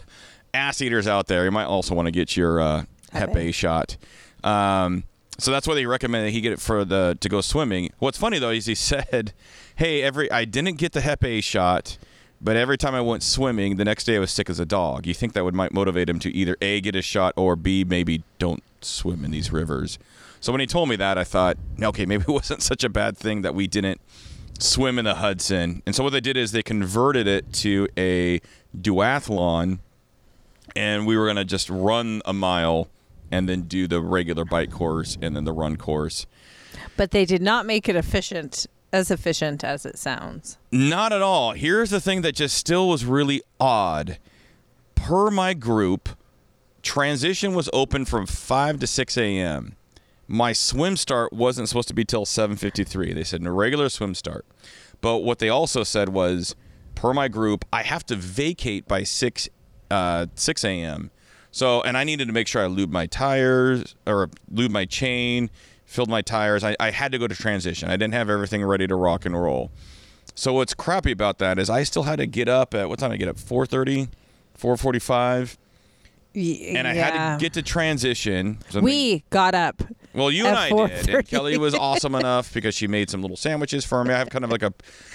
ass 0.53 0.81
eaters 0.81 1.07
out 1.07 1.27
there, 1.27 1.45
you 1.45 1.51
might 1.51 1.65
also 1.65 1.95
want 1.95 2.07
to 2.07 2.11
get 2.11 2.35
your 2.37 2.59
uh, 2.59 2.85
Hep 3.11 3.35
A 3.35 3.51
shot. 3.51 3.97
Um, 4.43 5.03
so 5.37 5.51
that's 5.51 5.67
why 5.67 5.73
they 5.75 5.85
recommend 5.85 6.25
that 6.27 6.31
he 6.31 6.41
get 6.41 6.51
it 6.53 6.59
for 6.59 6.83
the 6.85 7.17
to 7.21 7.29
go 7.29 7.41
swimming. 7.41 7.91
What's 7.99 8.17
funny 8.17 8.39
though 8.39 8.49
is 8.51 8.65
he 8.65 8.75
said, 8.91 9.33
"Hey, 9.75 10.01
every 10.01 10.31
I 10.31 10.45
didn't 10.45 10.77
get 10.77 10.91
the 10.93 11.01
Hep 11.01 11.23
A 11.23 11.41
shot." 11.41 11.97
But 12.41 12.55
every 12.55 12.77
time 12.77 12.95
I 12.95 13.01
went 13.01 13.21
swimming, 13.21 13.75
the 13.75 13.83
next 13.83 14.05
day 14.05 14.15
I 14.15 14.19
was 14.19 14.31
sick 14.31 14.49
as 14.49 14.61
a 14.61 14.65
dog. 14.65 15.05
You 15.05 15.13
think 15.13 15.33
that 15.33 15.43
would 15.43 15.53
might 15.53 15.73
motivate 15.73 16.09
him 16.09 16.19
to 16.19 16.33
either 16.33 16.55
A 16.61 16.79
get 16.79 16.95
a 16.95 17.01
shot 17.01 17.33
or 17.35 17.57
B 17.57 17.83
maybe 17.83 18.23
don't 18.37 18.63
swim 18.79 19.25
in 19.25 19.31
these 19.31 19.51
rivers. 19.51 19.99
So 20.41 20.51
when 20.51 20.61
he 20.61 20.67
told 20.67 20.89
me 20.89 20.95
that, 20.95 21.17
I 21.17 21.23
thought, 21.23 21.57
okay, 21.81 22.05
maybe 22.05 22.23
it 22.23 22.29
wasn't 22.33 22.61
such 22.61 22.83
a 22.83 22.89
bad 22.89 23.17
thing 23.17 23.41
that 23.41 23.55
we 23.55 23.67
didn't 23.67 23.99
swim 24.59 24.99
in 24.99 25.05
the 25.05 25.15
Hudson. 25.15 25.81
And 25.85 25.95
so 25.95 26.03
what 26.03 26.11
they 26.11 26.21
did 26.21 26.37
is 26.37 26.51
they 26.51 26.63
converted 26.63 27.27
it 27.27 27.51
to 27.53 27.87
a 27.97 28.41
duathlon, 28.77 29.79
and 30.75 31.07
we 31.07 31.17
were 31.17 31.27
gonna 31.27 31.45
just 31.45 31.69
run 31.69 32.21
a 32.25 32.33
mile 32.33 32.87
and 33.31 33.47
then 33.47 33.63
do 33.63 33.87
the 33.87 34.01
regular 34.01 34.45
bike 34.45 34.71
course 34.71 35.17
and 35.21 35.35
then 35.35 35.43
the 35.43 35.53
run 35.53 35.77
course. 35.77 36.25
But 36.97 37.11
they 37.11 37.25
did 37.25 37.41
not 37.41 37.65
make 37.65 37.87
it 37.87 37.95
efficient, 37.95 38.65
as 38.91 39.11
efficient 39.11 39.63
as 39.63 39.85
it 39.85 39.97
sounds. 39.97 40.57
Not 40.71 41.13
at 41.13 41.21
all. 41.21 41.53
Here's 41.53 41.89
the 41.89 42.01
thing 42.01 42.21
that 42.21 42.35
just 42.35 42.57
still 42.57 42.89
was 42.89 43.05
really 43.05 43.41
odd. 43.59 44.17
Per 44.95 45.31
my 45.31 45.53
group, 45.53 46.09
transition 46.81 47.53
was 47.53 47.69
open 47.71 48.05
from 48.05 48.25
5 48.25 48.79
to 48.79 48.87
6 48.87 49.17
a.m. 49.17 49.75
My 50.29 50.53
swim 50.53 50.95
start 50.95 51.33
wasn't 51.33 51.67
supposed 51.69 51.87
to 51.87 51.93
be 51.95 52.05
till 52.05 52.23
7:53. 52.23 53.13
They 53.13 53.23
said 53.23 53.41
no 53.41 53.49
regular 53.51 53.89
swim 53.89 54.13
start. 54.13 54.45
But 55.01 55.17
what 55.19 55.39
they 55.39 55.49
also 55.49 55.83
said 55.83 56.09
was, 56.09 56.55
per 56.93 57.13
my 57.13 57.27
group, 57.27 57.65
I 57.73 57.81
have 57.83 58.05
to 58.07 58.15
vacate 58.15 58.87
by 58.87 59.03
6 59.03 59.49
uh, 59.89 60.27
6 60.35 60.63
a.m. 60.63 61.09
So, 61.51 61.81
and 61.81 61.97
I 61.97 62.03
needed 62.03 62.27
to 62.27 62.33
make 62.33 62.47
sure 62.47 62.63
I 62.63 62.67
lubed 62.67 62.91
my 62.91 63.07
tires 63.07 63.95
or 64.05 64.29
lube 64.51 64.71
my 64.71 64.85
chain, 64.85 65.49
filled 65.83 66.09
my 66.09 66.21
tires. 66.21 66.63
I, 66.63 66.75
I 66.79 66.91
had 66.91 67.11
to 67.11 67.17
go 67.17 67.27
to 67.27 67.35
transition. 67.35 67.89
I 67.89 67.93
didn't 67.93 68.13
have 68.13 68.29
everything 68.29 68.63
ready 68.63 68.85
to 68.85 68.95
rock 68.95 69.25
and 69.25 69.39
roll. 69.39 69.71
So 70.35 70.53
what's 70.53 70.75
crappy 70.75 71.11
about 71.11 71.39
that 71.39 71.57
is 71.57 71.71
I 71.71 71.81
still 71.83 72.03
had 72.03 72.19
to 72.19 72.27
get 72.27 72.47
up 72.47 72.75
at 72.75 72.87
what 72.87 72.99
time 72.99 73.11
I 73.11 73.17
get 73.17 73.27
up 73.27 73.37
4:30, 73.37 74.09
4:45, 74.55 75.57
and 76.35 76.87
I 76.87 76.93
had 76.93 77.33
to 77.33 77.41
get 77.41 77.53
to 77.53 77.63
transition. 77.63 78.59
So 78.69 78.79
We 78.81 79.23
got 79.31 79.55
up. 79.55 79.81
Well, 80.13 80.31
you 80.31 80.45
and 80.45 80.57
I 80.57 80.69
did. 80.69 81.09
And 81.09 81.27
Kelly 81.27 81.57
was 81.57 81.75
awesome 81.75 82.15
enough 82.15 82.53
because 82.53 82.75
she 82.75 82.87
made 82.87 83.09
some 83.09 83.21
little 83.21 83.37
sandwiches 83.37 83.85
for 83.85 84.03
me. 84.03 84.13
I 84.13 84.17
have 84.17 84.29
kind 84.29 84.43
of 84.43 84.51
like 84.51 84.63
a 84.63 84.73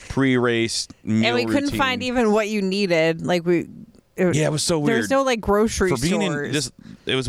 pre-race 0.08 0.88
meal 1.02 1.26
and 1.26 1.34
we 1.34 1.44
couldn't 1.52 1.76
find 1.76 2.02
even 2.02 2.32
what 2.32 2.48
you 2.48 2.62
needed. 2.62 3.24
Like 3.26 3.44
we. 3.44 3.68
It, 4.16 4.36
Yeah, 4.36 4.46
it 4.46 4.52
was 4.52 4.62
so 4.62 4.78
weird. 4.78 4.98
There's 4.98 5.10
no 5.10 5.24
like 5.24 5.40
grocery 5.40 5.90
for 5.90 5.96
being 5.96 6.20
stores. 6.20 6.46
in 6.46 6.52
this. 6.52 6.72
It 7.06 7.16
was 7.16 7.28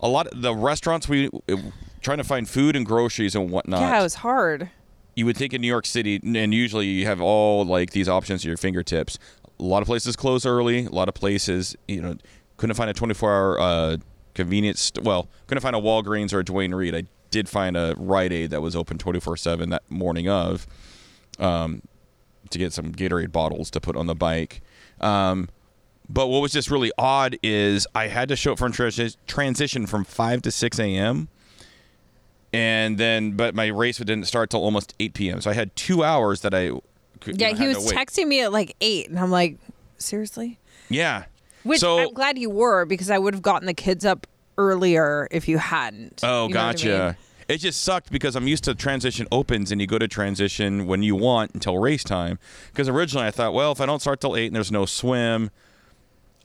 a 0.00 0.08
lot. 0.08 0.26
Of 0.26 0.42
the 0.42 0.54
restaurants 0.54 1.08
we 1.08 1.30
it, 1.46 1.58
trying 2.02 2.18
to 2.18 2.24
find 2.24 2.46
food 2.46 2.76
and 2.76 2.84
groceries 2.84 3.34
and 3.34 3.50
whatnot. 3.50 3.80
yeah, 3.80 3.98
it 3.98 4.02
was 4.02 4.16
hard. 4.16 4.68
you 5.14 5.24
would 5.24 5.36
think 5.36 5.54
in 5.54 5.62
New 5.62 5.66
York 5.66 5.86
City, 5.86 6.20
and 6.22 6.52
usually 6.52 6.86
you 6.86 7.06
have 7.06 7.22
all 7.22 7.64
like 7.64 7.92
these 7.92 8.06
options 8.08 8.42
at 8.42 8.48
your 8.48 8.58
fingertips. 8.58 9.18
A 9.58 9.62
lot 9.62 9.80
of 9.80 9.86
places 9.86 10.14
close 10.14 10.44
early. 10.44 10.84
A 10.84 10.90
lot 10.90 11.08
of 11.08 11.14
places, 11.14 11.74
you 11.88 12.02
know, 12.02 12.16
couldn't 12.58 12.76
find 12.76 12.90
a 12.90 12.94
24-hour 12.94 13.58
uh, 13.58 13.96
convenience. 14.36 14.80
St- 14.80 15.04
well, 15.04 15.28
couldn't 15.48 15.62
find 15.62 15.74
a 15.74 15.80
Walgreens 15.80 16.32
or 16.32 16.38
a 16.40 16.44
Duane 16.44 16.74
Reade. 16.74 16.94
I 16.94 17.04
did 17.30 17.48
find 17.48 17.76
a 17.76 17.94
Rite 17.98 18.32
Aid 18.32 18.50
that 18.50 18.62
was 18.62 18.76
open 18.76 18.98
24/7 18.98 19.70
that 19.70 19.82
morning 19.90 20.28
of, 20.28 20.66
um, 21.40 21.82
to 22.50 22.58
get 22.58 22.72
some 22.72 22.92
Gatorade 22.92 23.32
bottles 23.32 23.70
to 23.72 23.80
put 23.80 23.96
on 23.96 24.06
the 24.06 24.14
bike. 24.14 24.62
Um, 25.00 25.48
but 26.08 26.28
what 26.28 26.40
was 26.40 26.52
just 26.52 26.70
really 26.70 26.92
odd 26.96 27.36
is 27.42 27.86
I 27.94 28.06
had 28.06 28.28
to 28.28 28.36
show 28.36 28.52
up 28.52 28.58
for 28.58 28.68
transi- 28.68 29.16
transition 29.26 29.86
from 29.86 30.04
5 30.04 30.40
to 30.42 30.52
6 30.52 30.78
a.m. 30.78 31.28
And 32.52 32.96
then, 32.96 33.32
but 33.32 33.54
my 33.54 33.66
race 33.66 33.98
didn't 33.98 34.24
start 34.24 34.50
till 34.50 34.60
almost 34.62 34.94
8 35.00 35.14
p.m. 35.14 35.40
So 35.40 35.50
I 35.50 35.54
had 35.54 35.74
two 35.74 36.04
hours 36.04 36.42
that 36.42 36.54
I. 36.54 36.70
Could, 37.20 37.40
Yeah, 37.40 37.48
you 37.48 37.54
know, 37.54 37.60
he 37.60 37.66
was 37.68 37.92
texting 37.92 38.28
me 38.28 38.40
at 38.42 38.52
like 38.52 38.76
eight, 38.80 39.08
and 39.08 39.18
I'm 39.18 39.30
like, 39.32 39.58
seriously? 39.98 40.58
Yeah. 40.88 41.24
Which 41.66 41.80
so, 41.80 41.98
I'm 41.98 42.14
glad 42.14 42.38
you 42.38 42.50
were 42.50 42.84
because 42.84 43.10
I 43.10 43.18
would 43.18 43.34
have 43.34 43.42
gotten 43.42 43.66
the 43.66 43.74
kids 43.74 44.04
up 44.04 44.26
earlier 44.58 45.28
if 45.30 45.48
you 45.48 45.58
hadn't. 45.58 46.20
Oh, 46.22 46.48
You 46.48 46.54
know 46.54 46.60
what 46.60 46.68
I 46.68 46.72
gotcha. 46.72 47.16
mean? 47.18 47.26
It 47.48 47.58
just 47.58 47.82
sucked 47.82 48.10
because 48.10 48.34
I'm 48.34 48.48
used 48.48 48.64
to 48.64 48.74
transition 48.74 49.28
opens 49.30 49.70
and 49.70 49.80
you 49.80 49.86
go 49.86 49.98
to 49.98 50.08
transition 50.08 50.86
when 50.86 51.02
you 51.04 51.14
want 51.14 51.52
until 51.54 51.78
race 51.78 52.02
time. 52.02 52.38
Because 52.72 52.88
originally 52.88 53.26
I 53.26 53.30
thought, 53.30 53.54
well, 53.54 53.70
if 53.70 53.80
I 53.80 53.86
don't 53.86 54.00
start 54.00 54.20
till 54.20 54.36
eight 54.36 54.46
and 54.46 54.56
there's 54.56 54.72
no 54.72 54.84
swim, 54.84 55.50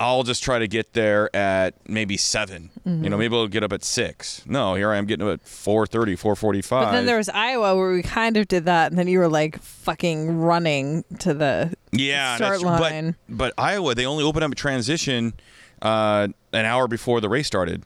I'll 0.02 0.24
just 0.24 0.44
try 0.44 0.60
to 0.60 0.68
get 0.68 0.94
there 0.94 1.34
at 1.36 1.76
maybe 1.88 2.18
7 2.18 2.70
You 2.86 2.92
Mm-hmm. 2.92 3.04
know, 3.10 3.18
maybe 3.18 3.36
I'll 3.36 3.48
get 3.48 3.64
up 3.64 3.72
at 3.74 3.84
six. 3.84 4.44
No, 4.48 4.74
here 4.76 4.90
I 4.92 4.98
am 4.98 5.06
getting 5.06 5.28
up 5.28 5.34
at 5.34 5.46
4:30, 5.46 6.18
4:45. 6.18 6.70
But 6.70 6.92
then 6.92 7.06
there 7.06 7.18
was 7.18 7.30
Iowa 7.30 7.76
where 7.76 7.92
we 7.94 8.02
kind 8.04 8.36
of 8.38 8.48
did 8.48 8.66
that, 8.66 8.92
and 8.92 8.98
then 9.00 9.08
you 9.08 9.20
were 9.20 9.28
like 9.30 9.62
fucking 9.62 10.38
running 10.40 11.04
to 11.20 11.34
the 11.34 11.74
yeah, 11.92 12.36
start 12.38 12.54
that's, 12.62 12.64
line. 12.64 13.16
But, 13.30 13.38
but 13.38 13.54
Iowa, 13.58 13.94
they 13.96 14.06
only 14.06 14.24
opened 14.24 14.44
up 14.44 14.52
a 14.52 14.56
transition 14.56 15.34
uh, 15.82 16.28
an 16.54 16.66
hour 16.66 16.88
before 16.88 17.22
the 17.22 17.30
race 17.30 17.48
started. 17.48 17.84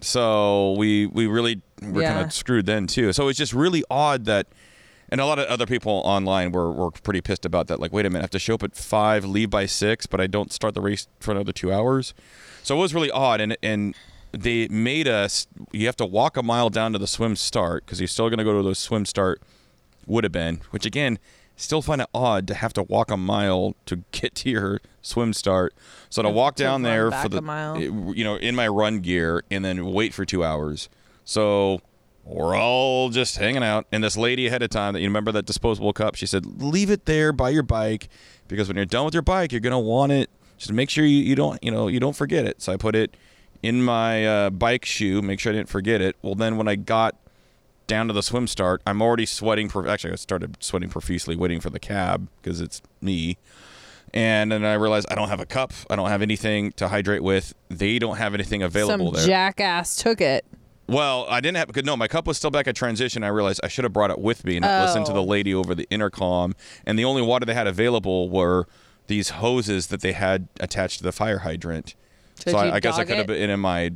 So 0.00 0.72
we 0.78 1.06
we 1.06 1.26
really 1.26 1.60
were 1.82 2.02
Yeah. 2.02 2.12
kind 2.14 2.24
of 2.26 2.32
screwed 2.32 2.66
then 2.66 2.86
too. 2.86 3.12
So 3.12 3.28
it's 3.28 3.38
just 3.38 3.52
really 3.52 3.84
odd 3.90 4.24
that, 4.26 4.46
and 5.08 5.20
a 5.20 5.26
lot 5.26 5.38
of 5.38 5.46
other 5.46 5.66
people 5.66 6.02
online 6.04 6.52
were, 6.52 6.70
were 6.70 6.90
pretty 6.90 7.20
pissed 7.20 7.44
about 7.44 7.68
that. 7.68 7.80
Like, 7.80 7.92
wait 7.92 8.06
a 8.06 8.10
minute, 8.10 8.20
I 8.20 8.24
have 8.24 8.30
to 8.30 8.38
show 8.38 8.54
up 8.54 8.62
at 8.62 8.76
five, 8.76 9.24
leave 9.24 9.50
by 9.50 9.66
six, 9.66 10.06
but 10.06 10.20
I 10.20 10.26
don't 10.26 10.52
start 10.52 10.74
the 10.74 10.80
race 10.80 11.06
for 11.20 11.32
another 11.32 11.52
two 11.52 11.72
hours. 11.72 12.14
So 12.62 12.76
it 12.76 12.80
was 12.80 12.94
really 12.94 13.10
odd, 13.10 13.40
and 13.40 13.56
and 13.62 13.94
they 14.32 14.68
made 14.68 15.06
us. 15.06 15.46
You 15.72 15.86
have 15.86 15.96
to 15.96 16.06
walk 16.06 16.36
a 16.36 16.42
mile 16.42 16.70
down 16.70 16.92
to 16.92 16.98
the 16.98 17.06
swim 17.06 17.36
start 17.36 17.84
because 17.84 18.00
you're 18.00 18.08
still 18.08 18.28
going 18.28 18.38
to 18.38 18.44
go 18.44 18.60
to 18.60 18.68
the 18.68 18.74
swim 18.74 19.06
start. 19.06 19.40
Would 20.06 20.24
have 20.24 20.32
been, 20.32 20.60
which 20.70 20.84
again, 20.84 21.18
still 21.56 21.80
find 21.80 22.00
it 22.00 22.08
odd 22.12 22.46
to 22.48 22.54
have 22.54 22.72
to 22.74 22.82
walk 22.82 23.10
a 23.10 23.16
mile 23.16 23.74
to 23.86 23.96
get 24.12 24.34
to 24.36 24.50
your 24.50 24.80
swim 25.02 25.32
start. 25.32 25.74
So 26.10 26.22
to 26.22 26.30
walk 26.30 26.56
down 26.56 26.82
there 26.82 27.10
for 27.10 27.28
the 27.28 27.42
mile. 27.42 27.80
you 27.80 28.24
know, 28.24 28.36
in 28.36 28.54
my 28.54 28.68
run 28.68 29.00
gear 29.00 29.42
and 29.50 29.64
then 29.64 29.86
wait 29.86 30.14
for 30.14 30.24
two 30.24 30.44
hours. 30.44 30.88
So 31.24 31.80
we're 32.24 32.56
all 32.56 33.10
just 33.10 33.36
hanging 33.36 33.62
out. 33.62 33.86
And 33.92 34.02
this 34.02 34.16
lady 34.16 34.46
ahead 34.46 34.62
of 34.62 34.70
time 34.70 34.94
that 34.94 35.00
you 35.00 35.08
remember 35.08 35.32
that 35.32 35.44
disposable 35.46 35.92
cup, 35.92 36.14
she 36.14 36.26
said, 36.26 36.62
leave 36.62 36.90
it 36.90 37.04
there 37.04 37.32
by 37.32 37.50
your 37.50 37.62
bike 37.62 38.08
because 38.48 38.68
when 38.68 38.76
you're 38.76 38.86
done 38.86 39.04
with 39.04 39.14
your 39.14 39.22
bike, 39.22 39.52
you're 39.52 39.60
gonna 39.60 39.78
want 39.80 40.12
it. 40.12 40.30
Just 40.56 40.72
make 40.72 40.88
sure 40.90 41.04
you, 41.04 41.18
you 41.18 41.34
don't 41.34 41.62
you 41.62 41.70
know 41.70 41.88
you 41.88 42.00
don't 42.00 42.16
forget 42.16 42.46
it. 42.46 42.62
So 42.62 42.72
I 42.72 42.76
put 42.76 42.94
it 42.94 43.16
in 43.62 43.82
my 43.82 44.26
uh, 44.26 44.50
bike 44.50 44.84
shoe, 44.84 45.22
make 45.22 45.40
sure 45.40 45.52
I 45.52 45.56
didn't 45.56 45.68
forget 45.68 46.00
it. 46.00 46.16
Well, 46.22 46.34
then 46.34 46.56
when 46.56 46.68
I 46.68 46.76
got 46.76 47.16
down 47.86 48.08
to 48.08 48.12
the 48.14 48.22
swim 48.22 48.46
start, 48.46 48.80
I'm 48.86 49.02
already 49.02 49.26
sweating. 49.26 49.68
Prof- 49.68 49.86
Actually, 49.86 50.12
I 50.12 50.16
started 50.16 50.56
sweating 50.60 50.88
profusely 50.88 51.36
waiting 51.36 51.60
for 51.60 51.70
the 51.70 51.80
cab 51.80 52.28
because 52.40 52.60
it's 52.60 52.80
me. 53.00 53.36
And 54.12 54.52
then 54.52 54.64
I 54.64 54.74
realized 54.74 55.08
I 55.10 55.16
don't 55.16 55.28
have 55.28 55.40
a 55.40 55.46
cup. 55.46 55.72
I 55.90 55.96
don't 55.96 56.08
have 56.08 56.22
anything 56.22 56.72
to 56.72 56.88
hydrate 56.88 57.22
with. 57.22 57.52
They 57.68 57.98
don't 57.98 58.16
have 58.16 58.32
anything 58.32 58.62
available 58.62 59.06
some 59.06 59.14
there. 59.16 59.26
jackass 59.26 59.96
took 59.96 60.20
it. 60.20 60.44
Well, 60.86 61.26
I 61.28 61.40
didn't 61.40 61.56
have 61.56 61.66
because 61.68 61.84
no, 61.84 61.96
my 61.96 62.08
cup 62.08 62.26
was 62.26 62.36
still 62.36 62.50
back 62.50 62.66
at 62.66 62.76
transition. 62.76 63.22
I 63.22 63.28
realized 63.28 63.60
I 63.62 63.68
should 63.68 63.84
have 63.84 63.92
brought 63.92 64.10
it 64.10 64.18
with 64.18 64.44
me 64.44 64.56
and 64.56 64.62
not 64.62 64.86
listened 64.86 65.06
to 65.06 65.12
Oh. 65.12 65.16
the 65.16 65.22
lady 65.22 65.54
over 65.54 65.74
the 65.74 65.86
intercom. 65.90 66.54
And 66.84 66.98
the 66.98 67.04
only 67.04 67.22
water 67.22 67.46
they 67.46 67.54
had 67.54 67.66
available 67.66 68.28
were 68.28 68.66
these 69.06 69.30
hoses 69.30 69.88
that 69.88 70.00
they 70.00 70.12
had 70.12 70.48
attached 70.60 70.98
to 70.98 71.04
the 71.04 71.12
fire 71.12 71.38
hydrant. 71.40 71.94
So 72.36 72.56
I, 72.56 72.76
I 72.76 72.80
guess 72.80 72.98
I 72.98 73.04
could 73.04 73.16
have 73.16 73.26
been 73.26 73.50
in 73.50 73.60
my 73.60 73.92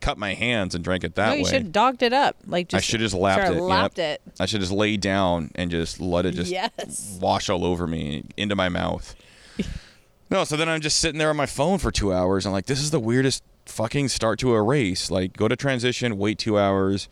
cut 0.00 0.16
my 0.16 0.34
hands 0.34 0.74
and 0.74 0.82
drank 0.82 1.04
it 1.04 1.14
that 1.16 1.26
no, 1.26 1.32
way. 1.32 1.38
you 1.40 1.44
should 1.44 1.62
have 1.64 1.72
dogged 1.72 2.02
it 2.02 2.12
up. 2.12 2.36
Like 2.46 2.68
just 2.68 2.78
I 2.78 2.80
should 2.82 3.00
just 3.00 3.14
lapped 3.14 3.50
it. 3.50 3.60
Lapped 3.60 3.98
yep. 3.98 4.20
it. 4.26 4.32
I 4.40 4.46
should 4.46 4.60
just 4.60 4.72
lay 4.72 4.96
down 4.96 5.50
and 5.56 5.70
just 5.70 6.00
let 6.00 6.24
it 6.24 6.32
just 6.32 6.50
yes. 6.50 7.18
wash 7.20 7.50
all 7.50 7.64
over 7.64 7.86
me 7.86 8.24
into 8.36 8.54
my 8.54 8.68
mouth. 8.68 9.14
no, 10.30 10.44
so 10.44 10.56
then 10.56 10.68
I'm 10.68 10.80
just 10.80 10.98
sitting 10.98 11.18
there 11.18 11.30
on 11.30 11.36
my 11.36 11.46
phone 11.46 11.78
for 11.78 11.90
two 11.90 12.12
hours. 12.12 12.46
I'm 12.46 12.52
like, 12.52 12.66
this 12.66 12.80
is 12.80 12.90
the 12.92 13.00
weirdest 13.00 13.42
fucking 13.66 14.08
start 14.08 14.38
to 14.40 14.54
a 14.54 14.62
race. 14.62 15.10
Like, 15.10 15.36
go 15.36 15.48
to 15.48 15.56
transition, 15.56 16.18
wait 16.18 16.38
two 16.38 16.58
hours, 16.58 17.08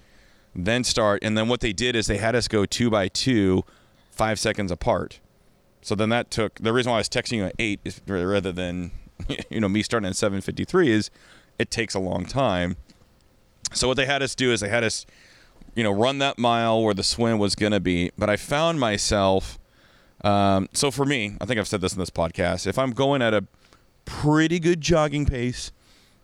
then 0.54 0.84
start. 0.84 1.22
And 1.22 1.36
then 1.36 1.48
what 1.48 1.60
they 1.60 1.72
did 1.72 1.96
is 1.96 2.06
they 2.06 2.18
had 2.18 2.34
us 2.34 2.48
go 2.48 2.64
two 2.66 2.90
by 2.90 3.08
two, 3.08 3.64
five 4.10 4.38
seconds 4.38 4.70
apart. 4.70 5.20
So 5.80 5.94
then 5.94 6.10
that 6.10 6.30
took 6.30 6.56
the 6.56 6.72
reason 6.72 6.90
why 6.90 6.96
I 6.96 7.00
was 7.00 7.08
texting 7.08 7.38
you 7.38 7.44
at 7.44 7.54
eight 7.58 7.80
is 7.84 8.00
rather 8.06 8.52
than 8.52 8.92
you 9.50 9.60
know 9.60 9.68
me 9.68 9.82
starting 9.82 10.08
at 10.08 10.14
seven 10.14 10.40
fifty 10.40 10.64
three 10.64 10.90
is 10.90 11.10
it 11.58 11.72
takes 11.72 11.94
a 11.94 11.98
long 11.98 12.24
time. 12.24 12.76
So 13.72 13.88
what 13.88 13.96
they 13.96 14.06
had 14.06 14.22
us 14.22 14.36
do 14.36 14.52
is 14.52 14.60
they 14.60 14.68
had 14.68 14.84
us 14.84 15.06
you 15.74 15.82
know, 15.82 15.92
run 15.92 16.18
that 16.18 16.38
mile 16.38 16.82
where 16.82 16.94
the 16.94 17.02
swim 17.02 17.38
was 17.38 17.54
to 17.54 17.80
be. 17.80 18.10
But 18.18 18.28
I 18.28 18.36
found 18.36 18.78
myself, 18.78 19.58
um, 20.22 20.68
so 20.72 20.90
for 20.90 21.04
me, 21.04 21.36
I 21.40 21.46
think 21.46 21.58
I've 21.58 21.68
said 21.68 21.80
this 21.80 21.92
in 21.92 21.98
this 21.98 22.10
podcast, 22.10 22.66
if 22.66 22.78
I'm 22.78 22.92
going 22.92 23.22
at 23.22 23.32
a 23.32 23.44
pretty 24.04 24.58
good 24.58 24.80
jogging 24.80 25.26
pace, 25.26 25.72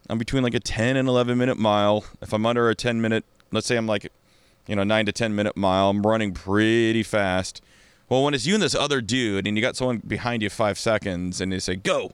I'm 0.08 0.18
between 0.18 0.42
like 0.42 0.54
a 0.54 0.60
10 0.60 0.96
and 0.96 1.08
11 1.08 1.36
minute 1.36 1.58
mile. 1.58 2.04
If 2.22 2.32
I'm 2.32 2.46
under 2.46 2.70
a 2.70 2.74
10 2.74 3.00
minute, 3.00 3.24
let's 3.52 3.66
say 3.66 3.76
I'm 3.76 3.86
like 3.86 4.10
you 4.68 4.76
know, 4.76 4.84
nine 4.84 5.06
to 5.06 5.12
10 5.12 5.34
minute 5.34 5.56
mile. 5.56 5.90
I'm 5.90 6.06
running 6.06 6.32
pretty 6.32 7.02
fast. 7.02 7.60
Well, 8.08 8.22
when 8.22 8.34
it's 8.34 8.46
you 8.46 8.54
and 8.54 8.62
this 8.62 8.74
other 8.74 9.00
dude, 9.00 9.46
and 9.46 9.56
you 9.56 9.62
got 9.62 9.76
someone 9.76 9.98
behind 10.06 10.42
you 10.42 10.50
five 10.50 10.78
seconds, 10.78 11.40
and 11.40 11.50
they 11.50 11.58
say, 11.58 11.74
go, 11.74 12.12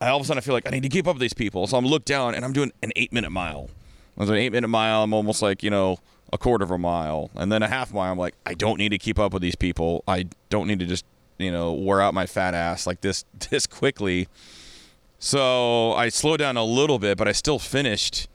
I 0.00 0.08
all 0.08 0.16
of 0.16 0.22
a 0.22 0.26
sudden 0.26 0.38
I 0.38 0.40
feel 0.40 0.54
like 0.54 0.66
I 0.66 0.70
need 0.70 0.82
to 0.84 0.88
keep 0.88 1.06
up 1.06 1.16
with 1.16 1.20
these 1.20 1.34
people. 1.34 1.66
So 1.66 1.76
I'm 1.76 1.84
look 1.84 2.04
down, 2.04 2.34
and 2.34 2.44
I'm 2.44 2.52
doing 2.52 2.72
an 2.82 2.92
eight 2.96 3.12
minute 3.12 3.30
mile. 3.30 3.68
I 4.16 4.20
was 4.20 4.30
an 4.30 4.36
eight 4.36 4.52
minute 4.52 4.68
mile. 4.68 5.02
I'm 5.02 5.12
almost 5.12 5.42
like, 5.42 5.62
you 5.62 5.70
know, 5.70 5.98
a 6.32 6.38
quarter 6.38 6.64
of 6.64 6.70
a 6.70 6.78
mile. 6.78 7.30
And 7.34 7.50
then 7.52 7.62
a 7.62 7.68
half 7.68 7.92
mile, 7.92 8.10
I'm 8.10 8.18
like, 8.18 8.34
I 8.46 8.54
don't 8.54 8.78
need 8.78 8.90
to 8.90 8.98
keep 8.98 9.18
up 9.18 9.32
with 9.32 9.42
these 9.42 9.56
people. 9.56 10.04
I 10.06 10.26
don't 10.50 10.68
need 10.68 10.78
to 10.78 10.86
just, 10.86 11.04
you 11.38 11.50
know, 11.50 11.72
wear 11.72 12.00
out 12.00 12.14
my 12.14 12.26
fat 12.26 12.54
ass 12.54 12.86
like 12.86 13.00
this 13.00 13.24
this 13.50 13.66
quickly. 13.66 14.28
So 15.24 15.94
I 15.94 16.10
slowed 16.10 16.40
down 16.40 16.58
a 16.58 16.64
little 16.64 16.98
bit, 16.98 17.16
but 17.16 17.26
I 17.26 17.32
still 17.32 17.58
finished. 17.58 18.28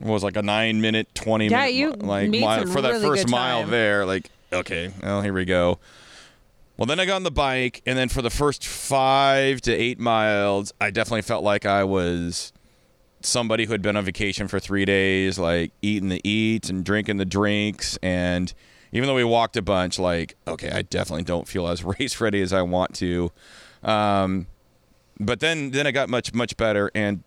It 0.00 0.06
was 0.06 0.24
like 0.24 0.34
a 0.38 0.40
nine 0.40 0.80
minute, 0.80 1.14
twenty 1.14 1.48
Yeah, 1.48 1.58
minute, 1.58 1.74
you 1.74 1.90
like 1.90 2.30
mile, 2.30 2.64
for 2.64 2.80
that 2.80 2.92
really 2.92 3.06
first 3.06 3.28
mile 3.28 3.66
there. 3.66 4.06
Like, 4.06 4.30
okay, 4.50 4.94
well 5.02 5.20
here 5.20 5.34
we 5.34 5.44
go. 5.44 5.78
Well, 6.78 6.86
then 6.86 6.98
I 6.98 7.04
got 7.04 7.16
on 7.16 7.24
the 7.24 7.30
bike, 7.30 7.82
and 7.84 7.98
then 7.98 8.08
for 8.08 8.22
the 8.22 8.30
first 8.30 8.66
five 8.66 9.60
to 9.60 9.74
eight 9.74 10.00
miles, 10.00 10.72
I 10.80 10.90
definitely 10.90 11.20
felt 11.20 11.44
like 11.44 11.66
I 11.66 11.84
was 11.84 12.54
somebody 13.20 13.66
who 13.66 13.72
had 13.72 13.82
been 13.82 13.96
on 13.96 14.06
vacation 14.06 14.48
for 14.48 14.58
three 14.58 14.86
days, 14.86 15.38
like 15.38 15.72
eating 15.82 16.08
the 16.08 16.26
eats 16.26 16.70
and 16.70 16.82
drinking 16.82 17.18
the 17.18 17.26
drinks. 17.26 17.98
And 18.02 18.54
even 18.90 19.06
though 19.06 19.16
we 19.16 19.22
walked 19.22 19.58
a 19.58 19.62
bunch, 19.62 19.98
like, 19.98 20.34
okay, 20.48 20.70
I 20.70 20.80
definitely 20.80 21.24
don't 21.24 21.46
feel 21.46 21.68
as 21.68 21.84
race 22.00 22.18
ready 22.22 22.40
as 22.40 22.54
I 22.54 22.62
want 22.62 22.94
to. 22.94 23.30
Um, 23.82 24.46
but 25.26 25.40
then, 25.40 25.70
then 25.70 25.86
I 25.86 25.90
got 25.90 26.08
much, 26.08 26.34
much 26.34 26.56
better. 26.56 26.90
And 26.94 27.22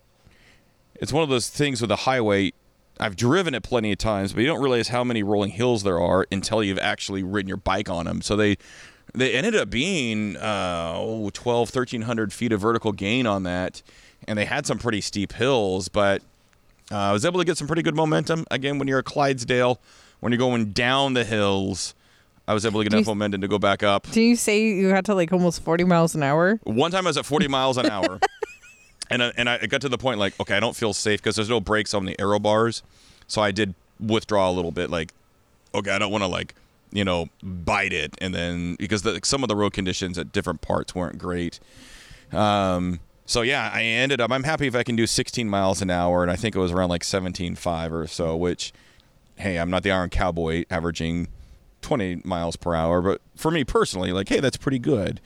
it's 0.94 1.12
one 1.12 1.22
of 1.22 1.28
those 1.28 1.48
things 1.48 1.80
with 1.80 1.88
the 1.88 1.96
highway. 1.96 2.52
I've 2.98 3.16
driven 3.16 3.54
it 3.54 3.62
plenty 3.62 3.92
of 3.92 3.98
times, 3.98 4.32
but 4.32 4.40
you 4.40 4.46
don't 4.46 4.62
realize 4.62 4.88
how 4.88 5.04
many 5.04 5.22
rolling 5.22 5.50
hills 5.50 5.82
there 5.82 6.00
are 6.00 6.26
until 6.32 6.62
you've 6.62 6.78
actually 6.78 7.22
ridden 7.22 7.48
your 7.48 7.58
bike 7.58 7.90
on 7.90 8.06
them. 8.06 8.22
So 8.22 8.36
they, 8.36 8.56
they 9.12 9.34
ended 9.34 9.54
up 9.54 9.68
being 9.68 10.36
uh, 10.36 10.94
oh, 10.96 11.30
12, 11.32 11.74
1300 11.74 12.32
feet 12.32 12.52
of 12.52 12.60
vertical 12.60 12.92
gain 12.92 13.26
on 13.26 13.42
that. 13.42 13.82
And 14.26 14.38
they 14.38 14.46
had 14.46 14.66
some 14.66 14.78
pretty 14.78 15.02
steep 15.02 15.32
hills, 15.34 15.88
but 15.88 16.22
uh, 16.90 16.96
I 16.96 17.12
was 17.12 17.24
able 17.24 17.38
to 17.38 17.44
get 17.44 17.58
some 17.58 17.66
pretty 17.66 17.82
good 17.82 17.94
momentum. 17.94 18.46
Again, 18.50 18.78
when 18.78 18.88
you're 18.88 19.00
at 19.00 19.04
Clydesdale, 19.04 19.80
when 20.20 20.32
you're 20.32 20.38
going 20.38 20.72
down 20.72 21.14
the 21.14 21.24
hills, 21.24 21.94
I 22.48 22.54
was 22.54 22.64
able 22.64 22.80
to 22.80 22.84
get 22.84 22.90
Do 22.90 22.96
enough 22.98 23.06
you- 23.06 23.10
momentum 23.14 23.40
to 23.40 23.48
go 23.48 23.58
back 23.58 23.82
up. 23.82 24.08
Do 24.10 24.20
you 24.20 24.36
say 24.36 24.62
you 24.68 24.88
had 24.88 25.04
to 25.06 25.14
like 25.14 25.32
almost 25.32 25.62
40 25.62 25.84
miles 25.84 26.14
an 26.14 26.22
hour? 26.22 26.60
One 26.64 26.90
time 26.90 27.06
I 27.06 27.10
was 27.10 27.16
at 27.16 27.26
40 27.26 27.48
miles 27.58 27.76
an 27.76 27.86
hour, 27.86 28.20
and 29.10 29.22
I, 29.22 29.32
and 29.36 29.48
I 29.48 29.66
got 29.66 29.80
to 29.82 29.88
the 29.88 29.98
point 29.98 30.18
like, 30.18 30.38
okay, 30.40 30.56
I 30.56 30.60
don't 30.60 30.76
feel 30.76 30.92
safe 30.92 31.20
because 31.20 31.36
there's 31.36 31.48
no 31.50 31.60
brakes 31.60 31.92
on 31.94 32.04
the 32.04 32.18
aero 32.20 32.38
bars, 32.38 32.82
so 33.26 33.42
I 33.42 33.50
did 33.50 33.74
withdraw 33.98 34.48
a 34.48 34.52
little 34.52 34.70
bit. 34.72 34.90
Like, 34.90 35.12
okay, 35.74 35.90
I 35.90 35.98
don't 35.98 36.12
want 36.12 36.22
to 36.22 36.28
like, 36.28 36.54
you 36.92 37.04
know, 37.04 37.28
bite 37.42 37.92
it, 37.92 38.14
and 38.18 38.32
then 38.34 38.76
because 38.78 39.02
the, 39.02 39.18
some 39.24 39.42
of 39.42 39.48
the 39.48 39.56
road 39.56 39.72
conditions 39.72 40.16
at 40.16 40.30
different 40.32 40.60
parts 40.60 40.94
weren't 40.94 41.18
great. 41.18 41.58
Um, 42.32 43.00
so 43.26 43.42
yeah, 43.42 43.70
I 43.74 43.82
ended 43.82 44.20
up. 44.20 44.30
I'm 44.30 44.44
happy 44.44 44.68
if 44.68 44.76
I 44.76 44.84
can 44.84 44.94
do 44.94 45.06
16 45.06 45.48
miles 45.48 45.82
an 45.82 45.90
hour, 45.90 46.22
and 46.22 46.30
I 46.30 46.36
think 46.36 46.54
it 46.54 46.58
was 46.60 46.70
around 46.70 46.90
like 46.90 47.02
17.5 47.02 47.90
or 47.90 48.06
so. 48.06 48.36
Which, 48.36 48.72
hey, 49.36 49.58
I'm 49.58 49.68
not 49.70 49.82
the 49.82 49.90
Iron 49.90 50.10
Cowboy 50.10 50.64
averaging 50.70 51.26
20 51.82 52.22
miles 52.24 52.56
per 52.56 52.74
hour, 52.74 53.00
but 53.00 53.20
for 53.34 53.50
me 53.50 53.64
personally, 53.64 54.12
like, 54.12 54.28
hey, 54.28 54.40
that's 54.40 54.56
pretty 54.56 54.78
good. 54.78 55.20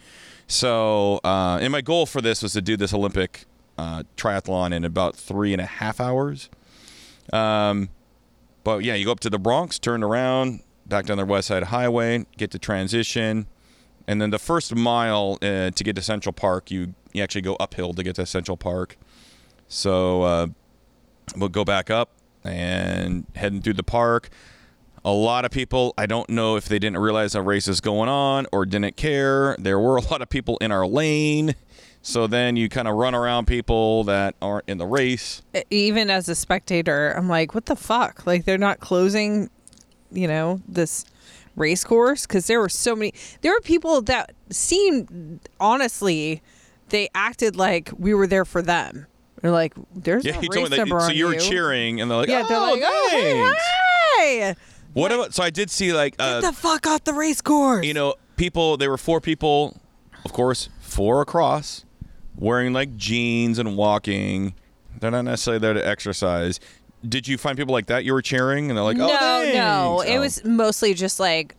So, 0.46 1.20
uh, 1.22 1.58
and 1.60 1.72
my 1.72 1.80
goal 1.80 2.06
for 2.06 2.20
this 2.20 2.42
was 2.42 2.52
to 2.54 2.62
do 2.62 2.76
this 2.76 2.92
Olympic 2.92 3.44
uh, 3.78 4.02
triathlon 4.16 4.74
in 4.74 4.84
about 4.84 5.16
three 5.16 5.52
and 5.52 5.60
a 5.60 5.66
half 5.66 6.00
hours. 6.00 6.50
Um, 7.32 7.88
but 8.64 8.84
yeah, 8.84 8.94
you 8.94 9.04
go 9.04 9.12
up 9.12 9.20
to 9.20 9.30
the 9.30 9.38
Bronx, 9.38 9.78
turn 9.78 10.02
around, 10.02 10.60
back 10.86 11.06
down 11.06 11.18
the 11.18 11.24
West 11.24 11.48
Side 11.48 11.64
Highway, 11.64 12.26
get 12.36 12.50
to 12.50 12.58
transition, 12.58 13.46
and 14.06 14.20
then 14.20 14.30
the 14.30 14.38
first 14.38 14.74
mile 14.74 15.38
uh, 15.40 15.70
to 15.70 15.84
get 15.84 15.96
to 15.96 16.02
Central 16.02 16.32
Park, 16.32 16.70
you 16.70 16.94
you 17.12 17.22
actually 17.22 17.42
go 17.42 17.54
uphill 17.56 17.92
to 17.94 18.02
get 18.02 18.16
to 18.16 18.26
Central 18.26 18.56
Park. 18.56 18.96
So 19.68 20.22
uh, 20.22 20.46
we'll 21.36 21.48
go 21.48 21.64
back 21.64 21.90
up 21.90 22.10
and 22.44 23.26
heading 23.36 23.62
through 23.62 23.74
the 23.74 23.82
park. 23.82 24.30
A 25.04 25.12
lot 25.12 25.44
of 25.44 25.50
people, 25.50 25.94
I 25.96 26.04
don't 26.06 26.28
know 26.28 26.56
if 26.56 26.66
they 26.68 26.78
didn't 26.78 26.98
realize 26.98 27.34
a 27.34 27.40
race 27.40 27.68
is 27.68 27.80
going 27.80 28.08
on 28.10 28.46
or 28.52 28.66
didn't 28.66 28.96
care. 28.96 29.56
There 29.58 29.78
were 29.78 29.96
a 29.96 30.02
lot 30.02 30.20
of 30.20 30.28
people 30.28 30.58
in 30.60 30.72
our 30.72 30.86
lane. 30.86 31.54
So 32.02 32.26
then 32.26 32.56
you 32.56 32.68
kind 32.68 32.88
of 32.88 32.94
run 32.96 33.14
around 33.14 33.46
people 33.46 34.04
that 34.04 34.34
aren't 34.40 34.68
in 34.68 34.78
the 34.78 34.86
race. 34.86 35.42
Even 35.70 36.08
as 36.10 36.28
a 36.28 36.34
spectator, 36.34 37.12
I'm 37.16 37.28
like, 37.28 37.54
what 37.54 37.66
the 37.66 37.76
fuck? 37.76 38.26
Like 38.26 38.44
they're 38.46 38.56
not 38.58 38.80
closing, 38.80 39.50
you 40.10 40.26
know, 40.26 40.60
this 40.66 41.04
race 41.56 41.84
course 41.84 42.26
because 42.26 42.46
there 42.46 42.60
were 42.60 42.70
so 42.70 42.96
many. 42.96 43.12
There 43.42 43.52
were 43.52 43.60
people 43.60 44.00
that 44.02 44.32
seemed 44.48 45.48
honestly, 45.58 46.42
they 46.88 47.08
acted 47.14 47.56
like 47.56 47.90
we 47.98 48.14
were 48.14 48.26
there 48.26 48.44
for 48.46 48.62
them. 48.62 49.06
They're 49.42 49.50
like, 49.50 49.74
there's 49.94 50.24
Yeah, 50.24 50.40
no 50.40 50.48
race 50.48 50.70
number 50.70 50.98
that. 50.98 51.06
So 51.06 51.12
you 51.12 51.26
were 51.26 51.34
cheering, 51.36 52.00
and 52.00 52.10
they're 52.10 52.18
like, 52.18 52.28
Yeah, 52.28 52.42
"Oh, 52.44 52.48
they're 52.48 52.60
like, 52.60 52.82
oh, 52.84 53.08
thanks." 53.10 53.62
hey, 54.16 54.54
What 54.92 55.12
about? 55.12 55.34
So 55.34 55.42
I 55.42 55.50
did 55.50 55.70
see 55.70 55.92
like 55.92 56.14
uh, 56.18 56.40
get 56.40 56.48
the 56.48 56.52
fuck 56.56 56.86
off 56.86 57.04
the 57.04 57.12
race 57.14 57.40
course. 57.40 57.84
you 57.86 57.94
know, 57.94 58.14
people. 58.36 58.76
There 58.76 58.90
were 58.90 58.98
four 58.98 59.20
people, 59.20 59.76
of 60.24 60.32
course, 60.32 60.68
four 60.80 61.20
across, 61.22 61.84
wearing 62.36 62.72
like 62.72 62.96
jeans 62.96 63.58
and 63.58 63.76
walking. 63.76 64.54
They're 64.98 65.10
not 65.10 65.22
necessarily 65.26 65.60
there 65.60 65.74
to 65.74 65.86
exercise. 65.86 66.60
Did 67.08 67.26
you 67.28 67.38
find 67.38 67.56
people 67.56 67.72
like 67.72 67.86
that 67.86 68.04
you 68.04 68.12
were 68.12 68.20
cheering, 68.22 68.68
and 68.70 68.76
they're 68.76 68.84
like, 68.84 68.96
no, 68.96 69.06
"Oh, 69.08 69.50
no, 69.54 69.96
thanks." 69.98 70.10
it 70.12 70.16
Oh, 70.16 70.20
was 70.20 70.44
mostly 70.44 70.92
just 70.92 71.18
like, 71.20 71.54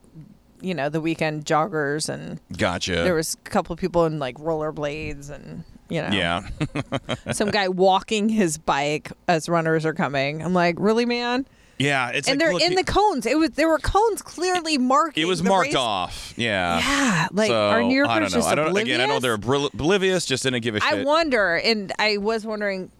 you 0.61 0.73
know, 0.75 0.89
the 0.89 1.01
weekend 1.01 1.45
joggers 1.45 2.09
and 2.09 2.39
gotcha." 2.57 2.95
there 2.95 3.15
was 3.15 3.35
a 3.45 3.49
couple 3.49 3.75
people 3.75 4.05
in 4.05 4.19
like 4.19 4.35
rollerblades 4.37 5.29
and 5.31 5.63
you 5.89 6.01
know 6.01 6.09
yeah, 6.09 6.41
some 7.31 7.49
guy 7.49 7.67
walking 7.69 8.29
his 8.29 8.57
bike 8.57 9.11
as 9.27 9.49
runners 9.49 9.85
are 9.85 9.93
coming 9.93 10.41
i'm 10.41 10.53
like 10.53 10.75
really 10.79 11.05
man 11.05 11.45
yeah. 11.81 12.09
It's 12.09 12.27
and 12.27 12.39
like, 12.39 12.45
they're 12.45 12.53
look, 12.53 12.61
in 12.61 12.75
the 12.75 12.83
cones 12.83 13.25
it 13.25 13.37
was 13.37 13.51
there 13.51 13.67
were 13.69 13.79
cones 13.79 14.21
clearly 14.21 14.77
marking 14.77 15.23
It 15.23 15.25
was 15.25 15.41
marked 15.43 15.67
race. 15.67 15.75
off. 15.75 16.33
Yeah. 16.37 16.79
yeah 16.79 17.27
like 17.31 17.49
so, 17.49 17.69
are 17.69 17.83
new 17.83 18.05
I 18.05 18.19
don't 18.19 18.31
yorkers 18.31 18.35
know. 18.35 18.41
I 18.43 18.55
don't. 18.55 18.67
oblivious? 18.69 18.95
Again, 18.95 19.09
I 19.09 19.13
know 19.13 19.19
they're 19.19 19.33
oblivious. 19.33 20.25
Just 20.25 20.43
didn't 20.43 20.61
give 20.61 20.75
a 20.75 20.79
shit. 20.79 20.93
I 20.93 21.03
wonder 21.03 21.55
and 21.55 21.91
i 21.99 22.17
was 22.17 22.45
wondering 22.45 22.91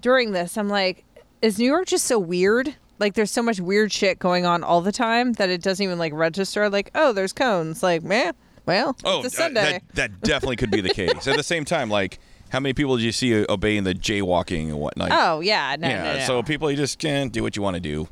during 0.00 0.32
this 0.32 0.56
i'm 0.56 0.68
like 0.68 1.04
is 1.42 1.58
new 1.58 1.66
york 1.66 1.86
just 1.86 2.04
so 2.06 2.18
weird 2.18 2.74
like 2.98 3.14
there's 3.14 3.30
so 3.30 3.42
much 3.42 3.58
weird 3.60 3.90
shit 3.92 4.18
going 4.18 4.44
on 4.46 4.62
all 4.62 4.80
the 4.80 4.92
time 4.92 5.32
that 5.34 5.48
it 5.48 5.62
doesn't 5.62 5.82
even 5.82 5.98
like 5.98 6.12
register 6.12 6.68
like 6.68 6.90
oh 6.94 7.12
there's 7.12 7.32
cones 7.32 7.82
like 7.82 8.02
man 8.02 8.34
well 8.66 8.94
Oh, 9.04 9.22
it's 9.24 9.34
a 9.38 9.42
uh, 9.42 9.44
sunday 9.44 9.72
that, 9.72 9.94
that 9.94 10.20
definitely 10.20 10.56
could 10.56 10.70
be 10.70 10.80
the 10.80 10.90
case. 10.90 11.26
At 11.26 11.36
the 11.36 11.42
same 11.42 11.64
time, 11.64 11.88
like, 11.90 12.18
how 12.50 12.60
many 12.60 12.72
people 12.72 12.96
did 12.96 13.04
you 13.04 13.12
see 13.12 13.44
obeying 13.48 13.84
the 13.84 13.94
jaywalking 13.94 14.68
and 14.68 14.78
whatnot? 14.78 15.10
oh 15.12 15.40
yeah 15.40 15.76
no 15.78 15.88
yeah. 15.88 16.02
no, 16.02 16.18
no. 16.18 16.24
So 16.24 16.42
people, 16.42 16.70
you 16.70 16.76
just 16.76 16.98
can't 16.98 17.32
do 17.32 17.42
what 17.42 17.56
you 17.56 17.62
want 17.62 17.74
to 17.74 17.80
do. 17.80 18.08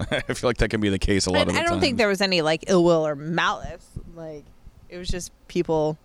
I 0.10 0.20
feel 0.34 0.48
like 0.48 0.56
that 0.58 0.70
can 0.70 0.80
be 0.80 0.88
the 0.88 0.98
case 0.98 1.26
a 1.26 1.30
lot 1.30 1.42
of 1.42 1.48
the 1.48 1.52
time. 1.52 1.62
I 1.66 1.68
don't 1.68 1.80
think 1.80 1.98
there 1.98 2.08
was 2.08 2.20
any 2.22 2.40
like 2.40 2.64
ill 2.68 2.84
will 2.84 3.06
or 3.06 3.14
malice. 3.14 3.86
Like 4.14 4.44
it 4.88 4.96
was 4.98 5.08
just 5.08 5.30
people. 5.48 5.98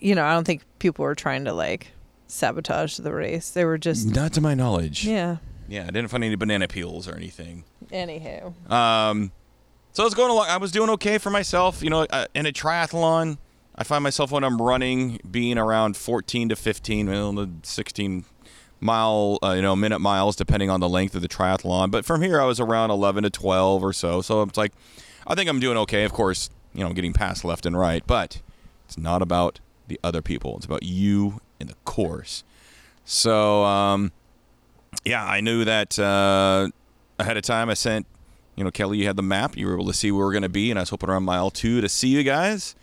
You 0.00 0.14
know, 0.14 0.24
I 0.24 0.34
don't 0.34 0.44
think 0.44 0.62
people 0.78 1.04
were 1.04 1.14
trying 1.14 1.44
to 1.46 1.52
like 1.52 1.92
sabotage 2.26 2.98
the 2.98 3.12
race. 3.12 3.50
They 3.50 3.64
were 3.64 3.78
just 3.78 4.06
Not 4.14 4.32
to 4.34 4.40
my 4.40 4.54
knowledge. 4.54 5.04
yeah. 5.04 5.36
Yeah, 5.70 5.82
I 5.82 5.86
didn't 5.90 6.08
find 6.08 6.24
any 6.24 6.34
banana 6.34 6.66
peels 6.66 7.06
or 7.06 7.14
anything. 7.14 7.64
Anywho, 7.92 8.54
Um, 8.70 9.32
so 9.92 10.02
I 10.02 10.04
was 10.04 10.14
going 10.14 10.30
along. 10.30 10.46
I 10.48 10.56
was 10.56 10.72
doing 10.72 10.88
okay 10.90 11.18
for 11.18 11.28
myself. 11.30 11.82
You 11.82 11.90
know, 11.90 12.06
uh, 12.08 12.26
in 12.34 12.46
a 12.46 12.52
triathlon, 12.52 13.36
I 13.78 13.84
find 13.84 14.02
myself 14.02 14.32
when 14.32 14.42
I'm 14.42 14.60
running 14.60 15.20
being 15.30 15.56
around 15.56 15.96
14 15.96 16.48
to 16.48 16.56
15, 16.56 17.08
well, 17.08 17.48
16 17.62 18.24
mile, 18.80 19.38
uh, 19.40 19.52
you 19.52 19.62
know, 19.62 19.76
minute 19.76 20.00
miles, 20.00 20.34
depending 20.34 20.68
on 20.68 20.80
the 20.80 20.88
length 20.88 21.14
of 21.14 21.22
the 21.22 21.28
triathlon. 21.28 21.92
But 21.92 22.04
from 22.04 22.20
here, 22.20 22.40
I 22.40 22.44
was 22.44 22.58
around 22.58 22.90
11 22.90 23.22
to 23.22 23.30
12 23.30 23.84
or 23.84 23.92
so. 23.92 24.20
So 24.20 24.42
it's 24.42 24.58
like, 24.58 24.72
I 25.28 25.36
think 25.36 25.48
I'm 25.48 25.60
doing 25.60 25.76
okay. 25.78 26.02
Of 26.02 26.12
course, 26.12 26.50
you 26.74 26.82
know, 26.82 26.92
getting 26.92 27.12
passed 27.12 27.44
left 27.44 27.66
and 27.66 27.78
right, 27.78 28.02
but 28.04 28.42
it's 28.84 28.98
not 28.98 29.22
about 29.22 29.60
the 29.86 30.00
other 30.02 30.22
people. 30.22 30.56
It's 30.56 30.66
about 30.66 30.82
you 30.82 31.40
and 31.60 31.68
the 31.68 31.76
course. 31.84 32.42
So, 33.04 33.62
um, 33.62 34.10
yeah, 35.04 35.24
I 35.24 35.40
knew 35.40 35.64
that 35.64 35.96
uh, 36.00 36.68
ahead 37.20 37.36
of 37.36 37.44
time. 37.44 37.70
I 37.70 37.74
sent, 37.74 38.06
you 38.56 38.64
know, 38.64 38.72
Kelly, 38.72 38.98
you 38.98 39.06
had 39.06 39.16
the 39.16 39.22
map. 39.22 39.56
You 39.56 39.68
were 39.68 39.74
able 39.74 39.86
to 39.86 39.94
see 39.94 40.10
where 40.10 40.26
we 40.26 40.30
are 40.30 40.32
going 40.32 40.42
to 40.42 40.48
be, 40.48 40.70
and 40.70 40.80
I 40.80 40.82
was 40.82 40.90
hoping 40.90 41.10
around 41.10 41.22
mile 41.22 41.50
two 41.50 41.80
to 41.80 41.88
see 41.88 42.08
you 42.08 42.24
guys. 42.24 42.74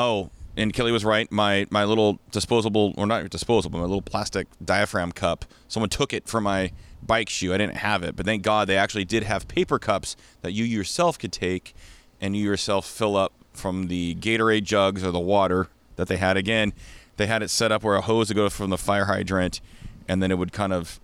Oh, 0.00 0.30
and 0.56 0.72
Kelly 0.72 0.92
was 0.92 1.04
right. 1.04 1.30
My 1.30 1.66
my 1.68 1.84
little 1.84 2.20
disposable, 2.30 2.94
or 2.96 3.06
not 3.06 3.28
disposable, 3.28 3.78
my 3.78 3.84
little 3.84 4.00
plastic 4.00 4.46
diaphragm 4.64 5.12
cup. 5.12 5.44
Someone 5.68 5.90
took 5.90 6.14
it 6.14 6.26
from 6.26 6.44
my 6.44 6.72
bike 7.02 7.28
shoe. 7.28 7.52
I 7.52 7.58
didn't 7.58 7.76
have 7.76 8.02
it, 8.02 8.16
but 8.16 8.24
thank 8.24 8.42
God 8.42 8.66
they 8.66 8.78
actually 8.78 9.04
did 9.04 9.24
have 9.24 9.46
paper 9.46 9.78
cups 9.78 10.16
that 10.40 10.52
you 10.52 10.64
yourself 10.64 11.18
could 11.18 11.32
take, 11.32 11.74
and 12.18 12.34
you 12.34 12.42
yourself 12.42 12.86
fill 12.86 13.14
up 13.14 13.34
from 13.52 13.88
the 13.88 14.14
Gatorade 14.14 14.64
jugs 14.64 15.04
or 15.04 15.10
the 15.10 15.20
water 15.20 15.68
that 15.96 16.08
they 16.08 16.16
had. 16.16 16.38
Again, 16.38 16.72
they 17.18 17.26
had 17.26 17.42
it 17.42 17.50
set 17.50 17.70
up 17.70 17.82
where 17.82 17.96
a 17.96 18.00
hose 18.00 18.28
would 18.28 18.36
go 18.36 18.48
from 18.48 18.70
the 18.70 18.78
fire 18.78 19.04
hydrant, 19.04 19.60
and 20.08 20.22
then 20.22 20.30
it 20.30 20.38
would 20.38 20.52
kind 20.52 20.72
of 20.72 20.98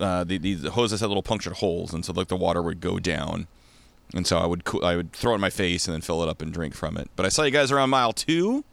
uh, 0.00 0.24
the, 0.24 0.38
these 0.38 0.66
hoses 0.68 1.00
had 1.00 1.08
little 1.08 1.22
punctured 1.22 1.54
holes, 1.54 1.92
and 1.92 2.06
so 2.06 2.14
like 2.14 2.28
the 2.28 2.36
water 2.36 2.62
would 2.62 2.80
go 2.80 2.98
down, 2.98 3.48
and 4.14 4.26
so 4.26 4.38
I 4.38 4.46
would 4.46 4.64
coo- 4.64 4.82
I 4.82 4.96
would 4.96 5.12
throw 5.12 5.32
it 5.32 5.36
in 5.36 5.40
my 5.40 5.50
face 5.50 5.86
and 5.86 5.94
then 5.94 6.00
fill 6.00 6.22
it 6.22 6.28
up 6.28 6.40
and 6.42 6.52
drink 6.52 6.74
from 6.74 6.96
it. 6.96 7.10
But 7.16 7.26
I 7.26 7.28
saw 7.28 7.42
you 7.44 7.50
guys 7.50 7.70
around 7.72 7.90
mile 7.90 8.12
two. 8.12 8.64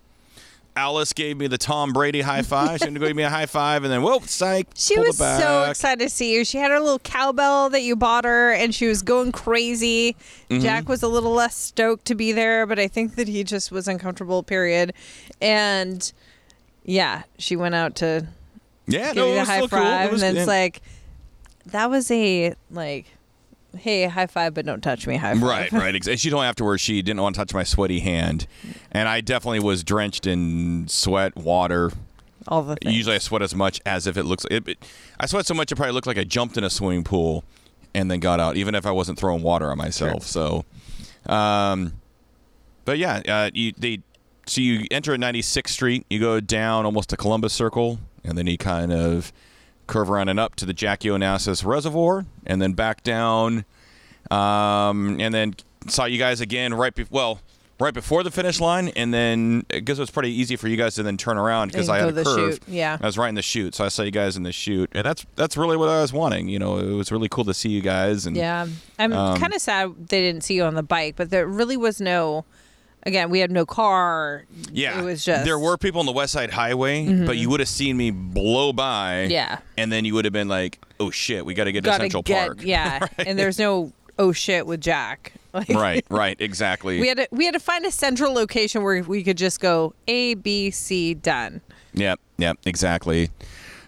Alice 0.77 1.13
gave 1.13 1.38
me 1.38 1.47
the 1.47 1.57
Tom 1.57 1.93
Brady 1.93 2.19
high 2.19 2.41
five. 2.41 2.79
She 2.79 2.86
had 2.86 2.93
to 2.95 2.99
go 2.99 3.07
give 3.07 3.15
me 3.15 3.23
a 3.23 3.29
high 3.29 3.45
five, 3.45 3.86
and 3.86 3.93
then 3.93 4.01
whoa, 4.01 4.19
psych. 4.19 4.67
She 4.75 4.99
was 4.99 5.17
so 5.17 5.63
excited 5.69 6.03
to 6.03 6.09
see 6.09 6.33
you. 6.33 6.43
She 6.43 6.57
had 6.57 6.69
her 6.69 6.81
little 6.81 6.99
cowbell 6.99 7.69
that 7.69 7.81
you 7.83 7.95
bought 7.95 8.25
her, 8.25 8.51
and 8.51 8.75
she 8.75 8.86
was 8.88 9.01
going 9.01 9.31
crazy. 9.31 10.17
Mm-hmm. 10.49 10.61
Jack 10.61 10.89
was 10.89 11.01
a 11.01 11.07
little 11.07 11.31
less 11.31 11.55
stoked 11.55 12.03
to 12.05 12.15
be 12.15 12.33
there, 12.33 12.65
but 12.65 12.77
I 12.77 12.89
think 12.89 13.15
that 13.15 13.29
he 13.29 13.45
just 13.45 13.71
was 13.71 13.88
uncomfortable. 13.88 14.43
Period. 14.43 14.93
And 15.39 16.11
yeah, 16.83 17.23
she 17.38 17.55
went 17.55 17.73
out 17.75 17.95
to 17.95 18.27
Yeah, 18.86 19.07
give 19.13 19.15
no, 19.15 19.27
you 19.29 19.36
the 19.36 19.45
high 19.45 19.59
five, 19.61 19.69
cool. 19.69 19.79
It 19.79 19.86
and 19.86 20.11
was- 20.11 20.21
then 20.21 20.31
it's 20.31 20.39
and- 20.39 20.47
like 20.47 20.81
that 21.67 21.89
was 21.89 22.11
a 22.11 22.53
like, 22.69 23.05
hey, 23.76 24.05
high 24.05 24.28
five, 24.28 24.53
but 24.53 24.65
don't 24.65 24.82
touch 24.82 25.05
me, 25.07 25.15
high 25.17 25.34
five. 25.34 25.43
Right, 25.43 25.71
right. 25.71 25.95
Ex- 25.95 26.07
She 26.19 26.30
told 26.30 26.43
me 26.43 26.47
afterwards 26.47 26.82
she 26.82 27.01
didn't 27.01 27.21
want 27.21 27.36
to 27.36 27.39
touch 27.39 27.53
my 27.53 27.63
sweaty 27.63 27.99
hand, 27.99 28.47
and 28.91 29.07
I 29.07 29.21
definitely 29.21 29.59
was 29.59 29.84
drenched 29.84 30.26
in 30.28 30.88
sweat, 30.88 31.36
water. 31.36 31.91
All 32.47 32.61
the 32.63 32.76
things. 32.76 32.95
Usually, 32.95 33.15
I 33.15 33.19
sweat 33.19 33.41
as 33.41 33.55
much 33.55 33.82
as 33.86 34.05
if 34.07 34.17
it 34.17 34.23
looks. 34.23 34.45
It, 34.51 34.67
it, 34.67 34.86
I 35.19 35.26
sweat 35.26 35.45
so 35.45 35.53
much 35.53 35.71
it 35.71 35.76
probably 35.76 35.93
looked 35.93 36.07
like 36.07 36.17
I 36.17 36.23
jumped 36.23 36.57
in 36.57 36.63
a 36.63 36.69
swimming 36.69 37.03
pool 37.03 37.43
and 37.93 38.11
then 38.11 38.19
got 38.19 38.39
out, 38.39 38.55
even 38.57 38.76
if 38.76 38.86
I 38.86 38.91
wasn't 38.91 39.17
throwing 39.17 39.41
water 39.41 39.71
on 39.71 39.78
myself. 39.78 40.23
So, 40.23 40.65
um, 41.26 41.93
but 42.86 42.97
yeah, 42.97 43.21
uh, 43.28 43.49
you 43.53 43.73
they 43.78 44.01
so 44.45 44.61
you 44.61 44.86
enter 44.91 45.13
at 45.13 45.19
96th 45.19 45.69
Street, 45.69 46.05
you 46.09 46.19
go 46.19 46.39
down 46.39 46.86
almost 46.86 47.09
to 47.09 47.17
Columbus 47.17 47.51
Circle, 47.53 47.99
and 48.23 48.38
then 48.38 48.45
you 48.45 48.57
kind 48.59 48.93
of 48.93 49.34
curve 49.88 50.09
around 50.09 50.29
and 50.29 50.39
up 50.39 50.55
to 50.55 50.65
the 50.65 50.73
Jackie 50.73 51.09
Onassis 51.09 51.65
Reservoir, 51.65 52.25
and 52.45 52.61
then 52.61 52.73
back 52.73 53.03
down, 53.03 53.65
um, 54.31 55.17
and 55.19 55.33
then 55.33 55.55
saw 55.88 56.05
you 56.05 56.17
guys 56.17 56.41
again 56.41 56.73
right 56.73 56.93
be- 56.93 57.05
well 57.09 57.39
right 57.77 57.93
before 57.93 58.23
the 58.23 58.31
finish 58.31 58.61
line, 58.61 58.88
and 58.95 59.13
then 59.13 59.65
I 59.71 59.79
guess 59.79 59.97
it 59.97 60.01
was 60.01 60.09
pretty 60.09 60.31
easy 60.31 60.55
for 60.55 60.67
you 60.69 60.77
guys 60.77 60.95
to 60.95 61.03
then 61.03 61.17
turn 61.17 61.38
around 61.38 61.71
because 61.73 61.89
I 61.89 61.99
had 61.99 62.09
a 62.09 62.11
the 62.13 62.23
curve. 62.23 62.53
chute, 62.53 62.61
yeah. 62.67 62.97
I 63.01 63.05
was 63.05 63.17
right 63.17 63.27
in 63.29 63.36
the 63.36 63.41
chute, 63.41 63.75
so 63.75 63.83
I 63.83 63.89
saw 63.89 64.03
you 64.03 64.11
guys 64.11 64.38
in 64.38 64.43
the 64.43 64.53
chute, 64.53 64.89
and 64.93 65.05
that's 65.05 65.25
that's 65.36 65.57
really 65.57 65.75
what 65.77 65.89
I 65.89 66.01
was 66.01 66.13
wanting. 66.13 66.47
You 66.47 66.57
know, 66.59 66.77
it 66.79 66.93
was 66.93 67.11
really 67.11 67.27
cool 67.29 67.43
to 67.45 67.53
see 67.53 67.69
you 67.69 67.81
guys, 67.81 68.25
and 68.25 68.36
Yeah, 68.38 68.67
I'm 68.97 69.11
Um, 69.13 69.38
kind 69.38 69.53
of 69.53 69.61
sad 69.61 70.07
they 70.07 70.21
didn't 70.21 70.43
see 70.43 70.55
you 70.55 70.63
on 70.63 70.75
the 70.75 70.83
bike, 70.83 71.15
but 71.17 71.29
there 71.29 71.45
really 71.47 71.77
was 71.77 71.99
no. 71.99 72.45
Again, 73.07 73.29
we 73.29 73.39
had 73.39 73.51
no 73.51 73.65
car. 73.67 74.45
Yeah, 74.71 74.99
it 74.99 75.03
was 75.03 75.23
just 75.23 75.37
Mm-hmm. 75.39 75.45
there 75.45 75.59
were 75.59 75.77
people 75.77 75.99
on 75.99 76.05
the 76.07 76.11
West 76.11 76.33
Side 76.33 76.49
Highway, 76.51 77.25
but 77.25 77.37
you 77.37 77.49
would 77.51 77.59
have 77.59 77.69
seen 77.69 77.97
me 77.97 78.09
blow 78.11 78.73
by. 78.73 79.23
Yeah. 79.25 79.59
and 79.77 79.91
then 79.91 80.05
you 80.05 80.13
would 80.15 80.25
have 80.25 80.33
been 80.33 80.47
like, 80.47 80.79
"Oh 80.99 81.11
shit, 81.11 81.45
we 81.45 81.53
got 81.53 81.65
to 81.65 81.71
get 81.71 81.83
to 81.83 81.93
Central 81.93 82.23
get 82.23 82.47
Park." 82.47 82.57
yeah, 82.63 83.05
and 83.19 83.37
there's 83.37 83.59
no 83.59 83.91
oh 84.17 84.31
shit 84.31 84.65
with 84.65 84.81
Jack. 84.81 85.33
Like, 85.53 85.69
right, 85.69 86.05
right, 86.09 86.35
exactly. 86.41 86.99
We 86.99 87.07
had 87.07 87.17
to 87.17 87.27
we 87.31 87.45
had 87.45 87.53
to 87.53 87.59
find 87.59 87.85
a 87.85 87.91
central 87.91 88.33
location 88.33 88.81
where 88.83 89.01
we 89.03 89.23
could 89.23 89.37
just 89.37 89.59
go 89.59 89.93
A 90.07 90.33
B 90.33 90.71
C 90.71 91.13
done. 91.13 91.61
Yep, 91.93 92.19
yep, 92.37 92.57
exactly. 92.65 93.29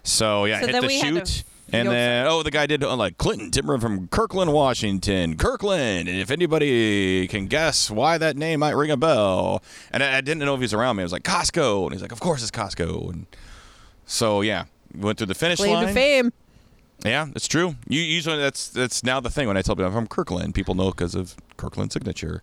So 0.04 0.46
yeah, 0.46 0.62
So 0.62 0.68
hit 0.68 0.82
the 0.82 0.88
we 0.88 1.00
had 1.00 1.14
to 1.16 1.26
chute. 1.26 1.44
And 1.72 1.90
then, 1.90 2.28
oh, 2.28 2.44
the 2.44 2.52
guy 2.52 2.66
did 2.66 2.84
uh, 2.84 2.96
like 2.96 3.18
Clinton 3.18 3.52
Timmer 3.52 3.78
from 3.78 4.08
Kirkland, 4.08 4.54
Washington. 4.54 5.36
Kirkland. 5.36 6.08
And 6.08 6.18
if 6.18 6.32
anybody 6.32 7.28
can 7.28 7.48
guess 7.48 7.92
why 7.92 8.18
that 8.18 8.38
name 8.38 8.62
might 8.62 8.72
ring 8.72 8.90
a 8.90 8.98
bell, 8.98 9.62
and 9.92 10.02
I, 10.02 10.18
I 10.18 10.22
didn't 10.22 10.40
know 10.40 10.54
if 10.54 10.60
he 10.60 10.64
was 10.64 10.74
around 10.74 10.96
me. 10.96 11.04
I 11.04 11.06
was 11.06 11.12
like 11.12 11.24
Costco, 11.24 11.84
and 11.84 11.92
he's 11.92 12.02
like, 12.02 12.14
of 12.14 12.22
course 12.22 12.42
it's 12.42 12.52
Costco. 12.52 13.12
And 13.12 13.26
so 14.06 14.42
yeah, 14.42 14.66
went 14.96 15.18
through 15.18 15.28
the 15.28 15.36
finish 15.36 15.60
Claim 15.60 15.74
line. 15.74 15.88
to 15.88 15.94
fame. 15.94 16.32
Yeah, 17.06 17.28
it's 17.36 17.48
true. 17.48 17.76
You 17.88 18.02
usually 18.02 18.38
that's 18.38 18.70
that's 18.70 19.04
now 19.04 19.20
the 19.20 19.30
thing 19.30 19.48
when 19.48 19.58
I 19.58 19.62
tell 19.62 19.76
people 19.76 19.88
I'm 19.88 19.94
from 19.94 20.08
Kirkland, 20.08 20.56
people 20.56 20.74
know 20.74 20.90
because 20.90 21.16
of 21.16 21.36
Kirkland 21.58 21.92
signature. 21.92 22.42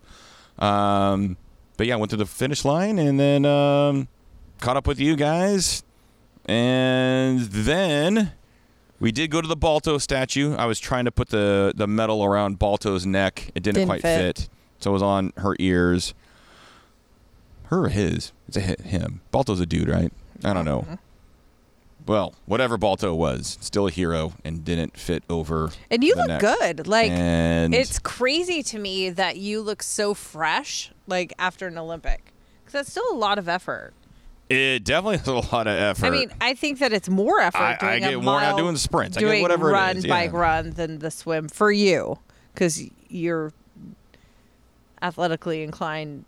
Um, 0.58 1.36
but 1.76 1.86
yeah, 1.86 1.96
went 1.96 2.10
to 2.10 2.16
the 2.16 2.26
finish 2.26 2.64
line 2.64 2.98
and 2.98 3.18
then 3.18 3.44
um, 3.44 4.08
caught 4.60 4.76
up 4.76 4.86
with 4.86 5.00
you 5.00 5.16
guys, 5.16 5.82
and 6.46 7.40
then 7.40 8.32
we 9.04 9.12
did 9.12 9.30
go 9.30 9.42
to 9.42 9.46
the 9.46 9.54
Balto 9.54 9.98
statue. 9.98 10.54
I 10.56 10.64
was 10.64 10.80
trying 10.80 11.04
to 11.04 11.12
put 11.12 11.28
the 11.28 11.74
the 11.76 11.86
medal 11.86 12.24
around 12.24 12.58
Balto's 12.58 13.04
neck. 13.04 13.50
It 13.54 13.62
didn't, 13.62 13.74
Didn't 13.74 13.88
quite 13.88 14.00
fit. 14.00 14.38
fit. 14.38 14.48
so 14.78 14.90
it 14.90 14.94
was 14.94 15.02
on 15.02 15.34
her 15.36 15.54
ears. 15.58 16.14
Her 17.64 17.84
or 17.84 17.88
his? 17.90 18.32
It's 18.48 18.56
a 18.56 18.62
hi- 18.62 18.76
him. 18.82 19.20
Balto's 19.30 19.60
a 19.60 19.66
dude, 19.66 19.88
right? 19.90 20.10
I 20.42 20.54
don't 20.54 20.64
know. 20.64 20.80
Mm-hmm. 20.80 20.94
Well, 22.06 22.34
whatever 22.46 22.78
Balto 22.78 23.14
was, 23.14 23.58
still 23.60 23.86
a 23.86 23.90
hero 23.90 24.32
and 24.42 24.64
didn't 24.64 24.96
fit 24.96 25.22
over. 25.28 25.70
And 25.90 26.02
you 26.02 26.14
look 26.14 26.28
neck. 26.28 26.40
good. 26.40 26.86
Like 26.86 27.10
and 27.10 27.74
it's 27.74 27.98
crazy 27.98 28.62
to 28.62 28.78
me 28.78 29.10
that 29.10 29.36
you 29.36 29.60
look 29.60 29.82
so 29.82 30.14
fresh 30.14 30.92
like 31.06 31.34
after 31.38 31.66
an 31.66 31.76
Olympic. 31.76 32.32
Cuz 32.64 32.72
that's 32.72 32.90
still 32.90 33.10
a 33.12 33.16
lot 33.16 33.38
of 33.38 33.50
effort. 33.50 33.92
It 34.48 34.84
definitely 34.84 35.16
is 35.16 35.26
a 35.26 35.34
lot 35.54 35.66
of 35.66 35.76
effort. 35.78 36.06
I 36.06 36.10
mean, 36.10 36.30
I 36.40 36.54
think 36.54 36.78
that 36.80 36.92
it's 36.92 37.08
more 37.08 37.40
effort 37.40 37.58
I- 37.58 37.78
I 37.80 37.98
doing 38.00 38.04
a 38.04 38.08
get 38.10 38.20
worn 38.22 38.42
out 38.44 38.56
doing 38.58 38.76
sprints. 38.76 39.16
I 39.16 39.20
get 39.20 39.26
doing 39.26 39.42
whatever 39.42 39.70
it 39.70 39.72
run, 39.74 39.96
is, 39.96 40.06
bike 40.06 40.32
yeah. 40.32 40.38
run 40.38 40.70
than 40.72 40.98
the 40.98 41.10
swim 41.10 41.48
for 41.48 41.72
you 41.72 42.18
cuz 42.54 42.82
you're 43.08 43.52
athletically 45.02 45.62
inclined 45.62 46.24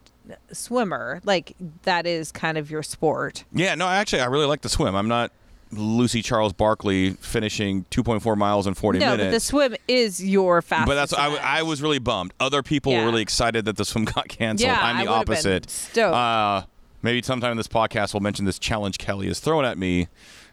swimmer. 0.53 1.21
Like 1.25 1.55
that 1.83 2.07
is 2.07 2.33
kind 2.33 2.59
of 2.59 2.71
your 2.71 2.83
sport. 2.83 3.45
yeah, 3.53 3.75
no, 3.75 3.87
actually, 3.89 4.23
I 4.23 4.27
really 4.27 4.47
like 4.47 4.63
to 4.63 4.69
swim. 4.69 4.95
I'm 4.95 5.09
not 5.09 5.31
Lucy 5.73 6.23
Charles 6.23 6.53
Barkley 6.53 7.11
finishing 7.15 7.85
2.4 7.91 8.37
miles 8.37 8.67
in 8.67 8.75
40 8.75 8.99
no, 9.01 9.11
minutes. 9.13 9.25
but 9.27 9.31
the 9.33 9.41
swim 9.41 9.77
is 9.89 10.25
your 10.25 10.63
fastest. 10.63 10.87
But 10.87 10.95
that's 10.95 11.13
I. 11.13 11.59
I 11.59 11.63
was 11.63 11.83
really 11.83 11.99
bummed. 11.99 12.33
Other 12.39 12.63
people 12.63 12.93
Yeah. 12.93 13.01
were 13.01 13.07
really 13.11 13.23
excited 13.23 13.65
that 13.65 13.77
the 13.77 13.85
swim 13.85 14.05
got 14.05 14.29
canceled. 14.29 14.69
Yeah, 14.69 14.79
I'm 14.81 14.97
the 14.99 15.05
been 15.05 15.13
opposite. 15.13 15.69
stoked. 15.71 16.15
Uh, 16.15 16.63
maybe 17.07 17.23
sometime 17.23 17.53
in 17.53 17.57
this 17.57 17.69
podcast 17.69 18.13
we'll 18.13 18.21
mention 18.21 18.45
this 18.45 18.59
challenge 18.59 18.99
Kelly 18.99 19.29
is 19.29 19.41
throwing 19.41 19.65
at 19.65 19.79
me. 19.79 20.09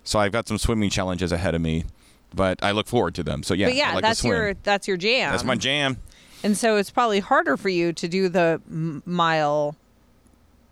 So 0.06 0.20
I've 0.20 0.32
got 0.32 0.48
some 0.48 0.58
swimming 0.58 0.90
challenges 0.90 1.32
ahead 1.32 1.56
of 1.56 1.62
me, 1.62 1.86
but 2.34 2.62
I 2.64 2.72
look 2.72 2.88
forward 2.88 3.16
to 3.16 3.24
them. 3.24 3.44
So 3.44 3.54
yeah, 3.54 3.68
But 3.68 3.76
yeah, 3.76 3.94
like 3.94 4.02
that's 4.04 4.24
your 4.24 4.54
that's 4.64 4.88
your 4.88 4.98
jam. 4.98 5.32
that's 5.32 5.44
my 5.44 5.56
jam. 5.56 5.98
And 6.44 6.58
so 6.58 6.76
it's 6.78 6.92
probably 6.92 7.20
harder 7.22 7.56
for 7.58 7.70
you 7.70 7.94
to 7.94 8.08
do 8.08 8.28
the 8.30 8.62
mile. 9.06 9.76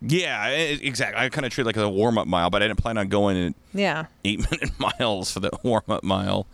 Yeah, 0.01 0.47
exactly. 0.49 1.17
I 1.23 1.29
kind 1.29 1.45
of 1.45 1.51
treat 1.53 1.61
it 1.61 1.67
like 1.67 1.77
a 1.77 1.87
warm 1.87 2.17
up 2.17 2.27
mile, 2.27 2.49
but 2.49 2.63
I 2.63 2.67
didn't 2.67 2.79
plan 2.79 2.97
on 2.97 3.07
going 3.07 3.37
in 3.37 3.55
Yeah. 3.73 4.07
eight 4.25 4.39
minute 4.51 4.71
miles 4.79 5.31
for 5.31 5.39
the 5.39 5.51
warm 5.63 5.83
up 5.87 6.03
mile. 6.03 6.47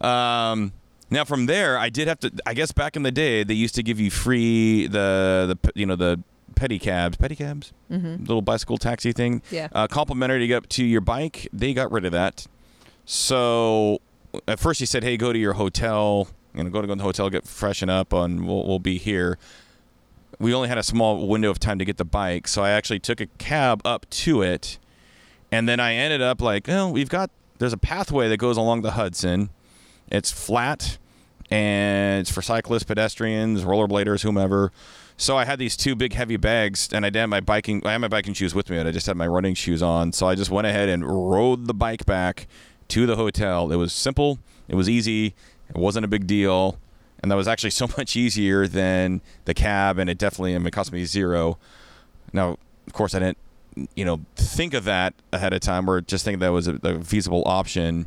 Um, 0.00 0.72
now 1.10 1.24
from 1.24 1.46
there, 1.46 1.78
I 1.78 1.88
did 1.88 2.08
have 2.08 2.20
to. 2.20 2.30
I 2.44 2.54
guess 2.54 2.72
back 2.72 2.96
in 2.96 3.02
the 3.02 3.10
day, 3.12 3.44
they 3.44 3.54
used 3.54 3.74
to 3.76 3.82
give 3.82 3.98
you 3.98 4.10
free 4.10 4.86
the 4.88 5.56
the 5.62 5.72
you 5.74 5.86
know 5.86 5.96
the 5.96 6.20
pedicabs, 6.58 7.16
pedicabs, 7.16 7.72
mm-hmm. 7.90 8.24
little 8.24 8.42
bicycle 8.42 8.78
taxi 8.78 9.12
thing. 9.12 9.42
Yeah. 9.50 9.68
Uh, 9.72 9.86
complimentary 9.86 10.40
to 10.40 10.46
get 10.46 10.56
up 10.56 10.68
to 10.70 10.84
your 10.84 11.00
bike. 11.00 11.48
They 11.52 11.72
got 11.72 11.92
rid 11.92 12.04
of 12.04 12.12
that. 12.12 12.46
So 13.04 14.00
at 14.46 14.58
first, 14.58 14.80
he 14.80 14.86
said, 14.86 15.04
"Hey, 15.04 15.16
go 15.16 15.32
to 15.32 15.38
your 15.38 15.54
hotel. 15.54 16.28
You 16.54 16.64
know, 16.64 16.70
go 16.70 16.80
to 16.80 16.86
go 16.86 16.94
to 16.94 16.98
the 16.98 17.04
hotel, 17.04 17.30
get 17.30 17.46
freshen 17.46 17.88
up, 17.88 18.12
and 18.12 18.46
we'll 18.46 18.66
we'll 18.66 18.78
be 18.78 18.98
here." 18.98 19.38
We 20.40 20.54
only 20.54 20.68
had 20.68 20.78
a 20.78 20.82
small 20.82 21.26
window 21.26 21.50
of 21.50 21.58
time 21.58 21.78
to 21.78 21.84
get 21.84 21.96
the 21.96 22.04
bike, 22.04 22.46
so 22.46 22.62
I 22.62 22.70
actually 22.70 23.00
took 23.00 23.20
a 23.20 23.26
cab 23.38 23.80
up 23.84 24.08
to 24.10 24.42
it, 24.42 24.78
and 25.50 25.68
then 25.68 25.80
I 25.80 25.94
ended 25.94 26.22
up 26.22 26.40
like, 26.40 26.68
oh, 26.68 26.90
we've 26.90 27.08
got 27.08 27.30
there's 27.58 27.72
a 27.72 27.78
pathway 27.78 28.28
that 28.28 28.36
goes 28.36 28.56
along 28.56 28.82
the 28.82 28.92
Hudson. 28.92 29.50
It's 30.10 30.30
flat, 30.30 30.98
and 31.50 32.20
it's 32.20 32.30
for 32.30 32.42
cyclists, 32.42 32.84
pedestrians, 32.84 33.64
rollerbladers, 33.64 34.22
whomever. 34.22 34.70
So 35.20 35.36
I 35.36 35.44
had 35.44 35.58
these 35.58 35.76
two 35.76 35.96
big 35.96 36.12
heavy 36.12 36.36
bags, 36.36 36.88
and 36.92 37.04
I 37.04 37.08
didn't 37.08 37.22
have 37.22 37.28
my 37.28 37.40
biking. 37.40 37.84
I 37.84 37.90
had 37.92 37.98
my 37.98 38.06
biking 38.08 38.34
shoes 38.34 38.54
with 38.54 38.70
me, 38.70 38.78
and 38.78 38.88
I 38.88 38.92
just 38.92 39.06
had 39.06 39.16
my 39.16 39.26
running 39.26 39.54
shoes 39.54 39.82
on. 39.82 40.12
So 40.12 40.28
I 40.28 40.36
just 40.36 40.48
went 40.50 40.68
ahead 40.68 40.88
and 40.88 41.04
rode 41.04 41.66
the 41.66 41.74
bike 41.74 42.06
back 42.06 42.46
to 42.88 43.04
the 43.04 43.16
hotel. 43.16 43.72
It 43.72 43.76
was 43.76 43.92
simple. 43.92 44.38
It 44.68 44.76
was 44.76 44.88
easy. 44.88 45.34
It 45.68 45.76
wasn't 45.76 46.04
a 46.04 46.08
big 46.08 46.28
deal, 46.28 46.78
and 47.20 47.32
that 47.32 47.34
was 47.34 47.48
actually 47.48 47.70
so 47.70 47.88
much 47.98 48.14
easier 48.14 48.68
than 48.68 49.20
the 49.44 49.54
cab. 49.54 49.98
And 49.98 50.08
it 50.08 50.18
definitely, 50.18 50.54
I 50.54 50.58
mean, 50.58 50.68
it 50.68 50.72
cost 50.72 50.92
me 50.92 51.04
zero. 51.04 51.58
Now, 52.32 52.56
of 52.86 52.92
course, 52.92 53.12
I 53.12 53.18
didn't, 53.18 53.38
you 53.96 54.04
know, 54.04 54.20
think 54.36 54.72
of 54.72 54.84
that 54.84 55.14
ahead 55.32 55.52
of 55.52 55.58
time, 55.60 55.90
or 55.90 56.00
just 56.00 56.24
think 56.24 56.38
that 56.38 56.50
was 56.50 56.68
a, 56.68 56.78
a 56.84 57.02
feasible 57.02 57.42
option. 57.44 58.06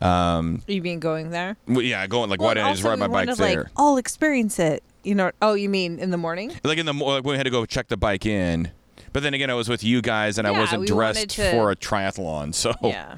Um, 0.00 0.62
You 0.66 0.82
mean 0.82 0.98
going 0.98 1.30
there? 1.30 1.56
well, 1.68 1.82
yeah, 1.82 2.06
going 2.08 2.28
like, 2.28 2.40
Well, 2.40 2.48
why 2.48 2.54
didn't 2.54 2.66
I 2.66 2.72
just 2.72 2.82
ride 2.82 2.98
my 2.98 3.06
bike 3.06 3.28
wanted, 3.28 3.36
there? 3.36 3.62
Like, 3.62 3.72
I'll 3.76 3.96
experience 3.96 4.58
it. 4.58 4.82
You 5.06 5.14
know? 5.14 5.30
Oh, 5.40 5.54
you 5.54 5.68
mean 5.68 5.98
in 5.98 6.10
the 6.10 6.16
morning? 6.16 6.52
like 6.64 6.78
in 6.78 6.86
the 6.86 6.92
like 6.92 7.24
when 7.24 7.32
we 7.32 7.36
had 7.36 7.44
to 7.44 7.50
go 7.50 7.64
check 7.66 7.88
the 7.88 7.96
bike 7.96 8.26
in. 8.26 8.70
But 9.12 9.22
then 9.22 9.32
again, 9.34 9.48
I 9.50 9.54
was 9.54 9.68
with 9.68 9.82
you 9.84 10.02
guys, 10.02 10.36
and 10.36 10.46
I 10.46 10.50
Yeah, 10.52 10.58
wasn't 10.58 10.80
we 10.82 10.86
dressed 10.88 11.30
to- 11.30 11.50
for 11.52 11.70
a 11.70 11.76
triathlon. 11.76 12.54
So, 12.54 12.72
Yeah. 12.82 13.16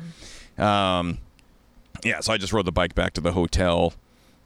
um, 0.59 1.19
yeah, 2.05 2.21
so 2.21 2.33
I 2.33 2.37
just 2.39 2.53
rode 2.53 2.67
the 2.67 2.73
bike 2.73 2.95
back 2.95 3.15
to 3.15 3.21
the 3.21 3.33
hotel, 3.33 3.95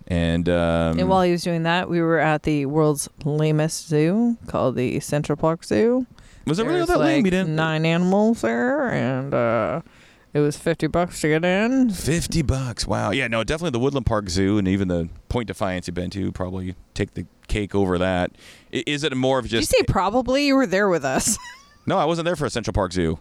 and 0.07 0.49
um, 0.49 0.99
And 0.99 1.09
while 1.09 1.23
he 1.23 1.33
was 1.33 1.43
doing 1.43 1.65
that, 1.65 1.91
we 1.91 2.01
were 2.01 2.19
at 2.19 2.45
the 2.45 2.67
world's 2.67 3.09
lamest 3.25 3.89
zoo 3.89 4.37
called 4.47 4.77
the 4.77 5.01
Central 5.01 5.37
Park 5.37 5.65
Zoo. 5.65 6.07
was 6.47 6.59
it 6.59 6.65
really 6.65 6.77
There's 6.79 6.89
that 6.89 6.99
lame? 7.01 7.19
like 7.19 7.25
You 7.27 7.31
didn't? 7.33 7.55
nine 7.57 7.85
animals 7.85 8.41
there, 8.41 8.91
and 8.91 9.35
uh, 9.35 9.81
It 10.35 10.41
was 10.41 10.57
fifty 10.57 10.87
bucks 10.87 11.21
to 11.21 11.29
get 11.29 11.45
in. 11.45 11.91
Fifty 11.91 12.41
bucks. 12.43 12.87
Wow. 12.87 13.11
Yeah. 13.11 13.29
No. 13.29 13.45
Definitely 13.45 13.71
the 13.73 13.81
Woodland 13.81 14.07
Park 14.07 14.31
Zoo 14.31 14.57
and 14.57 14.67
even 14.67 14.89
the 14.89 15.09
Point 15.29 15.47
Defiance 15.47 15.87
you've 15.87 15.95
been 15.95 16.09
to 16.11 16.33
probably 16.33 16.75
take 16.95 17.13
the 17.15 17.27
cake 17.49 17.75
over 17.75 17.99
that. 17.99 18.33
Is 18.71 19.05
it 19.05 19.15
more 19.15 19.39
of 19.39 19.45
Did 19.49 19.53
you 19.61 19.63
say 19.63 19.83
probably? 19.87 20.47
You 20.47 20.57
were 20.57 20.67
there 20.67 20.89
with 20.89 21.05
us. 21.05 21.37
no, 21.87 21.99
I 21.99 22.07
wasn't 22.07 22.25
there 22.25 22.37
for 22.37 22.47
a 22.47 22.51
Central 22.51 22.73
Park 22.73 22.93
Zoo. 22.93 23.19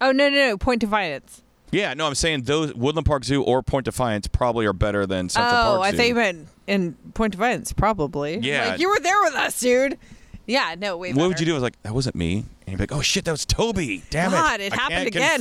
oh 0.00 0.10
no 0.12 0.28
no 0.30 0.34
no! 0.36 0.56
Point 0.56 0.80
Defiance. 0.80 1.42
Yeah. 1.70 1.92
No, 1.92 2.06
I'm 2.06 2.14
saying 2.14 2.42
those 2.44 2.72
Woodland 2.74 3.04
Park 3.06 3.24
Zoo 3.24 3.42
or 3.42 3.62
Point 3.62 3.84
Defiance 3.84 4.26
probably 4.26 4.64
are 4.64 4.72
better 4.72 5.04
than 5.04 5.28
Central 5.28 5.50
Park 5.50 5.62
Zoo. 5.64 5.68
oh, 5.68 5.76
Park 5.76 5.86
I 5.86 5.90
Zoo. 5.90 5.96
thought 5.98 6.06
you 6.08 6.14
meant 6.14 6.48
in 6.66 6.92
Point 7.12 7.32
Defiance. 7.32 7.74
Probably. 7.74 8.38
Yeah. 8.38 8.68
Like 8.70 8.80
you 8.80 8.88
were 8.88 9.00
there 9.00 9.20
with 9.24 9.34
us, 9.34 9.60
dude. 9.60 9.98
Yeah. 10.46 10.76
No. 10.78 10.96
Way 10.96 11.12
What 11.12 11.28
would 11.28 11.40
you 11.40 11.46
do? 11.46 11.52
I 11.52 11.54
was 11.54 11.62
like, 11.62 11.80
that 11.82 11.92
wasn't 11.92 12.16
me. 12.16 12.44
And 12.66 12.72
you'd 12.72 12.78
be 12.78 12.82
like, 12.82 12.92
oh 12.92 13.02
shit, 13.02 13.24
that 13.26 13.30
was 13.32 13.44
Toby. 13.44 14.02
Damn 14.10 14.30
God, 14.30 14.60
it. 14.60 14.72
it 14.72 14.72
I 14.72 14.76
happened 14.76 15.06
again 15.08 15.40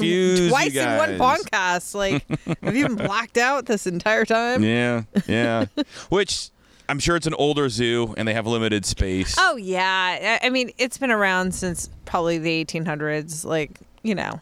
twice 0.49 0.75
in 0.75 0.97
one 0.97 1.11
podcast. 1.17 1.95
Like, 1.95 2.25
have 2.61 2.75
you 2.75 2.87
been 2.87 2.97
blacked 2.97 3.37
out 3.37 3.65
this 3.65 3.87
entire 3.87 4.25
time? 4.25 4.61
Yeah, 4.73 5.03
yeah. 5.27 5.65
Which 6.09 6.49
I'm 6.89 6.99
sure 6.99 7.15
it's 7.15 7.27
an 7.27 7.33
older 7.35 7.69
zoo 7.69 8.13
and 8.17 8.27
they 8.27 8.33
have 8.33 8.45
limited 8.45 8.85
space. 8.85 9.35
Oh 9.39 9.55
yeah, 9.55 10.39
I 10.43 10.47
I 10.47 10.49
mean 10.49 10.71
it's 10.77 10.97
been 10.97 11.11
around 11.11 11.55
since 11.55 11.89
probably 12.05 12.37
the 12.39 12.65
1800s. 12.65 13.45
Like 13.45 13.79
you 14.01 14.15
know, 14.15 14.41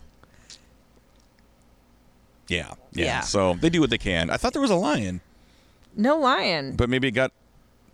Yeah, 2.48 2.74
yeah, 2.94 3.06
Yeah. 3.06 3.20
So 3.22 3.54
they 3.54 3.70
do 3.70 3.80
what 3.80 3.90
they 3.92 3.98
can. 4.00 4.30
I 4.32 4.38
thought 4.38 4.54
there 4.54 4.62
was 4.62 4.72
a 4.72 4.76
lion, 4.76 5.22
no 5.96 6.18
lion. 6.18 6.76
but 6.76 6.90
maybe 6.90 7.08
it 7.08 7.12
got 7.12 7.32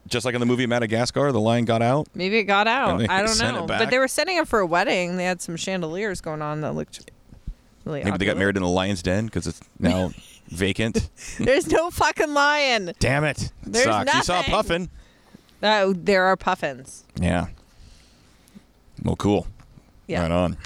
just 0.08 0.26
like 0.26 0.34
in 0.34 0.39
the 0.39 0.45
movie 0.45 0.66
Madagascar, 0.66 1.32
the 1.32 1.39
lion 1.39 1.66
got 1.66 1.82
out. 1.82 2.08
Maybe 2.16 2.38
it 2.39 2.43
got 2.43 2.68
out. 2.68 3.10
I 3.10 3.22
don't 3.24 3.38
know. 3.39 3.66
But 3.68 3.89
they 3.89 3.99
were 3.99 4.08
setting 4.08 4.39
up 4.39 4.47
for 4.47 4.60
a 4.60 4.66
wedding. 4.66 5.18
They 5.18 5.26
had 5.26 5.41
some 5.41 5.55
chandeliers 5.55 6.22
going 6.22 6.41
on 6.41 6.62
that 6.62 6.74
looked 6.74 7.10
really. 7.86 8.03
Maybe 8.03 8.18
they 8.18 8.26
got 8.26 8.38
married 8.38 8.58
in 8.58 8.64
the 8.64 8.70
lion's 8.70 9.01
den 9.03 9.26
because 9.26 9.47
it's 9.47 9.60
now 9.80 10.12
vacant. 10.47 11.10
There's 11.39 11.68
no 11.68 11.89
fucking 11.91 12.34
lion. 12.34 12.93
Damn 12.99 13.24
it! 13.24 13.51
There's 13.64 13.86
Sucks. 13.86 14.14
You 14.14 14.24
saw 14.24 14.39
a 14.41 14.43
puffin. 14.43 14.89
Oh, 15.64 15.93
there 15.93 16.24
are 16.26 16.36
puffins. 16.38 17.03
Yeah. 17.20 17.47
Well, 19.03 19.16
cool. 19.16 19.47
Yeah, 20.08 20.22
Right 20.22 20.32
on. 20.32 20.58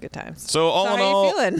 good 0.00 0.12
times. 0.12 0.50
So 0.50 0.66
all 0.68 0.86
so 0.86 0.92
in 0.94 0.98
how 0.98 1.04
all, 1.04 1.28
you 1.40 1.58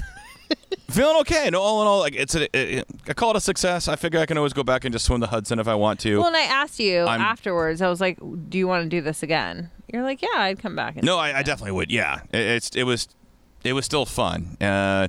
feeling? 0.91 1.17
okay. 1.21 1.49
No, 1.51 1.61
all 1.61 1.83
in 1.83 1.89
all, 1.89 2.01
like 2.01 2.15
it's 2.15 2.35
a, 2.35 2.49
it, 2.57 2.87
I 3.09 3.13
call 3.15 3.31
it 3.31 3.37
a 3.37 3.41
success. 3.41 3.89
I 3.89 3.97
figure 3.97 4.21
I 4.21 4.27
can 4.27 4.37
always 4.39 4.53
go 4.53 4.63
back 4.63 4.85
and 4.85 4.93
just 4.93 5.05
swim 5.05 5.21
the 5.21 5.27
Hudson 5.29 5.59
if 5.59 5.69
I 5.69 5.75
want 5.75 6.01
to. 6.01 6.19
Well, 6.19 6.27
and 6.29 6.37
I 6.37 6.43
asked 6.43 6.79
you 6.81 7.01
I'm- 7.01 7.21
afterwards. 7.21 7.81
I 7.83 7.89
was 7.89 8.01
like, 8.01 8.19
"Do 8.49 8.59
you 8.59 8.67
want 8.67 8.85
to 8.85 8.89
do 8.89 9.01
this 9.01 9.23
again?" 9.23 9.71
You're 9.93 10.03
like, 10.03 10.23
"Yeah, 10.23 10.29
I'd 10.37 10.59
come 10.59 10.75
back." 10.77 10.97
And 10.97 11.05
No, 11.05 11.19
I, 11.19 11.39
I 11.39 11.43
definitely 11.43 11.73
would. 11.73 11.91
Yeah, 11.91 12.21
it, 12.33 12.39
it's 12.41 12.71
it 12.77 12.85
was 12.85 13.09
it 13.65 13.73
was 13.73 13.85
still 13.85 14.07
fun. 14.07 14.57
Uh, 14.61 15.09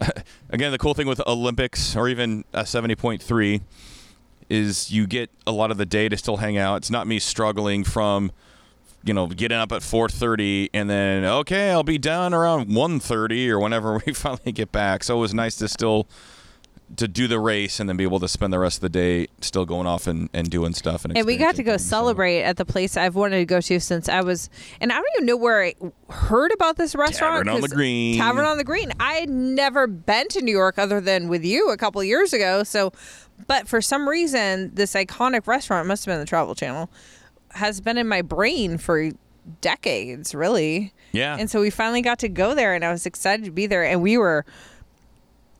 again, 0.50 0.72
the 0.72 0.78
cool 0.78 0.94
thing 0.94 1.06
with 1.06 1.20
Olympics 1.26 1.94
or 1.96 2.08
even 2.08 2.44
a 2.52 2.66
seventy 2.66 2.94
point 2.94 3.22
three 3.22 3.62
is 4.50 4.90
you 4.90 5.06
get 5.06 5.30
a 5.46 5.52
lot 5.52 5.70
of 5.70 5.78
the 5.78 5.86
day 5.86 6.08
to 6.08 6.16
still 6.16 6.36
hang 6.38 6.56
out. 6.58 6.76
It's 6.76 6.90
not 6.90 7.06
me 7.06 7.18
struggling 7.18 7.82
from 7.84 8.30
you 9.04 9.14
know 9.14 9.26
getting 9.26 9.58
up 9.58 9.72
at 9.72 9.82
four 9.82 10.08
thirty 10.08 10.70
and 10.72 10.88
then 10.88 11.24
okay 11.24 11.70
I'll 11.70 11.82
be 11.82 11.98
done 11.98 12.32
around 12.32 12.74
one 12.74 13.00
thirty 13.00 13.50
or 13.50 13.58
whenever 13.58 14.00
we 14.06 14.12
finally 14.12 14.52
get 14.52 14.72
back. 14.72 15.04
So 15.04 15.16
it 15.16 15.20
was 15.20 15.34
nice 15.34 15.56
to 15.56 15.68
still 15.68 16.06
to 16.96 17.08
do 17.08 17.26
the 17.26 17.38
race 17.40 17.80
and 17.80 17.88
then 17.88 17.96
be 17.96 18.04
able 18.04 18.20
to 18.20 18.28
spend 18.28 18.52
the 18.52 18.58
rest 18.58 18.76
of 18.76 18.82
the 18.82 18.88
day 18.88 19.26
still 19.40 19.64
going 19.64 19.86
off 19.86 20.06
and, 20.06 20.28
and 20.32 20.50
doing 20.50 20.74
stuff 20.74 21.04
and, 21.04 21.16
And 21.16 21.26
we 21.26 21.36
got 21.36 21.56
to 21.56 21.62
go 21.62 21.72
things, 21.72 21.82
so- 21.82 21.96
celebrate 21.96 22.42
at 22.42 22.56
the 22.56 22.64
place 22.64 22.96
I've 22.96 23.14
wanted 23.14 23.38
to 23.38 23.44
go 23.46 23.60
to 23.60 23.80
since 23.80 24.08
I 24.08 24.20
was, 24.20 24.50
and 24.80 24.92
I 24.92 24.96
don't 24.96 25.06
even 25.16 25.26
know 25.26 25.36
where 25.36 25.64
I 25.64 25.74
heard 26.10 26.52
about 26.52 26.76
this 26.76 26.94
restaurant. 26.94 27.46
Tavern 27.46 27.48
on 27.48 27.60
the 27.62 27.68
Green. 27.68 28.18
Tavern 28.18 28.44
on 28.44 28.58
the 28.58 28.64
Green. 28.64 28.92
I 29.00 29.14
had 29.14 29.30
never 29.30 29.86
been 29.86 30.28
to 30.28 30.42
New 30.42 30.52
York 30.52 30.78
other 30.78 31.00
than 31.00 31.28
with 31.28 31.44
you 31.44 31.70
a 31.70 31.76
couple 31.76 32.00
of 32.00 32.06
years 32.06 32.32
ago. 32.32 32.62
So, 32.62 32.92
but 33.46 33.66
for 33.66 33.80
some 33.80 34.08
reason, 34.08 34.70
this 34.74 34.94
iconic 34.94 35.46
restaurant 35.46 35.88
must 35.88 36.04
have 36.04 36.12
been 36.12 36.20
the 36.20 36.26
Travel 36.26 36.54
Channel 36.54 36.90
has 37.54 37.80
been 37.80 37.98
in 37.98 38.06
my 38.08 38.22
brain 38.22 38.78
for 38.78 39.10
decades, 39.60 40.34
really. 40.34 40.92
Yeah. 41.12 41.36
And 41.38 41.50
so 41.50 41.60
we 41.60 41.70
finally 41.70 42.02
got 42.02 42.18
to 42.20 42.28
go 42.28 42.54
there, 42.54 42.74
and 42.74 42.84
I 42.84 42.90
was 42.92 43.06
excited 43.06 43.44
to 43.46 43.50
be 43.50 43.66
there, 43.66 43.84
and 43.84 44.02
we 44.02 44.16
were 44.18 44.44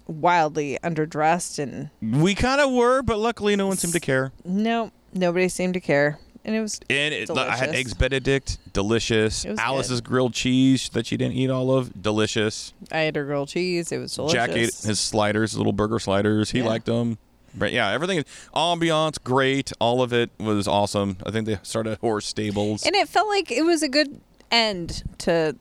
wildly 0.07 0.79
underdressed 0.85 1.59
and 1.59 1.89
we 2.23 2.35
kind 2.35 2.61
of 2.61 2.71
were, 2.71 3.03
but 3.03 3.19
luckily 3.19 3.57
no 3.57 3.67
one 3.67 3.77
seemed 3.79 3.95
to 3.95 4.01
care. 4.01 4.33
no, 4.45 4.91
nobody 5.15 5.49
seemed 5.49 5.73
to 5.75 5.81
care. 5.81 6.19
And 6.45 6.55
it 6.55 6.61
was 6.61 6.79
And 6.91 7.15
it, 7.15 7.31
I 7.31 7.57
had 7.57 7.71
eggs 7.75 7.95
Benedict, 7.95 8.59
delicious. 8.75 9.47
Alice's 9.47 10.03
grilled 10.03 10.35
cheese 10.35 10.91
that 10.91 11.07
she 11.07 11.17
didn't 11.17 11.37
eat 11.37 11.49
all 11.49 11.75
of, 11.75 12.03
delicious. 12.03 12.75
I 12.93 12.99
had 12.99 13.17
her 13.17 13.25
grilled 13.25 13.49
cheese. 13.49 13.91
It 13.93 13.97
was 13.97 14.15
delicious. 14.15 14.35
Jack 14.35 14.51
ate 14.51 14.75
his 14.75 15.01
sliders, 15.01 15.53
his 15.53 15.57
little 15.59 15.73
burger 15.73 15.99
sliders. 15.99 16.51
He 16.51 16.59
Yeah. 16.59 16.67
liked 16.67 16.85
them. 16.85 17.17
But 17.57 17.73
yeah, 17.73 17.91
everything, 17.91 18.19
is 18.19 18.25
ambiance, 18.55 19.23
great. 19.23 19.73
All 19.81 20.03
of 20.03 20.13
it 20.13 20.31
was 20.39 20.67
awesome. 20.67 21.17
I 21.25 21.31
think 21.31 21.47
they 21.47 21.59
started 21.63 21.99
horse 21.99 22.27
stables. 22.27 22.85
and 22.85 22.95
it 22.95 23.09
felt 23.09 23.29
like 23.29 23.51
it 23.53 23.63
was 23.65 23.83
a 23.83 23.89
good 23.89 24.21
end 24.51 25.03
to, 25.19 25.57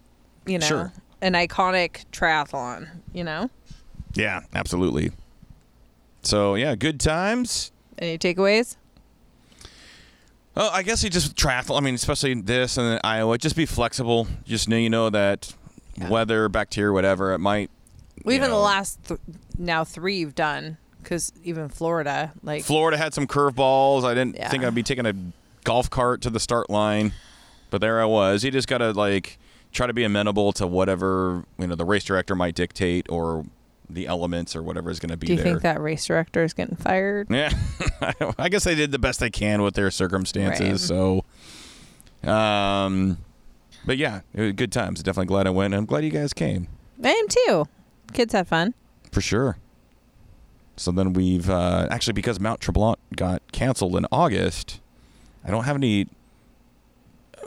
you 0.45 0.57
know, 0.59 0.65
Sure. 0.67 0.93
an 1.21 1.33
iconic 1.33 2.05
triathlon. 2.11 2.87
You 3.13 3.23
know, 3.23 3.49
yeah, 4.13 4.41
absolutely. 4.55 5.11
So 6.23 6.55
yeah, 6.55 6.75
good 6.75 6.99
times. 6.99 7.71
any 7.99 8.17
takeaways? 8.17 8.75
Oh, 10.55 10.69
I 10.71 10.83
guess 10.83 11.03
you 11.03 11.09
just 11.09 11.35
triathlon. 11.35 11.77
I 11.77 11.81
mean, 11.81 11.95
especially 11.95 12.33
this 12.35 12.77
and 12.77 12.87
then 12.87 12.99
Iowa. 13.03 13.37
Just 13.37 13.55
be 13.55 13.65
flexible. 13.65 14.27
Just 14.45 14.69
know 14.69 14.77
you 14.77 14.89
know 14.89 15.09
that 15.09 15.53
weather, 16.09 16.47
bacteria, 16.49 16.91
whatever 16.93 17.33
it 17.33 17.39
might. 17.39 17.69
Well, 18.23 18.33
you 18.33 18.37
even 18.39 18.49
the 18.51 18.55
know. 18.57 18.61
last 18.61 19.03
th- 19.07 19.19
now 19.57 19.83
three 19.83 20.17
you've 20.17 20.35
done 20.35 20.77
because 21.03 21.31
even 21.43 21.69
Florida, 21.69 22.31
like 22.43 22.63
Florida 22.63 22.97
had 22.97 23.13
some 23.13 23.27
curveballs. 23.27 24.03
I 24.03 24.13
didn't 24.13 24.35
Yeah. 24.35 24.49
think 24.49 24.63
I'd 24.63 24.73
be 24.75 24.83
taking 24.83 25.05
a 25.05 25.13
golf 25.63 25.89
cart 25.89 26.21
to 26.21 26.29
the 26.29 26.39
start 26.39 26.69
line, 26.69 27.13
but 27.69 27.81
there 27.81 28.01
I 28.01 28.05
was. 28.05 28.43
You 28.43 28.51
just 28.51 28.67
gotta 28.67 28.91
like 28.91 29.37
try 29.71 29.87
to 29.87 29.93
be 29.93 30.03
amenable 30.03 30.53
to 30.53 30.67
whatever 30.67 31.43
you 31.57 31.67
know 31.67 31.75
the 31.75 31.85
race 31.85 32.03
director 32.03 32.35
might 32.35 32.55
dictate 32.55 33.07
or 33.09 33.45
the 33.89 34.07
elements 34.07 34.55
or 34.55 34.63
whatever 34.63 34.89
is 34.89 34.99
going 34.99 35.09
to 35.11 35.17
be 35.17 35.27
do 35.27 35.33
you 35.33 35.37
there. 35.37 35.45
think 35.45 35.61
that 35.61 35.79
race 35.81 36.05
director 36.05 36.43
is 36.43 36.53
getting 36.53 36.75
fired? 36.75 37.27
Yeah, 37.29 37.51
I 38.39 38.49
guess 38.49 38.63
they 38.63 38.75
did 38.75 38.91
the 38.91 38.97
best 38.99 39.19
they 39.19 39.29
can 39.29 39.61
with 39.61 39.75
their 39.75 39.91
circumstances. 39.91 40.81
So, 40.87 41.25
um, 42.23 43.17
but 43.85 43.97
yeah, 43.97 44.21
it 44.33 44.41
was 44.41 44.51
good 44.53 44.71
times. 44.71 45.03
Definitely 45.03 45.27
glad 45.27 45.47
I 45.47 45.51
went. 45.51 45.73
I'm 45.73 45.85
glad 45.85 46.03
you 46.05 46.09
guys 46.11 46.33
came 46.33 46.67
I 47.03 47.09
am 47.09 47.27
too. 47.27 47.67
Kids 48.13 48.33
had 48.33 48.47
fun. 48.47 48.73
for 49.11 49.21
sure. 49.21 49.57
So 50.75 50.91
then 50.91 51.13
we've 51.13 51.49
uh, 51.49 51.87
actually 51.91 52.13
because 52.13 52.39
Mount 52.39 52.59
Tremblant 52.59 52.97
got 53.15 53.41
canceled 53.51 53.95
in 53.95 54.05
August. 54.11 54.81
I 55.45 55.51
don't 55.51 55.65
have 55.65 55.75
any. 55.75 56.07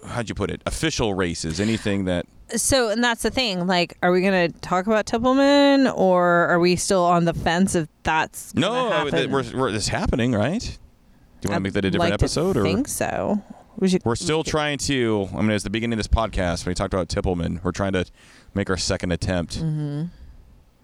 How'd 0.06 0.28
you 0.28 0.34
put 0.34 0.50
it? 0.50 0.62
Official 0.66 1.14
races? 1.14 1.58
Anything 1.58 2.04
that? 2.04 2.26
So, 2.54 2.90
and 2.90 3.02
that's 3.02 3.22
the 3.22 3.30
thing. 3.30 3.66
Like, 3.66 3.96
are 4.02 4.12
we 4.12 4.20
going 4.20 4.52
to 4.52 4.58
talk 4.60 4.86
about 4.86 5.06
Tippelman, 5.06 5.92
or 5.96 6.46
are 6.46 6.60
we 6.60 6.76
still 6.76 7.04
on 7.04 7.24
the 7.24 7.34
fence 7.34 7.74
if 7.74 7.88
that's 8.04 8.54
No, 8.54 8.90
happen? 8.90 9.32
we're, 9.32 9.42
we're, 9.52 9.68
it's 9.70 9.88
happening, 9.88 10.30
right? 10.32 10.60
Do 10.60 11.48
you 11.48 11.50
want 11.50 11.54
to 11.56 11.60
make 11.60 11.72
that 11.72 11.84
a 11.84 11.90
different 11.90 12.10
like 12.12 12.20
episode, 12.20 12.56
or 12.56 12.62
think 12.62 12.86
so? 12.86 13.42
We 13.78 13.88
should. 13.88 14.04
we're 14.04 14.14
still 14.14 14.44
trying 14.44 14.78
to? 14.78 15.28
I 15.34 15.42
mean, 15.42 15.50
it's 15.50 15.64
the 15.64 15.70
beginning 15.70 15.94
of 15.94 15.98
this 15.98 16.06
podcast. 16.06 16.64
When 16.64 16.70
we 16.70 16.74
talked 16.74 16.94
about 16.94 17.08
Tippelman, 17.08 17.64
we're 17.64 17.72
trying 17.72 17.92
to 17.94 18.06
make 18.54 18.70
our 18.70 18.76
second 18.76 19.10
attempt. 19.10 19.58
Mm-hmm. 19.58 20.04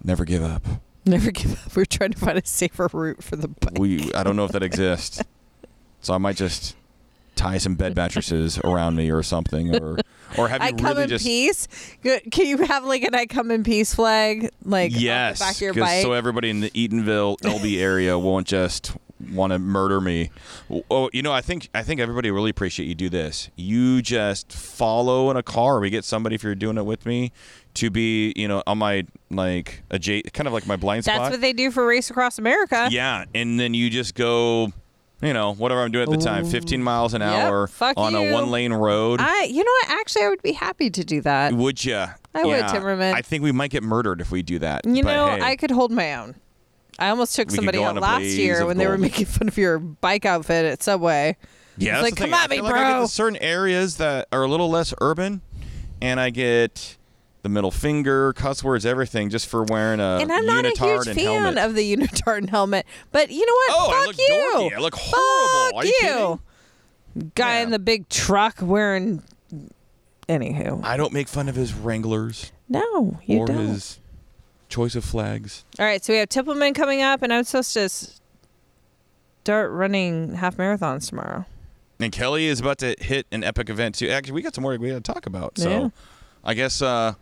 Never 0.02 0.24
give 0.24 0.42
up. 0.42 0.66
never 1.06 1.30
give 1.30 1.52
up. 1.66 1.76
We're 1.76 1.84
trying 1.84 2.12
to 2.12 2.18
find 2.18 2.38
a 2.38 2.46
safer 2.46 2.88
route 2.92 3.22
for 3.22 3.36
the 3.36 3.48
bike. 3.48 3.78
We 3.78 4.12
I 4.14 4.22
don't 4.22 4.36
know 4.36 4.44
if 4.44 4.52
that 4.52 4.62
exists, 4.62 5.22
so 6.00 6.14
I 6.14 6.18
might 6.18 6.36
just 6.36 6.76
tie 7.34 7.58
some 7.58 7.74
bed 7.74 7.96
mattresses 7.96 8.58
around 8.58 8.96
me 8.96 9.10
or 9.10 9.22
something, 9.22 9.74
or 9.74 9.98
or 10.38 10.48
have 10.48 10.62
you 10.62 10.68
I 10.68 10.72
come 10.72 10.86
really 10.92 11.04
in 11.04 11.08
just 11.08 11.24
peace. 11.24 11.68
Good- 12.02 12.30
Can 12.30 12.46
you 12.46 12.58
have 12.58 12.84
like 12.84 13.02
an 13.02 13.14
"I 13.14 13.26
come 13.26 13.50
in 13.50 13.64
peace" 13.64 13.94
flag, 13.94 14.50
like 14.64 14.92
yes, 14.94 15.38
back 15.40 15.56
of 15.56 15.60
your 15.60 15.74
bike? 15.74 16.02
so 16.02 16.12
everybody 16.12 16.50
in 16.50 16.60
the 16.60 16.70
Eatonville 16.70 17.36
Elbe 17.44 17.80
area 17.80 18.18
won't 18.18 18.46
just 18.46 18.92
want 19.30 19.52
to 19.52 19.58
murder 19.58 20.00
me. 20.00 20.30
Oh, 20.90 21.08
you 21.12 21.22
know, 21.22 21.32
I 21.32 21.40
think 21.40 21.68
I 21.74 21.82
think 21.82 22.00
everybody 22.00 22.30
really 22.30 22.50
appreciate 22.50 22.86
you 22.86 22.94
do 22.94 23.08
this. 23.08 23.50
You 23.56 24.02
just 24.02 24.52
follow 24.52 25.30
in 25.30 25.36
a 25.36 25.42
car. 25.42 25.80
We 25.80 25.90
get 25.90 26.04
somebody 26.04 26.34
if 26.34 26.42
you're 26.42 26.54
doing 26.54 26.78
it 26.78 26.84
with 26.84 27.06
me 27.06 27.32
to 27.74 27.90
be, 27.90 28.32
you 28.36 28.48
know, 28.48 28.62
on 28.66 28.78
my 28.78 29.06
like 29.30 29.82
a 29.90 29.98
J, 29.98 30.22
kind 30.22 30.46
of 30.46 30.52
like 30.52 30.66
my 30.66 30.76
blind 30.76 31.04
spot. 31.04 31.18
That's 31.18 31.30
what 31.32 31.40
they 31.40 31.52
do 31.52 31.70
for 31.70 31.86
Race 31.86 32.10
Across 32.10 32.38
America. 32.38 32.88
Yeah, 32.90 33.24
and 33.34 33.58
then 33.58 33.74
you 33.74 33.88
just 33.90 34.14
go, 34.14 34.72
you 35.22 35.32
know, 35.32 35.54
whatever 35.54 35.80
I'm 35.82 35.90
doing 35.90 36.10
at 36.12 36.18
the 36.18 36.24
time, 36.24 36.44
15 36.44 36.82
miles 36.82 37.14
an 37.14 37.20
Yep, 37.20 37.30
hour 37.30 37.66
fuck 37.66 37.96
on 37.96 38.14
a 38.14 38.32
one 38.32 38.50
lane 38.50 38.72
road. 38.72 39.20
I, 39.22 39.44
you 39.44 39.64
know 39.64 39.70
what? 39.82 39.90
Actually, 40.00 40.24
I 40.24 40.28
would 40.28 40.42
be 40.42 40.52
happy 40.52 40.90
to 40.90 41.04
do 41.04 41.20
that. 41.22 41.54
would 41.54 41.84
you? 41.84 42.04
I 42.34 42.44
would, 42.44 42.64
Timmerman. 42.64 43.14
I 43.14 43.22
think 43.22 43.42
we 43.42 43.52
might 43.52 43.70
get 43.70 43.82
murdered 43.82 44.20
if 44.20 44.30
we 44.30 44.42
do 44.42 44.58
that. 44.60 44.84
You 44.86 45.02
know, 45.02 45.28
hey, 45.28 45.40
I 45.42 45.56
could 45.56 45.70
hold 45.70 45.92
my 45.92 46.14
own. 46.14 46.34
I 46.98 47.08
almost 47.08 47.34
took 47.34 47.50
We 47.50 47.56
somebody 47.56 47.82
out 47.82 47.96
last 47.96 48.24
year 48.24 48.66
when 48.66 48.76
they 48.76 48.86
were 48.86 48.98
making 48.98 49.26
fun 49.26 49.48
of 49.48 49.56
your 49.56 49.78
bike 49.78 50.24
outfit 50.24 50.64
at 50.66 50.82
Subway. 50.82 51.36
yeah, 51.76 52.00
like, 52.00 52.16
come 52.16 52.34
at 52.34 52.50
me, 52.50 52.60
like 52.60 52.72
bro. 52.72 53.02
to 53.02 53.08
certain 53.08 53.38
areas 53.38 53.96
that 53.96 54.28
are 54.30 54.42
a 54.42 54.48
little 54.48 54.68
less 54.70 54.92
urban, 55.00 55.40
and 56.00 56.20
I 56.20 56.30
get 56.30 56.96
the 57.42 57.48
middle 57.48 57.70
finger, 57.70 58.32
cuss 58.32 58.62
words, 58.62 58.86
everything, 58.86 59.28
just 59.30 59.46
for 59.48 59.64
wearing 59.64 59.98
a 60.00 60.18
and 60.20 60.30
I'm 60.32 60.46
not 60.46 60.64
a 60.64 60.68
huge 60.70 61.04
fan 61.06 61.16
helmet. 61.16 61.58
of 61.58 61.74
the 61.74 61.96
unitard 61.96 62.38
and 62.38 62.50
helmet. 62.50 62.86
But 63.10 63.30
you 63.30 63.44
know 63.44 63.52
what? 63.52 63.70
Oh, 63.70 63.90
I 63.90 63.96
Fuck 63.98 64.06
look 64.06 64.18
you. 64.18 64.52
dorky. 64.54 64.76
I 64.76 64.80
look 64.80 64.94
horrible. 64.96 65.70
Fuck 65.70 65.74
Are 65.74 65.84
you 65.86 66.40
kidding? 67.14 67.30
Guy 67.34 67.56
Yeah. 67.58 67.62
in 67.64 67.70
the 67.70 67.78
big 67.78 68.08
truck 68.08 68.56
wearing. 68.60 69.22
Anywho, 70.28 70.82
I 70.84 70.96
don't 70.96 71.12
make 71.12 71.26
fun 71.28 71.48
of 71.48 71.56
his 71.56 71.74
Wranglers 71.74 72.52
no, 72.68 73.18
you 73.26 73.38
or 73.40 73.46
don't. 73.46 73.66
his 73.66 73.98
choice 74.68 74.94
of 74.94 75.04
flags. 75.04 75.64
All 75.80 75.84
right, 75.84 76.02
so 76.02 76.12
we 76.12 76.20
have 76.20 76.28
Tippelman 76.28 76.74
coming 76.76 77.02
up, 77.02 77.22
and 77.22 77.32
I'm 77.34 77.42
supposed 77.44 77.74
to 77.74 77.88
start 77.88 79.70
running 79.72 80.34
half 80.34 80.56
marathons 80.56 81.08
tomorrow. 81.08 81.44
And 82.00 82.12
Kelly 82.12 82.46
is 82.46 82.60
about 82.60 82.78
to 82.78 82.94
hit 83.00 83.26
an 83.32 83.44
epic 83.44 83.68
event 83.68 83.96
too. 83.96 84.08
Actually, 84.08 84.32
we 84.34 84.42
got 84.42 84.54
some 84.54 84.62
more 84.62 84.76
we 84.78 84.88
got 84.90 85.04
to 85.04 85.12
talk 85.12 85.26
about. 85.26 85.58
So, 85.58 85.68
Yeah. 85.70 85.88
I 86.44 86.54
guess, 86.54 86.80
uh, 86.80 87.14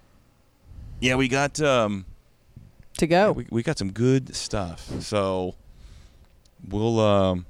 yeah, 1.01 1.15
we 1.17 1.29
got 1.29 1.61
um, 1.61 2.05
To 2.99 3.07
go. 3.07 3.33
we, 3.33 3.47
we 3.51 3.63
got 3.63 3.79
some 3.79 3.91
good 3.93 4.35
stuff. 4.37 4.91
So, 5.01 5.55
we'll 6.69 7.01
um, 7.01 7.47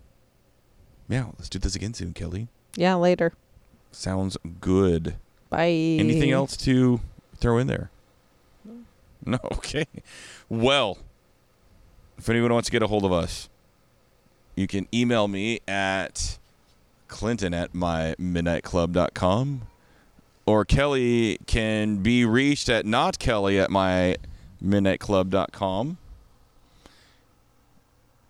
yeah, 1.09 1.27
let's 1.39 1.49
do 1.49 1.59
this 1.59 1.75
again 1.75 1.93
soon, 1.95 2.13
Kelly. 2.13 2.49
yeah, 2.77 2.95
later. 2.95 3.33
Sounds 3.93 4.37
good. 4.61 5.17
Bye. 5.49 5.67
Anything 5.99 6.31
else 6.31 6.57
to 6.59 7.01
throw 7.37 7.59
in 7.59 7.67
there? 7.67 7.91
No. 9.27 9.39
Okay. 9.53 9.87
Well, 10.49 10.99
if 12.19 12.29
anyone 12.29 12.53
wants 12.53 12.67
to 12.69 12.73
get 12.73 12.83
a 12.83 12.87
hold 12.87 13.05
of 13.05 13.13
us, 13.13 13.49
you 14.57 14.67
can 14.67 14.87
email 14.95 15.29
me 15.29 15.61
at 15.69 16.39
clinton 17.09 17.53
at 17.53 17.73
mymidnightclub.com 17.73 19.63
or 20.47 20.65
Kelly 20.65 21.39
can 21.47 21.97
be 21.99 22.25
reached 22.25 22.69
at 22.69 22.85
not 22.87 23.19
Kelly 23.19 23.59
at 23.61 23.71
mymidnightclub.com. 23.71 25.99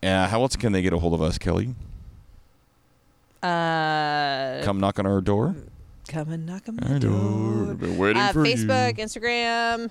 Uh, 0.02 0.26
how 0.28 0.42
else 0.42 0.56
can 0.56 0.72
they 0.72 0.82
get 0.82 0.92
a 0.92 0.98
hold 0.98 1.14
of 1.14 1.22
us, 1.22 1.38
Kelly? 1.38 1.74
Uh, 3.42 4.61
Come 4.64 4.80
knock 4.80 4.98
on 4.98 5.06
our 5.06 5.20
door. 5.20 5.54
come 6.08 6.32
and 6.32 6.44
knock 6.46 6.62
on 6.68 6.78
Our 6.82 6.90
my 6.94 6.98
door. 6.98 7.64
door. 7.66 7.74
Been 7.74 7.96
waiting 7.98 8.20
Uh, 8.22 8.32
for 8.32 8.44
you. 8.44 8.54
Facebook, 8.56 8.98
Instagram. 8.98 9.90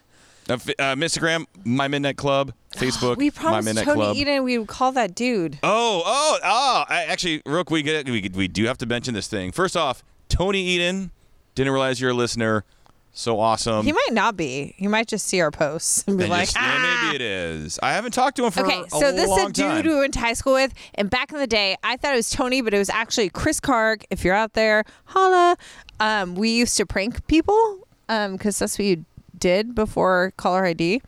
Uh, 0.50 0.54
uh, 0.54 0.58
Instagram, 0.96 1.46
My 1.64 1.88
Midnight 1.88 2.18
Club. 2.18 2.54
Facebook, 2.76 3.18
we 3.18 3.26
My 3.26 3.30
promised 3.32 3.66
Midnight 3.68 3.86
Tony 3.86 3.96
Club. 4.02 4.16
Eden 4.18 4.44
we 4.44 4.58
would 4.58 4.68
call 4.68 4.92
that 4.94 5.16
dude. 5.16 5.60
Oh, 5.64 6.02
oh, 6.06 6.40
oh! 6.44 6.84
I, 6.90 7.06
actually, 7.06 7.42
Rook, 7.46 7.70
we, 7.72 7.82
get, 7.84 8.08
we 8.10 8.30
we 8.34 8.48
do 8.48 8.66
have 8.66 8.78
to 8.80 8.86
mention 8.86 9.14
this 9.14 9.28
thing. 9.28 9.52
First 9.52 9.78
off, 9.78 10.04
Tony 10.28 10.62
Eden, 10.62 11.12
didn't 11.60 11.74
realize 11.74 12.00
you're 12.00 12.12
a 12.12 12.14
listener. 12.16 12.64
So 13.12 13.40
awesome. 13.40 13.86
he 13.86 13.92
might 13.92 14.12
not 14.14 14.38
be. 14.38 14.76
He 14.78 14.88
might 14.88 15.08
just 15.08 15.28
see 15.28 15.42
our 15.42 15.52
posts 15.52 16.06
and 16.08 16.18
be 16.18 16.26
like, 16.28 16.46
just- 16.46 16.58
ah. 16.58 17.02
maybe 17.04 17.16
it 17.16 17.22
is. 17.22 17.78
I 17.84 17.92
haven't 17.92 18.14
talked 18.14 18.38
to 18.38 18.46
him 18.46 18.52
for 18.52 18.62
a 18.62 18.68
while. 18.68 18.80
Okay, 18.82 18.88
a 18.88 19.00
so 19.00 19.12
this 19.12 19.24
is 19.24 19.30
long 19.30 19.40
a 19.50 19.52
dude 19.52 19.66
time. 19.66 19.84
who 19.84 19.94
we 19.96 20.00
went 20.00 20.14
to 20.14 20.20
high 20.20 20.34
school 20.34 20.54
with, 20.54 20.74
and 20.96 21.10
back 21.10 21.34
in 21.34 21.40
the 21.40 21.48
day, 21.48 21.76
I 21.84 21.98
thought 21.98 22.14
it 22.14 22.18
was 22.18 22.30
Tony, 22.30 22.62
but 22.62 22.74
it 22.74 22.78
was 22.78 22.90
actually 22.90 23.30
Chris 23.30 23.60
Karg. 23.60 24.04
If 24.10 24.24
you're 24.24 24.36
out 24.36 24.54
there, 24.54 24.86
holla. 25.06 25.58
Um, 26.00 26.36
we 26.36 26.52
used 26.52 26.78
to 26.78 26.86
prank 26.86 27.26
people 27.28 27.80
because 28.08 28.60
that's 28.60 28.80
what 28.80 28.86
you 28.86 29.06
did 29.38 29.76
before 29.76 30.32
caller 30.38 30.66
ID. 30.66 31.02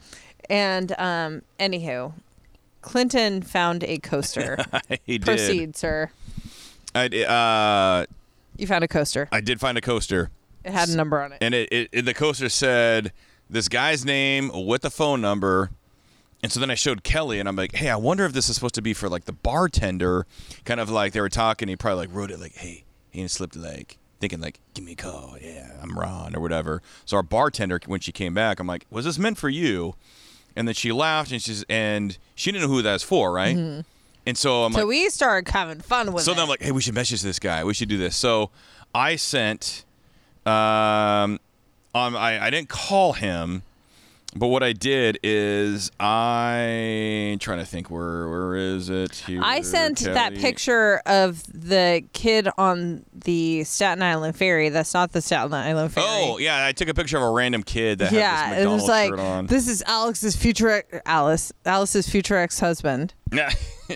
And 0.49 0.91
um, 0.99 1.43
anywho, 1.59 2.13
Clinton 2.81 3.41
found 3.41 3.83
a 3.85 3.99
coaster. 3.99 4.57
he 5.05 5.17
did. 5.17 5.25
Proceed, 5.25 5.77
sir. 5.77 6.11
I, 6.93 7.07
di- 7.07 7.25
uh, 7.25 8.05
You 8.57 8.67
found 8.67 8.83
a 8.83 8.87
coaster. 8.87 9.29
I 9.31 9.39
did 9.39 9.61
find 9.61 9.77
a 9.77 9.81
coaster, 9.81 10.29
It 10.63 10.71
had 10.73 10.89
a 10.89 10.95
number 10.95 11.21
on 11.21 11.31
it. 11.33 11.39
and 11.41 11.53
it, 11.53 11.69
it, 11.71 11.89
it 11.91 12.01
the 12.05 12.13
coaster 12.13 12.49
said 12.49 13.11
this 13.49 13.67
guy's 13.67 14.05
name 14.05 14.51
with 14.65 14.81
the 14.83 14.91
phone 14.91 15.21
number. 15.21 15.71
And 16.43 16.51
so 16.51 16.59
then 16.59 16.71
I 16.71 16.75
showed 16.75 17.03
Kelly, 17.03 17.39
and 17.39 17.47
I'm 17.47 17.55
like, 17.55 17.75
"Hey, 17.75 17.87
I 17.89 17.95
wonder 17.97 18.25
if 18.25 18.33
this 18.33 18.49
is 18.49 18.55
supposed 18.55 18.73
to 18.75 18.81
be 18.81 18.93
for 18.95 19.07
like 19.09 19.25
the 19.25 19.31
bartender." 19.33 20.25
Kind 20.65 20.79
of 20.79 20.89
like 20.89 21.13
they 21.13 21.21
were 21.21 21.29
talking. 21.29 21.67
He 21.67 21.75
probably 21.75 22.07
like 22.07 22.15
wrote 22.15 22.31
it 22.31 22.39
like, 22.39 22.55
"Hey," 22.55 22.83
he 23.11 23.27
slipped 23.27 23.55
like 23.55 23.99
thinking 24.19 24.41
like, 24.41 24.59
"Give 24.73 24.83
me 24.83 24.93
a 24.93 24.95
call." 24.95 25.35
Yeah, 25.39 25.69
I'm 25.83 25.97
Ron 25.99 26.35
or 26.35 26.39
whatever. 26.41 26.81
So 27.05 27.17
our 27.17 27.21
bartender, 27.23 27.79
when 27.85 27.99
she 27.99 28.11
came 28.11 28.33
back, 28.33 28.59
I'm 28.59 28.65
like, 28.65 28.87
"Was 28.89 29.05
this 29.05 29.19
meant 29.19 29.37
for 29.37 29.49
you?" 29.49 29.93
And 30.55 30.67
then 30.67 30.73
she 30.73 30.91
laughed, 30.91 31.31
and 31.31 31.39
she's 31.41 31.63
and 31.69 32.17
she 32.33 32.51
didn't 32.51 32.67
know 32.67 32.73
who 32.75 32.81
that's 32.81 33.03
for, 33.03 33.31
right? 33.31 33.55
And 33.55 33.85
so 34.37 34.63
I'm 34.63 34.71
Mm-hmm. 34.71 34.79
so 34.79 34.79
like, 34.81 34.87
we 34.87 35.09
started 35.11 35.51
having 35.51 35.79
fun 35.81 36.11
with 36.11 36.23
it. 36.23 36.25
so 36.25 36.31
it. 36.31 36.35
then 36.35 36.43
I'm 36.43 36.49
like, 36.49 36.61
hey, 36.63 36.71
we 36.71 36.81
should 36.81 36.95
message 36.95 37.21
this 37.21 37.37
guy. 37.39 37.63
We 37.63 37.73
should 37.75 37.89
do 37.89 37.97
this. 37.97 38.15
So 38.15 38.49
I 38.95 39.15
sent, 39.15 39.85
um, 40.45 41.39
um, 41.93 42.15
I, 42.15 42.39
I 42.41 42.49
didn't 42.49 42.69
call 42.69 43.13
him, 43.13 43.63
but 44.35 44.47
what 44.47 44.63
I 44.63 44.71
did 44.71 45.19
is 45.23 45.91
I 45.99 47.37
trying 47.41 47.59
to 47.59 47.65
think 47.65 47.91
where 47.91 48.29
where 48.29 48.55
is 48.55 48.89
it? 48.89 49.15
Here, 49.15 49.41
I 49.43 49.61
sent 49.61 49.99
that 49.99 50.35
picture 50.35 51.01
of 51.05 51.43
the 51.51 52.03
kid 52.13 52.47
on 52.57 53.05
the 53.13 53.65
Staten 53.65 54.01
Island 54.01 54.37
ferry. 54.37 54.69
That's 54.69 54.93
not 54.93 55.11
the 55.11 55.21
Staten 55.21 55.53
Island 55.53 55.91
ferry. 55.93 56.07
Oh 56.09 56.37
yeah, 56.37 56.65
I 56.65 56.71
took 56.71 56.87
a 56.87 56.93
picture 56.93 57.17
of 57.17 57.23
a 57.23 57.29
random 57.29 57.61
kid 57.61 57.99
that 57.99 58.13
yeah, 58.13 58.47
had 58.47 58.61
it 58.61 58.67
was 58.67 58.87
like 58.87 59.09
shirt 59.09 59.19
on. 59.19 59.47
this 59.47 59.67
is 59.67 59.83
Alex's 59.85 60.35
future 60.37 60.83
Alice 61.05 61.51
Alice's 61.65 62.09
future 62.09 62.37
ex 62.37 62.57
husband. 62.59 63.13
Yeah, 63.33 63.51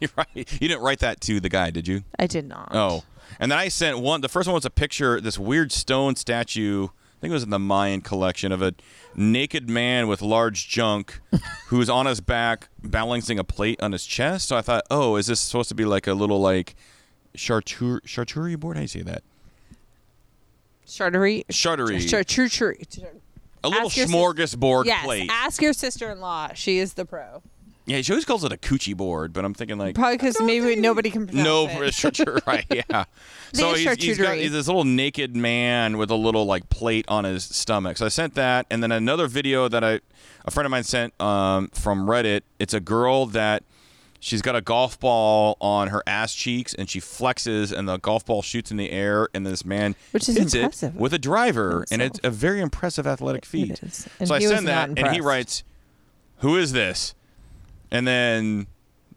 you're 0.00 0.10
right. 0.16 0.28
You 0.34 0.68
didn't 0.68 0.82
write 0.82 1.00
that 1.00 1.20
to 1.22 1.40
the 1.40 1.48
guy, 1.48 1.70
did 1.70 1.88
you? 1.88 2.04
I 2.16 2.28
did 2.28 2.46
not. 2.46 2.68
Oh, 2.72 3.02
and 3.40 3.50
then 3.50 3.58
I 3.58 3.68
sent 3.68 3.98
one. 3.98 4.20
The 4.20 4.28
first 4.28 4.46
one 4.48 4.54
was 4.54 4.64
a 4.64 4.70
picture, 4.70 5.20
this 5.20 5.38
weird 5.38 5.72
stone 5.72 6.16
statue. 6.16 6.84
I 6.88 7.20
think 7.20 7.30
it 7.30 7.34
was 7.34 7.42
in 7.42 7.50
the 7.50 7.58
Mayan 7.58 8.02
collection 8.02 8.52
of 8.52 8.60
a 8.60 8.74
naked 9.14 9.68
man 9.70 10.08
with 10.08 10.20
large 10.20 10.68
junk, 10.68 11.20
who's 11.68 11.88
on 11.88 12.04
his 12.06 12.20
back 12.20 12.68
balancing 12.82 13.38
a 13.38 13.44
plate 13.44 13.80
on 13.80 13.92
his 13.92 14.04
chest. 14.04 14.48
So 14.48 14.56
I 14.56 14.62
thought, 14.62 14.84
oh, 14.90 15.16
is 15.16 15.26
this 15.28 15.40
supposed 15.40 15.70
to 15.70 15.74
be 15.74 15.84
like 15.86 16.06
a 16.06 16.12
little 16.14 16.40
like 16.40 16.74
charcuterie, 17.36 18.02
charcuterie 18.02 18.58
board? 18.60 18.76
How 18.76 18.80
do 18.80 18.82
you 18.82 18.88
say 18.88 19.02
that? 19.02 19.22
Charcuterie. 20.86 21.46
Charcuterie. 21.46 22.00
Charcuterie. 22.06 23.20
a 23.62 23.68
little 23.68 23.86
ask 23.86 23.96
your 23.96 24.06
Yes. 24.86 25.04
plate. 25.04 25.30
Ask 25.32 25.62
your 25.62 25.72
sister-in-law. 25.72 26.50
She 26.54 26.78
is 26.78 26.94
the 26.94 27.06
pro. 27.06 27.42
Yeah, 27.86 28.00
she 28.00 28.12
always 28.12 28.24
calls 28.24 28.44
it 28.44 28.52
a 28.52 28.56
coochie 28.56 28.96
board, 28.96 29.32
but 29.32 29.44
I'm 29.44 29.52
thinking 29.52 29.76
like 29.76 29.94
Probably 29.94 30.16
because 30.16 30.40
maybe 30.40 30.76
nobody 30.76 31.10
can 31.10 31.26
pronounce 31.26 31.44
No, 31.44 31.82
it. 31.82 32.46
right? 32.46 32.64
Yeah. 32.70 33.04
so 33.52 33.74
he's, 33.74 34.02
he's 34.02 34.18
got 34.18 34.36
he's 34.38 34.52
this 34.52 34.66
little 34.66 34.84
naked 34.84 35.36
man 35.36 35.98
with 35.98 36.10
a 36.10 36.14
little 36.16 36.46
like 36.46 36.68
plate 36.70 37.04
on 37.08 37.24
his 37.24 37.44
stomach. 37.44 37.98
So 37.98 38.06
I 38.06 38.08
sent 38.08 38.34
that, 38.36 38.66
and 38.70 38.82
then 38.82 38.90
another 38.90 39.26
video 39.26 39.68
that 39.68 39.84
I 39.84 40.00
a 40.46 40.50
friend 40.50 40.66
of 40.66 40.70
mine 40.70 40.84
sent 40.84 41.18
um, 41.20 41.68
from 41.68 42.06
Reddit. 42.06 42.42
It's 42.58 42.72
a 42.72 42.80
girl 42.80 43.26
that 43.26 43.62
she's 44.18 44.40
got 44.40 44.56
a 44.56 44.62
golf 44.62 44.98
ball 44.98 45.58
on 45.60 45.88
her 45.88 46.02
ass 46.06 46.34
cheeks, 46.34 46.72
and 46.72 46.88
she 46.88 47.00
flexes, 47.00 47.70
and 47.70 47.86
the 47.86 47.98
golf 47.98 48.24
ball 48.24 48.40
shoots 48.40 48.70
in 48.70 48.78
the 48.78 48.90
air, 48.90 49.28
and 49.34 49.46
this 49.46 49.62
man 49.64 49.94
Which 50.12 50.26
is 50.28 50.36
hits 50.36 50.54
impressive 50.54 50.96
it 50.96 51.00
with 51.00 51.12
a 51.12 51.18
driver, 51.18 51.84
and 51.90 52.00
it's 52.00 52.18
a 52.24 52.30
very 52.30 52.60
impressive 52.60 53.06
athletic 53.06 53.44
feat. 53.44 53.78
So 54.24 54.34
I 54.34 54.38
send 54.38 54.68
that, 54.68 54.88
and 54.96 55.08
he 55.08 55.20
writes, 55.20 55.64
"Who 56.38 56.56
is 56.56 56.72
this?" 56.72 57.14
And 57.94 58.06
then, 58.06 58.66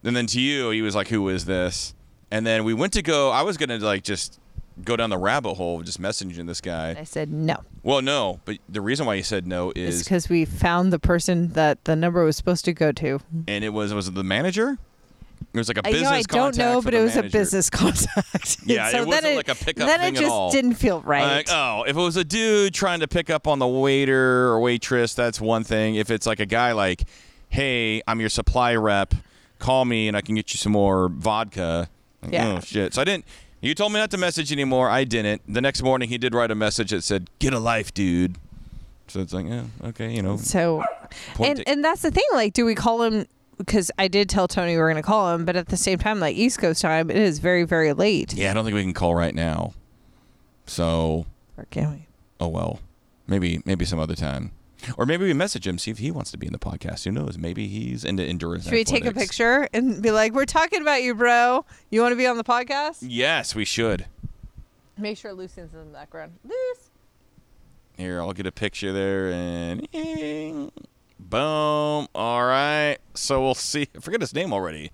and 0.04 0.16
then 0.16 0.26
to 0.28 0.40
you, 0.40 0.70
he 0.70 0.82
was 0.82 0.94
like, 0.94 1.08
"Who 1.08 1.28
is 1.28 1.44
this?" 1.44 1.94
And 2.30 2.46
then 2.46 2.64
we 2.64 2.74
went 2.74 2.92
to 2.94 3.02
go. 3.02 3.30
I 3.30 3.42
was 3.42 3.56
gonna 3.56 3.78
like 3.78 4.04
just 4.04 4.38
go 4.84 4.94
down 4.96 5.10
the 5.10 5.18
rabbit 5.18 5.54
hole 5.54 5.80
of 5.80 5.84
just 5.84 6.00
messaging 6.00 6.46
this 6.46 6.60
guy. 6.60 6.94
I 6.98 7.02
said 7.04 7.32
no. 7.32 7.64
Well, 7.82 8.00
no, 8.02 8.40
but 8.44 8.58
the 8.68 8.80
reason 8.80 9.04
why 9.06 9.16
he 9.16 9.22
said 9.22 9.46
no 9.46 9.72
is, 9.74 10.04
because 10.04 10.28
we 10.28 10.44
found 10.44 10.92
the 10.92 10.98
person 11.00 11.48
that 11.54 11.84
the 11.86 11.96
number 11.96 12.22
was 12.24 12.36
supposed 12.36 12.64
to 12.66 12.72
go 12.72 12.92
to. 12.92 13.18
and 13.48 13.64
it 13.64 13.70
was 13.70 13.92
was 13.92 14.06
it 14.08 14.14
the 14.14 14.22
manager? 14.24 14.78
It 15.54 15.58
was 15.58 15.68
like 15.68 15.78
a 15.78 15.82
business. 15.82 16.02
know 16.02 16.10
I 16.10 16.22
don't 16.22 16.56
know, 16.58 16.82
but 16.82 16.94
it 16.94 17.00
was 17.00 17.14
manager. 17.16 17.36
a 17.36 17.40
business 17.40 17.70
contact. 17.82 18.58
Yeah, 18.64 18.90
so 18.90 19.02
it 19.02 19.06
wasn't 19.06 19.36
like 19.36 19.48
a 19.48 19.54
pickup 19.54 19.86
Then 19.88 20.00
thing 20.00 20.14
it 20.14 20.18
at 20.18 20.20
just 20.20 20.32
all. 20.32 20.50
didn't 20.52 20.74
feel 20.74 21.00
right. 21.00 21.22
Like, 21.38 21.46
oh, 21.50 21.84
if 21.86 21.96
it 21.96 22.00
was 22.00 22.16
a 22.16 22.24
dude 22.24 22.74
trying 22.74 23.00
to 23.00 23.08
pick 23.08 23.30
up 23.30 23.46
on 23.48 23.58
the 23.58 23.66
waiter 23.66 24.48
or 24.48 24.60
waitress, 24.60 25.14
that's 25.14 25.40
one 25.40 25.64
thing. 25.64 25.94
If 25.94 26.10
it's 26.10 26.26
like 26.26 26.38
a 26.40 26.46
guy 26.46 26.72
like, 26.72 27.04
hey, 27.48 28.02
I'm 28.06 28.20
your 28.20 28.28
supply 28.28 28.74
rep, 28.74 29.14
call 29.58 29.84
me 29.84 30.08
and 30.08 30.16
I 30.16 30.20
can 30.20 30.34
get 30.34 30.52
you 30.52 30.58
some 30.58 30.72
more 30.72 31.08
vodka. 31.08 31.88
Like, 32.22 32.32
Yeah. 32.32 32.56
Oh, 32.56 32.60
shit. 32.60 32.94
So 32.94 33.00
I 33.02 33.04
didn't. 33.04 33.24
You 33.60 33.74
told 33.74 33.92
me 33.92 33.98
not 33.98 34.10
to 34.12 34.18
message 34.18 34.52
anymore. 34.52 34.88
I 34.88 35.02
didn't. 35.04 35.42
The 35.52 35.60
next 35.60 35.82
morning, 35.82 36.08
he 36.08 36.16
did 36.18 36.32
write 36.34 36.50
a 36.50 36.54
message 36.54 36.90
that 36.90 37.02
said, 37.02 37.28
get 37.40 37.52
a 37.52 37.58
life, 37.58 37.92
dude. 37.92 38.36
So 39.08 39.20
it's 39.20 39.32
like, 39.32 39.46
yeah, 39.46 39.64
okay, 39.84 40.12
you 40.14 40.22
know. 40.22 40.36
So, 40.36 40.84
and 41.42 41.56
ta- 41.58 41.62
and 41.66 41.82
that's 41.84 42.02
the 42.02 42.10
thing. 42.10 42.24
Like, 42.32 42.52
do 42.52 42.64
we 42.64 42.74
call 42.74 43.02
him? 43.02 43.26
Because 43.56 43.90
I 43.98 44.06
did 44.06 44.28
tell 44.28 44.46
Tony 44.46 44.72
we 44.72 44.78
were 44.78 44.90
going 44.90 45.02
to 45.02 45.06
call 45.06 45.34
him, 45.34 45.44
but 45.44 45.56
at 45.56 45.66
the 45.68 45.76
same 45.76 45.98
time, 45.98 46.20
like 46.20 46.36
East 46.36 46.58
Coast 46.60 46.82
time, 46.82 47.10
it 47.10 47.16
is 47.16 47.38
very 47.40 47.64
very 47.64 47.92
late. 47.94 48.34
Yeah, 48.34 48.50
I 48.50 48.54
don't 48.54 48.64
think 48.64 48.74
we 48.76 48.82
can 48.82 48.92
call 48.94 49.14
right 49.16 49.34
now. 49.34 49.72
So, 50.66 51.26
Or 51.56 51.64
can 51.70 51.90
we? 51.92 52.06
oh 52.40 52.48
well. 52.48 52.80
Maybe 53.26 53.60
maybe 53.64 53.84
some 53.84 53.98
other 53.98 54.14
time. 54.14 54.52
Or 54.96 55.06
maybe 55.06 55.24
we 55.24 55.32
message 55.34 55.66
him, 55.66 55.76
see 55.78 55.90
if 55.90 55.98
he 55.98 56.10
wants 56.10 56.30
to 56.30 56.38
be 56.38 56.46
in 56.46 56.52
the 56.52 56.58
podcast. 56.58 57.04
Who 57.04 57.10
knows? 57.10 57.36
Maybe 57.36 57.66
he's 57.66 58.04
into 58.04 58.22
endurance. 58.22 58.64
Should 58.64 58.72
we 58.72 58.84
take 58.84 59.04
a 59.04 59.12
picture 59.12 59.68
and 59.72 60.00
be 60.00 60.10
like, 60.12 60.32
"We're 60.32 60.44
talking 60.44 60.80
about 60.82 61.02
you, 61.02 61.14
bro. 61.14 61.64
You 61.90 62.00
want 62.00 62.12
to 62.12 62.16
be 62.16 62.26
on 62.26 62.36
the 62.36 62.44
podcast?" 62.44 62.98
Yes, 63.02 63.54
we 63.54 63.64
should. 63.64 64.06
Make 64.96 65.16
sure 65.18 65.32
Lucian's 65.32 65.72
in 65.74 65.78
the 65.80 65.92
background. 65.92 66.32
Luce. 66.44 66.90
Here, 67.96 68.20
I'll 68.20 68.32
get 68.32 68.46
a 68.46 68.52
picture 68.52 68.92
there 68.92 69.32
and 69.32 69.88
boom. 71.18 72.08
All 72.14 72.44
right. 72.44 72.98
So 73.14 73.42
we'll 73.42 73.54
see. 73.54 73.88
I 73.96 74.00
forget 74.00 74.20
his 74.20 74.34
name 74.34 74.52
already. 74.52 74.92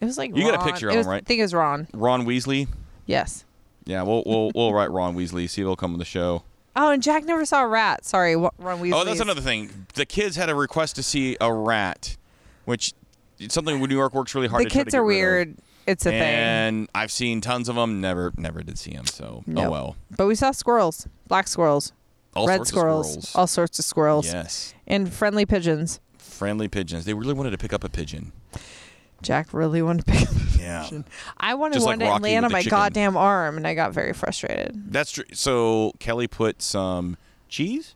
It 0.00 0.04
was 0.04 0.18
like 0.18 0.36
You 0.36 0.42
got 0.50 0.60
a 0.60 0.64
picture 0.64 0.88
It 0.88 0.92
of 0.92 0.96
was- 0.98 1.06
him, 1.06 1.10
right? 1.12 1.22
I 1.22 1.24
think 1.24 1.38
it 1.38 1.44
was 1.44 1.54
Ron. 1.54 1.86
Ron 1.94 2.26
Weasley. 2.26 2.66
Yes. 3.06 3.44
Yeah, 3.84 4.02
we'll 4.02 4.22
we'll 4.26 4.50
we'll 4.54 4.72
write 4.72 4.90
Ron 4.90 5.14
Weasley. 5.16 5.48
See 5.48 5.62
if 5.62 5.66
he'll 5.66 5.76
come 5.76 5.92
on 5.92 5.98
the 5.98 6.04
show. 6.04 6.42
Oh, 6.74 6.90
and 6.90 7.02
Jack 7.02 7.24
never 7.24 7.44
saw 7.44 7.62
a 7.62 7.66
rat. 7.66 8.04
Sorry, 8.04 8.34
Ron 8.36 8.50
Weasley. 8.58 8.92
Oh, 8.94 9.04
that's 9.04 9.20
another 9.20 9.40
thing. 9.42 9.86
The 9.94 10.06
kids 10.06 10.36
had 10.36 10.48
a 10.48 10.54
request 10.54 10.96
to 10.96 11.02
see 11.02 11.36
a 11.40 11.52
rat, 11.52 12.16
which 12.64 12.94
it's 13.38 13.54
something 13.54 13.78
New 13.80 13.94
York 13.94 14.14
works 14.14 14.34
really 14.34 14.48
hard 14.48 14.60
The 14.64 14.68
to 14.68 14.70
try 14.70 14.78
to 14.80 14.84
kids 14.84 14.92
get 14.94 14.98
are 14.98 15.04
weird. 15.04 15.56
It's 15.86 16.06
a 16.06 16.10
thing. 16.10 16.22
And 16.22 16.88
I've 16.94 17.10
seen 17.10 17.40
tons 17.40 17.68
of 17.68 17.74
them. 17.74 18.00
Never, 18.00 18.32
never 18.36 18.62
did 18.62 18.78
see 18.78 18.92
them. 18.92 19.04
So, 19.06 19.42
oh 19.56 19.70
well. 19.70 19.96
But 20.16 20.26
we 20.28 20.34
saw 20.34 20.52
squirrels, 20.52 21.08
black 21.26 21.48
squirrels, 21.48 21.92
All 22.34 22.46
red 22.46 22.56
sorts 22.58 22.70
of 22.70 22.76
squirrels, 22.78 23.06
squirrels. 23.10 23.34
all 23.34 23.46
sorts 23.48 23.78
of 23.80 23.84
squirrels, 23.84 24.26
Yes, 24.32 24.74
and 24.86 25.12
friendly 25.12 25.44
pigeons. 25.44 26.00
friendly 26.18 26.68
pigeons. 26.68 27.04
They 27.04 27.14
really 27.14 27.34
wanted 27.34 27.50
to 27.50 27.58
pick 27.58 27.72
up 27.72 27.82
a 27.84 27.88
pigeon. 27.88 28.32
Jack 29.22 29.52
really 29.52 29.82
wanted 29.82 30.06
to 30.06 30.12
pick 30.12 30.28
up 30.28 30.34
Yeah. 30.58 30.88
I 31.38 31.54
wanted 31.54 31.74
Just 31.74 31.86
one 31.86 31.98
like 31.98 32.06
to 32.06 32.10
Rocky 32.12 32.22
land 32.24 32.36
with 32.36 32.44
on 32.44 32.48
the 32.50 32.52
my 32.52 32.62
chicken. 32.62 32.78
goddamn 32.78 33.16
arm, 33.16 33.56
and 33.56 33.66
I 33.66 33.74
got 33.74 33.92
very 33.92 34.12
frustrated. 34.12 34.92
That's 34.92 35.10
true. 35.12 35.24
So 35.32 35.92
Kelly 35.98 36.26
put 36.28 36.62
some 36.62 37.16
cheese. 37.48 37.94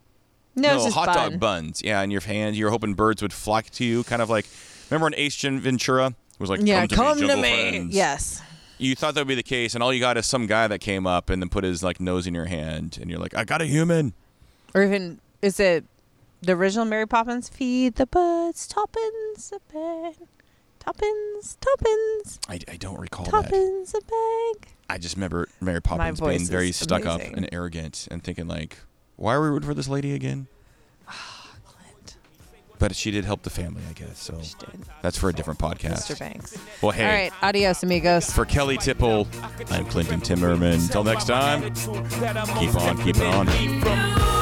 No, 0.55 0.74
it's 0.77 0.85
just 0.85 0.97
hot 0.97 1.07
bun. 1.07 1.16
dog 1.33 1.41
buns. 1.41 1.83
Yeah, 1.85 2.01
in 2.03 2.11
your 2.11 2.22
hand. 2.22 2.57
You're 2.57 2.70
hoping 2.70 2.95
birds 2.95 3.20
would 3.22 3.33
flock 3.33 3.66
to 3.72 3.85
you, 3.85 4.05
kind 4.05 4.22
of 4.22 4.31
like. 4.31 4.47
Remember 4.91 5.07
in 5.09 5.14
Ace 5.16 5.41
Ventura? 5.43 6.07
It 6.07 6.14
was 6.41 6.49
like, 6.51 6.61
Yeah, 6.62 6.87
come 6.87 6.89
to 6.89 6.95
come 6.97 7.07
me, 7.16 7.20
to 7.22 7.27
jungle 7.29 7.43
me. 7.43 7.70
friends. 7.70 7.95
Yes. 7.95 8.43
You 8.79 8.95
thought 8.95 9.14
that 9.14 9.20
would 9.22 9.29
be 9.29 9.35
the 9.35 9.43
case, 9.43 9.74
and 9.74 9.83
all 9.83 9.93
you 9.93 10.01
got 10.01 10.16
is 10.16 10.27
some 10.27 10.47
guy 10.47 10.66
that 10.68 10.81
came 10.81 11.07
up 11.07 11.31
and 11.31 11.41
then 11.43 11.49
put 11.49 11.64
his 11.64 11.83
like 11.83 11.99
nose 12.01 12.27
in 12.27 12.35
your 12.35 12.45
hand, 12.47 12.99
and 13.01 13.11
you're 13.11 13.18
like, 13.18 13.35
I 13.37 13.45
got 13.45 13.61
a 13.62 13.66
human. 13.66 14.12
Or 14.74 14.83
even 14.83 15.18
is 15.43 15.59
it 15.59 15.85
the 16.43 16.53
original 16.53 16.85
Mary 16.85 17.07
Poppins? 17.07 17.49
Feed 17.49 17.95
the 17.97 18.07
birds, 18.07 18.66
tuppence 18.66 19.51
a 19.53 19.61
bag, 19.72 20.16
tuppence, 20.87 21.59
tuppence, 21.61 22.39
I, 22.49 22.61
I 22.70 22.76
don't 22.76 22.99
recall 23.01 23.26
that. 23.26 23.43
tuppence 23.45 23.95
a 23.95 24.01
bag. 24.01 24.68
I 24.89 24.99
just 24.99 25.16
remember 25.16 25.49
Mary 25.61 25.82
Poppins 25.82 26.20
being 26.20 26.47
very 26.47 26.72
stuck 26.72 27.05
up 27.07 27.20
and 27.20 27.49
arrogant 27.53 28.07
and 28.11 28.22
thinking 28.22 28.47
like, 28.47 28.78
why 29.16 29.34
are 29.34 29.43
we 29.43 29.49
rooting 29.49 29.68
for 29.68 29.74
this 29.74 29.89
lady 29.89 30.14
again? 30.14 30.47
Ah, 31.09 31.57
but 32.78 32.95
she 32.95 33.11
did 33.11 33.24
help 33.24 33.43
the 33.43 33.51
family, 33.51 33.82
I 33.89 33.95
guess. 33.95 34.18
So 34.18 34.34
did. 34.34 34.80
that's 35.03 35.18
for 35.18 35.28
a 35.28 35.32
different 35.32 35.59
podcast. 35.59 36.12
Mr. 36.12 36.18
Banks. 36.18 36.59
Well, 36.82 36.93
hey, 36.93 37.05
All 37.07 37.12
right, 37.12 37.32
adios, 37.43 37.82
amigos. 37.82 38.30
for 38.30 38.45
Kelly 38.45 38.76
Tipple, 38.76 39.26
I'm 39.70 39.87
Clinton 39.87 40.20
Timmerman. 40.20 40.74
Until 40.74 41.03
next 41.03 41.26
time, 41.26 41.62
keep 42.59 42.74
on 42.76 43.03
keeping 43.03 43.22
on. 43.22 44.36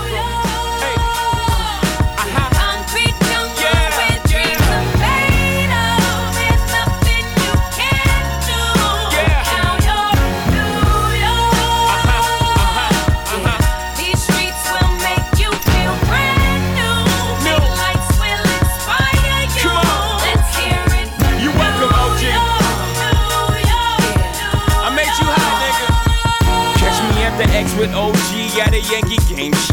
A 28.75 28.81
Yankee. 28.81 29.24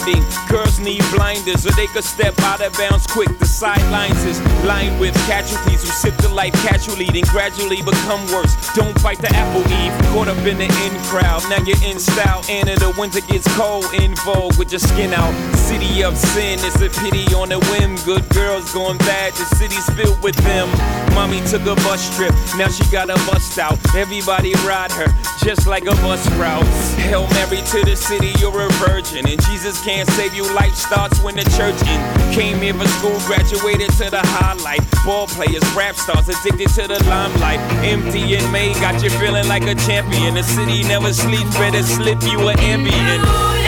blinding. 0.00 0.24
Girls 0.48 0.78
need 0.78 1.02
blinders 1.12 1.66
or 1.66 1.72
they 1.72 1.86
could 1.86 2.04
step 2.04 2.38
out 2.40 2.60
of 2.60 2.72
bounds 2.74 3.06
quick. 3.06 3.38
The 3.38 3.46
sidelines 3.46 4.24
is 4.24 4.40
lined 4.64 4.98
with 5.00 5.14
casualties 5.26 5.82
who 5.82 5.88
sip 5.88 6.16
the 6.18 6.28
life 6.28 6.52
casually, 6.66 7.06
then 7.06 7.24
gradually 7.30 7.82
become 7.82 8.24
worse. 8.32 8.54
Don't 8.74 9.00
bite 9.02 9.18
the 9.18 9.30
apple 9.34 9.62
eve. 9.72 9.92
Caught 10.12 10.28
up 10.28 10.46
in 10.46 10.58
the 10.58 10.64
in 10.64 11.02
crowd. 11.04 11.42
Now 11.48 11.62
you're 11.64 11.82
in 11.84 11.98
style. 11.98 12.42
And 12.48 12.68
in 12.68 12.78
the 12.78 12.94
winter 12.98 13.20
gets 13.20 13.46
cold. 13.56 13.86
In 13.94 14.14
vogue 14.16 14.56
with 14.58 14.72
your 14.72 14.80
skin 14.80 15.12
out. 15.12 15.32
City 15.54 16.02
of 16.02 16.16
sin. 16.16 16.58
It's 16.60 16.80
a 16.80 16.90
pity 17.00 17.32
on 17.34 17.52
a 17.52 17.58
whim. 17.70 17.96
Good 18.04 18.28
girls 18.30 18.72
going 18.72 18.98
bad. 18.98 19.32
The 19.34 19.44
city's 19.56 19.88
filled 19.90 20.22
with 20.22 20.36
them. 20.36 20.68
Mommy 21.14 21.40
took 21.46 21.62
a 21.62 21.74
bus 21.86 22.14
trip. 22.16 22.32
Now 22.56 22.68
she 22.68 22.84
got 22.90 23.10
a 23.10 23.14
bust 23.30 23.58
out. 23.58 23.78
Everybody 23.94 24.54
ride 24.66 24.92
her 24.92 25.06
just 25.44 25.66
like 25.66 25.84
a 25.84 25.94
bus 26.02 26.24
route. 26.32 26.64
Hail 27.00 27.26
Mary 27.28 27.62
to 27.72 27.84
the 27.84 27.96
city, 27.96 28.32
you're 28.38 28.60
a 28.60 28.68
virgin. 28.84 29.28
And 29.28 29.40
Jesus 29.46 29.82
can't 29.84 30.08
save 30.10 30.34
you. 30.34 30.44
Life 30.54 30.74
starts 30.74 31.22
when 31.22 31.36
the 31.36 31.44
church 31.56 31.80
in. 31.88 32.00
Came 32.32 32.58
here 32.58 32.74
for 32.74 32.88
school, 32.88 33.18
graduated 33.26 33.90
to 33.98 34.10
the 34.10 34.20
highlight. 34.22 34.80
Ball 35.04 35.26
players, 35.26 35.64
rap 35.74 35.96
stars, 35.96 36.28
addicted 36.28 36.68
to 36.80 36.88
the 36.88 37.02
limelight. 37.04 37.60
MDMA, 37.82 38.74
got 38.80 39.02
you 39.02 39.10
feeling 39.10 39.48
like 39.48 39.64
a 39.64 39.74
champion. 39.74 40.34
The 40.34 40.42
city 40.42 40.82
never 40.82 41.12
sleeps, 41.12 41.56
better 41.56 41.82
slip 41.82 42.22
you 42.22 42.48
an 42.48 42.56
Ambien. 42.58 43.59